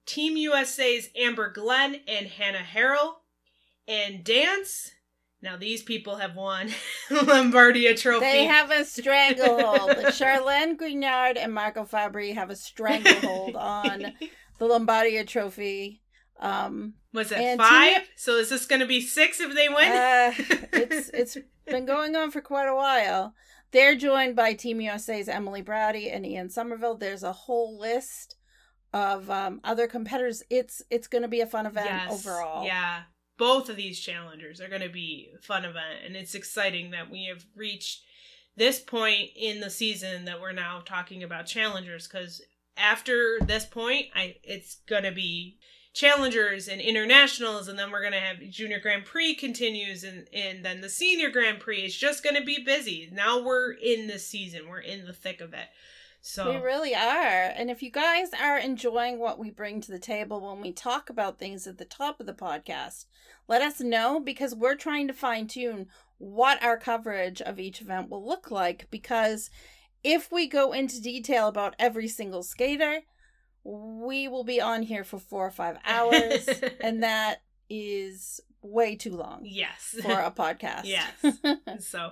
Team 0.05 0.37
USA's 0.37 1.09
Amber 1.15 1.51
Glenn 1.51 1.99
and 2.07 2.27
Hannah 2.27 2.59
Harrell. 2.59 3.15
And 3.85 4.23
dance. 4.23 4.92
Now 5.43 5.57
these 5.57 5.83
people 5.83 6.15
have 6.15 6.35
won 6.35 6.69
Lombardia 7.11 7.95
Trophy. 7.99 8.21
They 8.25 8.45
have 8.45 8.71
a 8.71 8.85
stranglehold. 8.85 9.89
Charlene 10.17 10.77
Guignard 10.77 11.37
and 11.37 11.53
Marco 11.53 11.83
Fabbri 11.83 12.33
have 12.33 12.49
a 12.49 12.55
stranglehold 12.55 13.55
on 13.57 13.99
the 14.59 14.65
Lombardia 14.65 15.27
Trophy. 15.27 16.01
Um, 16.39 16.93
Was 17.13 17.31
it 17.31 17.57
five? 17.57 17.93
Tina- 17.93 18.05
So 18.15 18.37
is 18.37 18.49
this 18.49 18.65
going 18.65 18.79
to 18.81 18.87
be 18.87 19.01
six 19.01 19.39
if 19.39 19.53
they 19.53 19.67
win? 19.69 19.91
uh, 19.91 20.33
it's 20.73 21.09
it's 21.09 21.37
been 21.67 21.85
going 21.85 22.15
on 22.15 22.31
for 22.31 22.41
quite 22.41 22.67
a 22.67 22.75
while. 22.75 23.33
They're 23.71 23.95
joined 23.95 24.35
by 24.35 24.53
Team 24.53 24.79
USA's 24.81 25.27
Emily 25.27 25.61
Bratti 25.63 26.13
and 26.13 26.25
Ian 26.25 26.49
Somerville. 26.49 26.95
There's 26.95 27.23
a 27.23 27.31
whole 27.33 27.77
list 27.77 28.35
of 28.93 29.29
um, 29.29 29.59
other 29.63 29.87
competitors. 29.87 30.41
It's 30.49 30.81
it's 30.89 31.07
going 31.07 31.21
to 31.23 31.27
be 31.27 31.41
a 31.41 31.47
fun 31.47 31.65
event 31.65 32.09
overall. 32.09 32.65
Yeah. 32.65 33.01
Both 33.37 33.69
of 33.69 33.75
these 33.75 33.99
challengers 33.99 34.61
are 34.61 34.69
going 34.69 34.81
to 34.81 34.89
be 34.89 35.31
a 35.37 35.41
fun 35.41 35.65
event, 35.65 36.05
and 36.05 36.15
it's 36.15 36.35
exciting 36.35 36.91
that 36.91 37.09
we 37.09 37.25
have 37.25 37.45
reached 37.55 38.03
this 38.55 38.79
point 38.79 39.31
in 39.35 39.59
the 39.59 39.69
season 39.69 40.25
that 40.25 40.39
we're 40.39 40.51
now 40.51 40.81
talking 40.85 41.23
about 41.23 41.47
challengers. 41.47 42.07
Because 42.07 42.41
after 42.77 43.39
this 43.41 43.65
point, 43.65 44.07
I 44.15 44.35
it's 44.43 44.75
going 44.87 45.03
to 45.03 45.11
be 45.11 45.57
challengers 45.93 46.67
and 46.67 46.81
internationals, 46.81 47.67
and 47.67 47.77
then 47.77 47.91
we're 47.91 48.01
going 48.01 48.13
to 48.13 48.19
have 48.19 48.49
Junior 48.49 48.79
Grand 48.79 49.05
Prix 49.05 49.35
continues, 49.35 50.03
and 50.03 50.27
and 50.33 50.63
then 50.63 50.81
the 50.81 50.89
Senior 50.89 51.29
Grand 51.29 51.59
Prix. 51.59 51.81
It's 51.81 51.95
just 51.95 52.23
going 52.23 52.35
to 52.35 52.45
be 52.45 52.63
busy. 52.63 53.09
Now 53.11 53.41
we're 53.41 53.71
in 53.71 54.07
the 54.07 54.19
season. 54.19 54.69
We're 54.69 54.79
in 54.79 55.05
the 55.05 55.13
thick 55.13 55.41
of 55.41 55.53
it. 55.53 55.67
So 56.25 56.51
We 56.51 56.57
really 56.57 56.95
are. 56.95 57.51
And 57.53 57.69
if 57.69 57.83
you 57.83 57.91
guys 57.91 58.29
are 58.41 58.57
enjoying 58.57 59.19
what 59.19 59.37
we 59.37 59.49
bring 59.49 59.81
to 59.81 59.91
the 59.91 59.99
table 59.99 60.39
when 60.39 60.61
we 60.61 60.71
talk 60.71 61.09
about 61.09 61.37
things 61.37 61.67
at 61.67 61.77
the 61.77 61.83
top 61.83 62.21
of 62.21 62.25
the 62.25 62.33
podcast, 62.33 63.07
let 63.49 63.61
us 63.61 63.81
know 63.81 64.21
because 64.21 64.55
we're 64.55 64.75
trying 64.75 65.09
to 65.09 65.13
fine 65.13 65.47
tune 65.47 65.87
what 66.19 66.63
our 66.63 66.77
coverage 66.77 67.41
of 67.41 67.59
each 67.59 67.81
event 67.81 68.09
will 68.09 68.25
look 68.25 68.49
like. 68.49 68.87
Because 68.89 69.49
if 70.01 70.31
we 70.31 70.47
go 70.47 70.71
into 70.71 71.01
detail 71.01 71.49
about 71.49 71.75
every 71.77 72.07
single 72.07 72.41
skater, 72.41 73.01
we 73.65 74.29
will 74.29 74.45
be 74.45 74.61
on 74.61 74.83
here 74.83 75.03
for 75.03 75.19
four 75.19 75.45
or 75.45 75.51
five 75.51 75.77
hours, 75.85 76.47
and 76.81 77.03
that 77.03 77.41
is 77.69 78.39
way 78.61 78.95
too 78.95 79.17
long 79.17 79.41
yes. 79.43 79.95
for 80.01 80.19
a 80.19 80.31
podcast. 80.31 80.85
Yes. 80.85 81.11
so, 81.85 82.11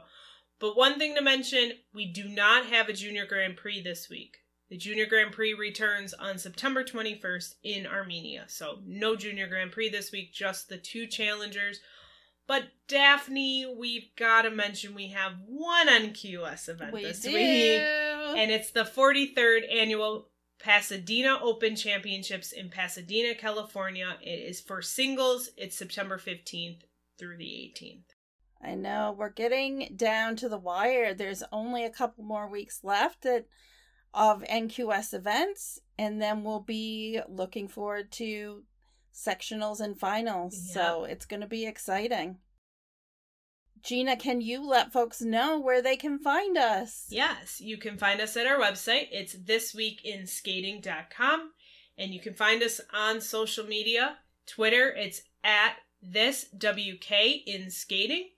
but 0.61 0.77
one 0.77 0.99
thing 0.99 1.15
to 1.15 1.21
mention 1.21 1.73
we 1.93 2.05
do 2.05 2.29
not 2.29 2.67
have 2.67 2.87
a 2.87 2.93
Junior 2.93 3.25
Grand 3.25 3.57
Prix 3.57 3.81
this 3.81 4.09
week. 4.09 4.37
The 4.69 4.77
Junior 4.77 5.05
Grand 5.05 5.33
Prix 5.33 5.53
returns 5.53 6.13
on 6.13 6.37
September 6.37 6.83
21st 6.83 7.55
in 7.63 7.85
Armenia. 7.85 8.45
So, 8.47 8.79
no 8.85 9.17
Junior 9.17 9.47
Grand 9.47 9.73
Prix 9.73 9.89
this 9.89 10.13
week, 10.13 10.31
just 10.31 10.69
the 10.69 10.77
two 10.77 11.07
challengers. 11.07 11.81
But 12.47 12.65
Daphne, 12.87 13.75
we've 13.77 14.15
got 14.15 14.43
to 14.43 14.51
mention 14.51 14.95
we 14.95 15.09
have 15.09 15.33
one 15.45 15.89
NQS 15.89 16.69
event 16.69 16.93
we 16.93 17.03
this 17.03 17.19
do. 17.19 17.33
week, 17.33 17.81
and 17.81 18.51
it's 18.51 18.71
the 18.71 18.83
43rd 18.83 19.61
annual 19.73 20.29
Pasadena 20.59 21.39
Open 21.41 21.75
Championships 21.75 22.51
in 22.51 22.69
Pasadena, 22.69 23.35
California. 23.35 24.15
It 24.21 24.47
is 24.49 24.61
for 24.61 24.81
singles. 24.81 25.49
It's 25.57 25.77
September 25.77 26.17
15th 26.17 26.81
through 27.17 27.37
the 27.37 27.45
18th. 27.45 28.03
I 28.63 28.75
know 28.75 29.15
we're 29.17 29.29
getting 29.29 29.93
down 29.95 30.35
to 30.37 30.49
the 30.49 30.57
wire. 30.57 31.13
There's 31.13 31.43
only 31.51 31.83
a 31.83 31.89
couple 31.89 32.23
more 32.23 32.47
weeks 32.47 32.81
left 32.83 33.25
at, 33.25 33.45
of 34.13 34.43
NQS 34.43 35.13
events, 35.13 35.79
and 35.97 36.21
then 36.21 36.43
we'll 36.43 36.59
be 36.59 37.19
looking 37.27 37.67
forward 37.67 38.11
to 38.13 38.63
sectionals 39.13 39.79
and 39.79 39.99
finals. 39.99 40.67
Yeah. 40.67 40.73
So 40.73 41.03
it's 41.05 41.25
going 41.25 41.41
to 41.41 41.47
be 41.47 41.65
exciting. 41.65 42.37
Gina, 43.83 44.15
can 44.15 44.41
you 44.41 44.67
let 44.67 44.93
folks 44.93 45.21
know 45.21 45.59
where 45.59 45.81
they 45.81 45.95
can 45.95 46.19
find 46.19 46.55
us? 46.57 47.07
Yes, 47.09 47.59
you 47.59 47.77
can 47.77 47.97
find 47.97 48.21
us 48.21 48.37
at 48.37 48.45
our 48.45 48.59
website. 48.59 49.07
It's 49.11 49.35
thisweekinskating.com. 49.35 51.51
And 51.97 52.13
you 52.13 52.19
can 52.19 52.35
find 52.35 52.61
us 52.63 52.79
on 52.93 53.21
social 53.21 53.65
media. 53.65 54.17
Twitter, 54.45 54.93
it's 54.95 55.23
at 55.43 55.77
this 56.01 56.45
WK 56.55 57.11
in 57.45 57.71
skating. 57.71 58.29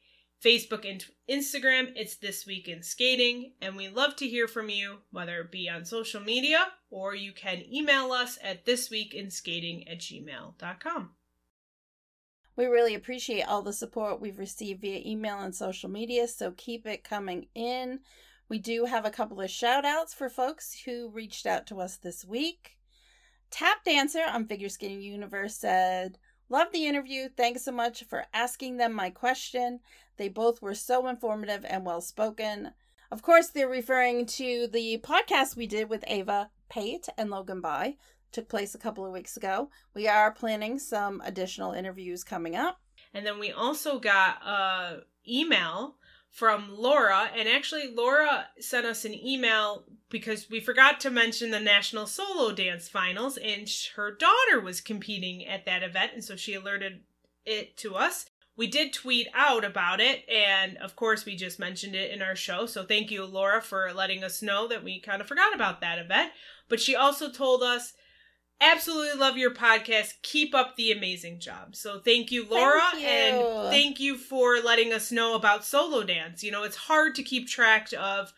Facebook 0.43 0.89
and 0.89 1.05
Instagram, 1.29 1.93
it's 1.95 2.15
This 2.15 2.45
Week 2.45 2.67
in 2.67 2.83
Skating. 2.83 3.53
And 3.61 3.75
we 3.75 3.87
love 3.87 4.15
to 4.17 4.27
hear 4.27 4.47
from 4.47 4.69
you, 4.69 4.97
whether 5.11 5.39
it 5.39 5.51
be 5.51 5.69
on 5.69 5.85
social 5.85 6.21
media 6.21 6.67
or 6.89 7.15
you 7.15 7.31
can 7.31 7.63
email 7.71 8.11
us 8.11 8.37
at 8.43 8.65
thisweekinskating 8.65 9.89
at 9.89 9.99
gmail.com. 9.99 11.11
We 12.55 12.65
really 12.65 12.93
appreciate 12.93 13.43
all 13.43 13.63
the 13.63 13.73
support 13.73 14.21
we've 14.21 14.37
received 14.37 14.81
via 14.81 15.01
email 15.03 15.39
and 15.39 15.55
social 15.55 15.89
media, 15.89 16.27
so 16.27 16.51
keep 16.55 16.85
it 16.85 17.03
coming 17.03 17.47
in. 17.55 18.01
We 18.47 18.59
do 18.59 18.85
have 18.85 19.05
a 19.05 19.11
couple 19.11 19.41
of 19.41 19.49
shout 19.49 19.85
outs 19.85 20.13
for 20.13 20.29
folks 20.29 20.81
who 20.85 21.09
reached 21.09 21.47
out 21.47 21.65
to 21.67 21.79
us 21.79 21.97
this 21.97 22.23
week. 22.23 22.77
Tap 23.49 23.83
Dancer 23.83 24.23
on 24.27 24.45
Figure 24.45 24.69
Skating 24.69 25.01
Universe 25.01 25.55
said, 25.55 26.19
Love 26.53 26.71
the 26.71 26.85
interview. 26.85 27.29
Thanks 27.35 27.65
so 27.65 27.71
much 27.71 28.03
for 28.03 28.25
asking 28.31 28.77
them 28.77 28.93
my 28.93 29.09
question. 29.09 29.79
They 30.17 30.29
both 30.29 30.61
were 30.61 30.75
so 30.75 31.07
informative 31.07 31.65
and 31.67 31.83
well 31.83 31.99
spoken. 31.99 32.73
Of 33.09 33.23
course, 33.23 33.47
they're 33.47 33.67
referring 33.67 34.27
to 34.27 34.67
the 34.67 34.99
podcast 35.03 35.55
we 35.55 35.65
did 35.65 35.89
with 35.89 36.03
Ava 36.05 36.51
Pate 36.69 37.09
and 37.17 37.31
Logan 37.31 37.59
Bye 37.59 37.97
took 38.31 38.49
place 38.49 38.75
a 38.75 38.77
couple 38.77 39.03
of 39.03 39.11
weeks 39.11 39.35
ago. 39.35 39.71
We 39.95 40.07
are 40.07 40.31
planning 40.31 40.77
some 40.77 41.23
additional 41.25 41.71
interviews 41.71 42.23
coming 42.23 42.55
up. 42.55 42.79
And 43.15 43.25
then 43.25 43.39
we 43.39 43.51
also 43.51 43.97
got 43.97 44.45
a 44.45 44.99
email 45.27 45.95
from 46.33 46.67
Laura, 46.75 47.29
and 47.37 47.47
actually 47.47 47.93
Laura 47.93 48.47
sent 48.59 48.87
us 48.87 49.05
an 49.05 49.13
email 49.13 49.83
because 50.09 50.49
we 50.49 50.59
forgot 50.59 50.99
to 50.99 51.11
mention 51.11 51.51
the 51.51 51.59
National 51.59 52.07
Solo 52.07 52.51
Dance 52.51 52.89
Finals, 52.89 53.37
and 53.37 53.69
her 53.95 54.11
daughter 54.11 54.59
was 54.59 54.81
competing 54.81 55.45
at 55.45 55.65
that 55.65 55.83
event, 55.83 56.11
and 56.15 56.23
so 56.23 56.35
she 56.35 56.55
alerted 56.55 57.01
it 57.45 57.77
to 57.77 57.93
us. 57.93 58.31
We 58.57 58.65
did 58.65 58.93
tweet 58.93 59.27
out 59.35 59.63
about 59.63 59.99
it, 59.99 60.27
and 60.27 60.75
of 60.77 60.95
course, 60.95 61.23
we 61.23 61.35
just 61.35 61.59
mentioned 61.59 61.93
it 61.93 62.09
in 62.09 62.23
our 62.23 62.35
show. 62.35 62.65
So, 62.65 62.83
thank 62.83 63.11
you, 63.11 63.25
Laura, 63.25 63.61
for 63.61 63.93
letting 63.93 64.23
us 64.23 64.41
know 64.41 64.67
that 64.67 64.83
we 64.83 64.99
kind 64.99 65.21
of 65.21 65.27
forgot 65.27 65.53
about 65.53 65.81
that 65.81 65.99
event. 65.99 66.31
But 66.67 66.81
she 66.81 66.95
also 66.95 67.31
told 67.31 67.61
us 67.61 67.93
absolutely 68.61 69.19
love 69.19 69.37
your 69.37 69.51
podcast. 69.51 70.13
Keep 70.21 70.53
up 70.55 70.75
the 70.75 70.91
amazing 70.91 71.39
job. 71.39 71.75
So 71.75 71.99
thank 71.99 72.31
you, 72.31 72.45
Laura, 72.47 72.81
Thank 72.91 73.03
you. 73.03 73.09
and 73.09 73.71
thank 73.71 73.99
you 73.99 74.17
for 74.17 74.59
letting 74.59 74.93
us 74.93 75.11
know 75.11 75.35
about 75.35 75.65
solo 75.65 76.03
dance. 76.03 76.43
You 76.43 76.51
know, 76.51 76.63
it's 76.63 76.75
hard 76.75 77.15
to 77.15 77.23
keep 77.23 77.47
track 77.47 77.89
of 77.97 78.33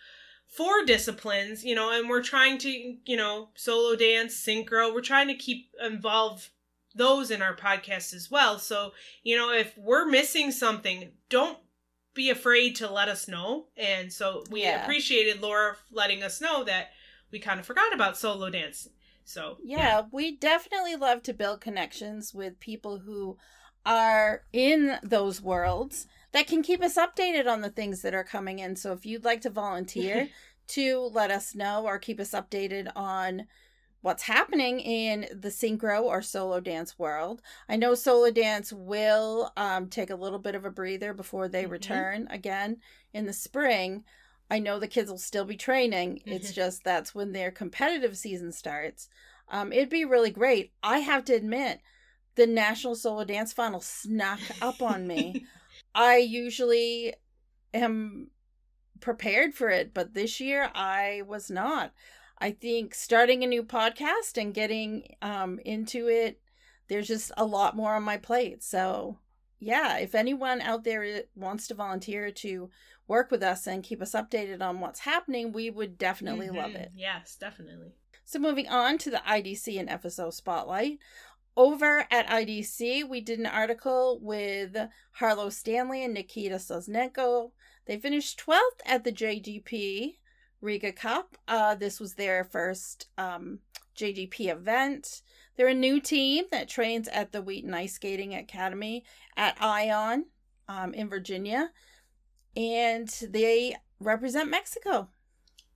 four 0.48 0.84
disciplines, 0.86 1.64
you 1.66 1.76
know, 1.76 1.92
and 1.92 2.10
we're 2.10 2.24
trying 2.24 2.58
to, 2.60 2.70
you 2.70 3.18
know, 3.18 3.50
solo 3.56 3.96
dance, 3.96 4.36
synchro, 4.36 4.94
we're 4.94 5.02
trying 5.02 5.28
to 5.28 5.36
keep 5.36 5.70
involve 5.84 6.50
those 6.96 7.30
in 7.30 7.42
our 7.42 7.56
podcast 7.56 8.14
as 8.14 8.32
well. 8.32 8.58
So, 8.58 8.94
you 9.22 9.36
know, 9.36 9.52
if 9.52 9.78
we're 9.78 10.06
missing 10.06 10.52
something, 10.52 11.12
don't 11.30 11.58
be 12.14 12.30
afraid 12.30 12.78
to 12.78 12.90
let 12.90 13.10
us 13.10 13.28
know. 13.28 13.66
And 13.76 14.12
so 14.12 14.46
we 14.50 14.62
Yeah. 14.62 14.82
appreciated 14.82 15.42
Laura 15.42 15.76
letting 15.92 16.24
us 16.24 16.40
know 16.40 16.64
that 16.64 16.92
we 17.32 17.40
kind 17.40 17.60
of 17.60 17.66
forgot 17.66 17.94
about 17.94 18.18
solo 18.18 18.50
dance. 18.50 18.88
So 19.26 19.58
yeah, 19.64 19.78
yeah, 19.78 20.02
we 20.12 20.38
definitely 20.38 20.96
love 20.96 21.24
to 21.24 21.34
build 21.34 21.60
connections 21.60 22.34
with 22.34 22.60
people 22.60 23.00
who 23.00 23.38
are 23.86 24.44
in 24.54 24.98
those 25.04 25.42
worlds 25.42 26.08
that 26.32 26.48
can 26.48 26.64
keep 26.64 26.82
us 26.82 26.96
updated 26.96 27.48
on 27.48 27.62
the 27.62 27.70
things 27.70 28.02
that 28.02 28.16
are 28.16 28.24
coming 28.24 28.60
in. 28.60 28.76
So 28.76 28.94
if 28.94 29.06
you'd 29.06 29.26
like 29.26 29.42
to 29.42 29.50
volunteer 29.50 30.30
to 30.68 31.00
let 31.14 31.32
us 31.32 31.54
know 31.56 31.86
or 31.86 32.00
keep 32.00 32.20
us 32.20 32.32
updated 32.32 32.92
on 32.96 33.48
what's 34.02 34.24
happening 34.24 34.80
in 34.80 35.22
the 35.34 35.50
synchro 35.50 36.04
or 36.04 36.22
solo 36.22 36.60
dance 36.60 37.00
world. 37.00 37.42
I 37.68 37.76
know 37.76 37.96
solo 37.96 38.30
dance 38.30 38.72
will 38.72 39.52
um, 39.58 39.90
take 39.90 40.12
a 40.12 40.16
little 40.16 40.38
bit 40.38 40.54
of 40.54 40.64
a 40.64 40.70
breather 40.70 41.12
before 41.12 41.48
they 41.48 41.64
mm-hmm. 41.64 41.72
return 41.72 42.28
again 42.30 42.78
in 43.14 43.26
the 43.26 43.34
spring. 43.34 44.04
I 44.50 44.60
know 44.60 44.80
the 44.80 44.88
kids 44.88 45.10
will 45.10 45.18
still 45.18 45.46
be 45.46 45.58
training. 45.58 46.16
Mm-hmm. 46.16 46.32
It's 46.32 46.54
just 46.54 46.84
that's 46.84 47.16
when 47.16 47.32
their 47.32 47.52
competitive 47.52 48.18
season 48.18 48.52
starts. 48.52 49.10
Um, 49.50 49.72
it'd 49.72 49.90
be 49.90 50.06
really 50.06 50.32
great. 50.32 50.72
I 50.84 51.00
have 51.00 51.26
to 51.26 51.34
admit, 51.34 51.80
the 52.36 52.48
National 52.48 52.96
Solo 52.96 53.24
Dance 53.24 53.54
Final 53.54 53.80
snuck 53.80 54.40
up 54.62 54.82
on 54.82 55.08
me. 55.08 55.46
I 55.96 56.18
usually 56.18 57.14
am 57.74 58.30
prepared 59.00 59.54
for 59.54 59.70
it, 59.70 59.94
but 59.94 60.14
this 60.14 60.40
year 60.40 60.70
I 60.74 61.24
was 61.28 61.50
not. 61.50 61.94
I 62.38 62.52
think 62.52 62.94
starting 62.94 63.44
a 63.44 63.48
new 63.48 63.64
podcast 63.64 64.38
and 64.38 64.54
getting 64.54 65.16
um, 65.22 65.60
into 65.64 66.08
it, 66.08 66.42
there's 66.90 67.08
just 67.08 67.32
a 67.38 67.46
lot 67.46 67.76
more 67.76 67.96
on 67.96 68.04
my 68.04 68.18
plate. 68.18 68.64
So, 68.64 69.20
yeah, 69.60 69.98
if 69.98 70.14
anyone 70.14 70.60
out 70.62 70.84
there 70.84 71.24
wants 71.36 71.68
to 71.68 71.74
volunteer 71.74 72.32
to 72.32 72.70
work 73.08 73.32
with 73.32 73.44
us 73.44 73.68
and 73.68 73.84
keep 73.84 74.02
us 74.02 74.14
updated 74.14 74.62
on 74.62 74.80
what's 74.80 75.02
happening, 75.02 75.52
we 75.52 75.70
would 75.70 75.98
definitely 75.98 76.48
mm-hmm. 76.48 76.58
love 76.58 76.76
it. 76.76 76.92
Yes, 76.96 77.36
definitely. 77.40 77.94
So, 78.24 78.40
moving 78.40 78.68
on 78.68 78.98
to 79.00 79.12
the 79.12 79.22
IDC 79.28 79.80
and 79.80 79.90
FSO 79.90 80.34
Spotlight. 80.34 81.00
Over 81.58 82.06
at 82.12 82.28
IDC, 82.28 83.08
we 83.08 83.22
did 83.22 83.40
an 83.40 83.46
article 83.46 84.20
with 84.22 84.76
Harlow 85.14 85.50
Stanley 85.50 86.04
and 86.04 86.14
Nikita 86.14 86.56
Soznenko. 86.56 87.52
They 87.86 87.98
finished 87.98 88.44
12th 88.46 88.82
at 88.86 89.04
the 89.04 89.12
JGP 89.12 90.16
Riga 90.60 90.92
Cup. 90.92 91.38
Uh, 91.48 91.76
this 91.76 92.00
was 92.00 92.16
their 92.16 92.44
first 92.44 93.08
um, 93.18 93.60
JGP 93.98 94.52
event. 94.52 95.22
They're 95.56 95.68
a 95.68 95.74
new 95.74 96.02
team 96.02 96.46
that 96.52 96.68
trains 96.68 97.08
at 97.08 97.32
the 97.32 97.42
Wheaton 97.42 97.74
Ice 97.74 97.94
Skating 97.94 98.34
Academy 98.34 99.06
at 99.38 99.56
Ion 99.62 100.26
um, 100.68 100.94
in 100.94 101.08
Virginia, 101.08 101.72
and 102.56 103.08
they 103.30 103.76
represent 104.00 104.50
Mexico. 104.50 105.10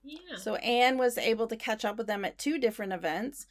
Yeah. 0.03 0.37
So 0.37 0.55
Anne 0.55 0.97
was 0.97 1.17
able 1.17 1.47
to 1.47 1.55
catch 1.55 1.83
up 1.85 1.97
with 1.97 2.07
them 2.07 2.23
at 2.25 2.37
two 2.37 2.57
different 2.57 2.93
events 2.93 3.47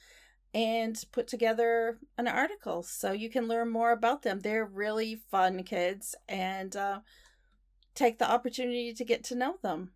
and 0.55 1.03
put 1.13 1.29
together 1.29 1.99
an 2.17 2.27
article 2.27 2.83
so 2.83 3.13
you 3.13 3.29
can 3.29 3.49
learn 3.49 3.71
more 3.71 3.93
about 3.93 4.23
them. 4.23 4.41
They're 4.41 4.65
really 4.65 5.17
fun 5.31 5.63
kids 5.63 6.15
and 6.29 6.75
uh, 6.75 7.01
take 7.95 8.19
the 8.19 8.31
opportunity 8.31 8.95
to 8.95 9.05
get 9.05 9.25
to 9.25 9.35
know 9.35 9.57
them. 9.63 9.91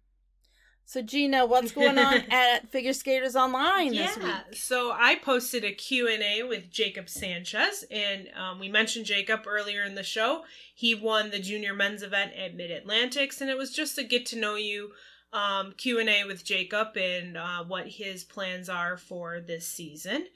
So 0.85 1.01
Gina, 1.01 1.47
what's 1.47 1.73
going 1.73 1.99
on 1.99 2.15
at 2.31 2.71
Figure 2.71 2.93
Skaters 2.93 3.37
Online 3.37 3.91
this 3.91 4.17
yeah, 4.17 4.25
week? 4.25 4.57
So 4.57 4.93
I 4.93 5.17
posted 5.17 5.65
a 5.65 5.73
Q&A 5.73 6.43
with 6.43 6.71
Jacob 6.71 7.09
Sanchez, 7.09 7.85
and 7.91 8.29
um, 8.37 8.59
we 8.59 8.69
mentioned 8.69 9.07
Jacob 9.07 9.41
earlier 9.47 9.85
in 9.85 9.95
the 9.95 10.03
show. 10.03 10.43
He 10.75 10.95
won 10.95 11.31
the 11.31 11.39
junior 11.39 11.75
men's 11.75 12.03
event 12.03 12.33
at 12.35 12.55
Mid 12.55 12.71
Atlantics, 12.71 13.41
and 13.41 13.49
it 13.49 13.57
was 13.57 13.75
just 13.75 13.99
a 13.99 14.05
get 14.05 14.27
to 14.27 14.39
know 14.39 14.57
you 14.57 14.91
um, 15.33 15.73
Q&A 15.77 16.25
with 16.25 16.45
Jacob 16.45 16.97
and 16.97 17.37
uh, 17.37 17.65
what 17.65 17.89
his 17.89 18.25
plans 18.25 18.69
are 18.69 18.97
for 18.97 19.41
this 19.41 19.67
season. 19.67 20.27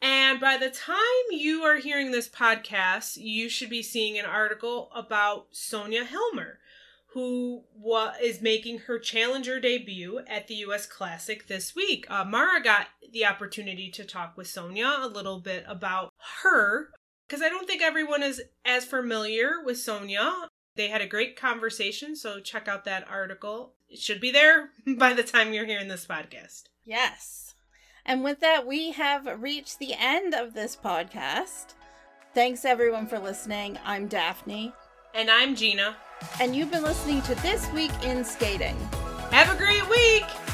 And 0.00 0.38
by 0.38 0.56
the 0.56 0.70
time 0.70 0.98
you 1.30 1.62
are 1.62 1.76
hearing 1.76 2.12
this 2.12 2.28
podcast, 2.28 3.16
you 3.16 3.48
should 3.48 3.70
be 3.70 3.82
seeing 3.82 4.16
an 4.16 4.26
article 4.26 4.90
about 4.94 5.52
Sonja 5.52 6.06
Hilmer 6.06 6.57
who 7.12 7.64
wa- 7.74 8.12
is 8.22 8.42
making 8.42 8.78
her 8.80 8.98
challenger 8.98 9.58
debut 9.58 10.20
at 10.26 10.46
the 10.46 10.54
U.S. 10.56 10.86
Classic 10.86 11.46
this 11.46 11.74
week. 11.74 12.06
Uh, 12.10 12.24
Mara 12.24 12.62
got 12.62 12.88
the 13.12 13.24
opportunity 13.24 13.90
to 13.90 14.04
talk 14.04 14.36
with 14.36 14.46
Sonja 14.46 15.02
a 15.02 15.06
little 15.06 15.40
bit 15.40 15.64
about 15.66 16.12
her 16.42 16.90
because 17.26 17.42
I 17.42 17.48
don't 17.48 17.66
think 17.66 17.82
everyone 17.82 18.22
is 18.22 18.42
as 18.64 18.84
familiar 18.84 19.62
with 19.64 19.76
Sonja. 19.76 20.48
They 20.76 20.88
had 20.88 21.00
a 21.00 21.06
great 21.06 21.34
conversation, 21.34 22.14
so 22.14 22.40
check 22.40 22.68
out 22.68 22.84
that 22.84 23.08
article. 23.08 23.74
It 23.88 23.98
should 23.98 24.20
be 24.20 24.30
there 24.30 24.70
by 24.98 25.14
the 25.14 25.22
time 25.22 25.52
you're 25.52 25.66
hearing 25.66 25.88
this 25.88 26.06
podcast. 26.06 26.64
Yes. 26.84 27.54
And 28.04 28.22
with 28.22 28.40
that, 28.40 28.66
we 28.66 28.92
have 28.92 29.26
reached 29.40 29.78
the 29.78 29.94
end 29.94 30.34
of 30.34 30.54
this 30.54 30.76
podcast. 30.76 31.74
Thanks 32.34 32.64
everyone 32.64 33.06
for 33.06 33.18
listening. 33.18 33.78
I'm 33.84 34.08
Daphne. 34.08 34.72
And 35.14 35.30
I'm 35.30 35.56
Gina. 35.56 35.96
And 36.40 36.54
you've 36.54 36.70
been 36.70 36.82
listening 36.82 37.22
to 37.22 37.34
This 37.36 37.70
Week 37.72 37.92
in 38.04 38.24
Skating. 38.24 38.76
Have 39.30 39.54
a 39.54 39.58
great 39.58 39.88
week! 39.88 40.47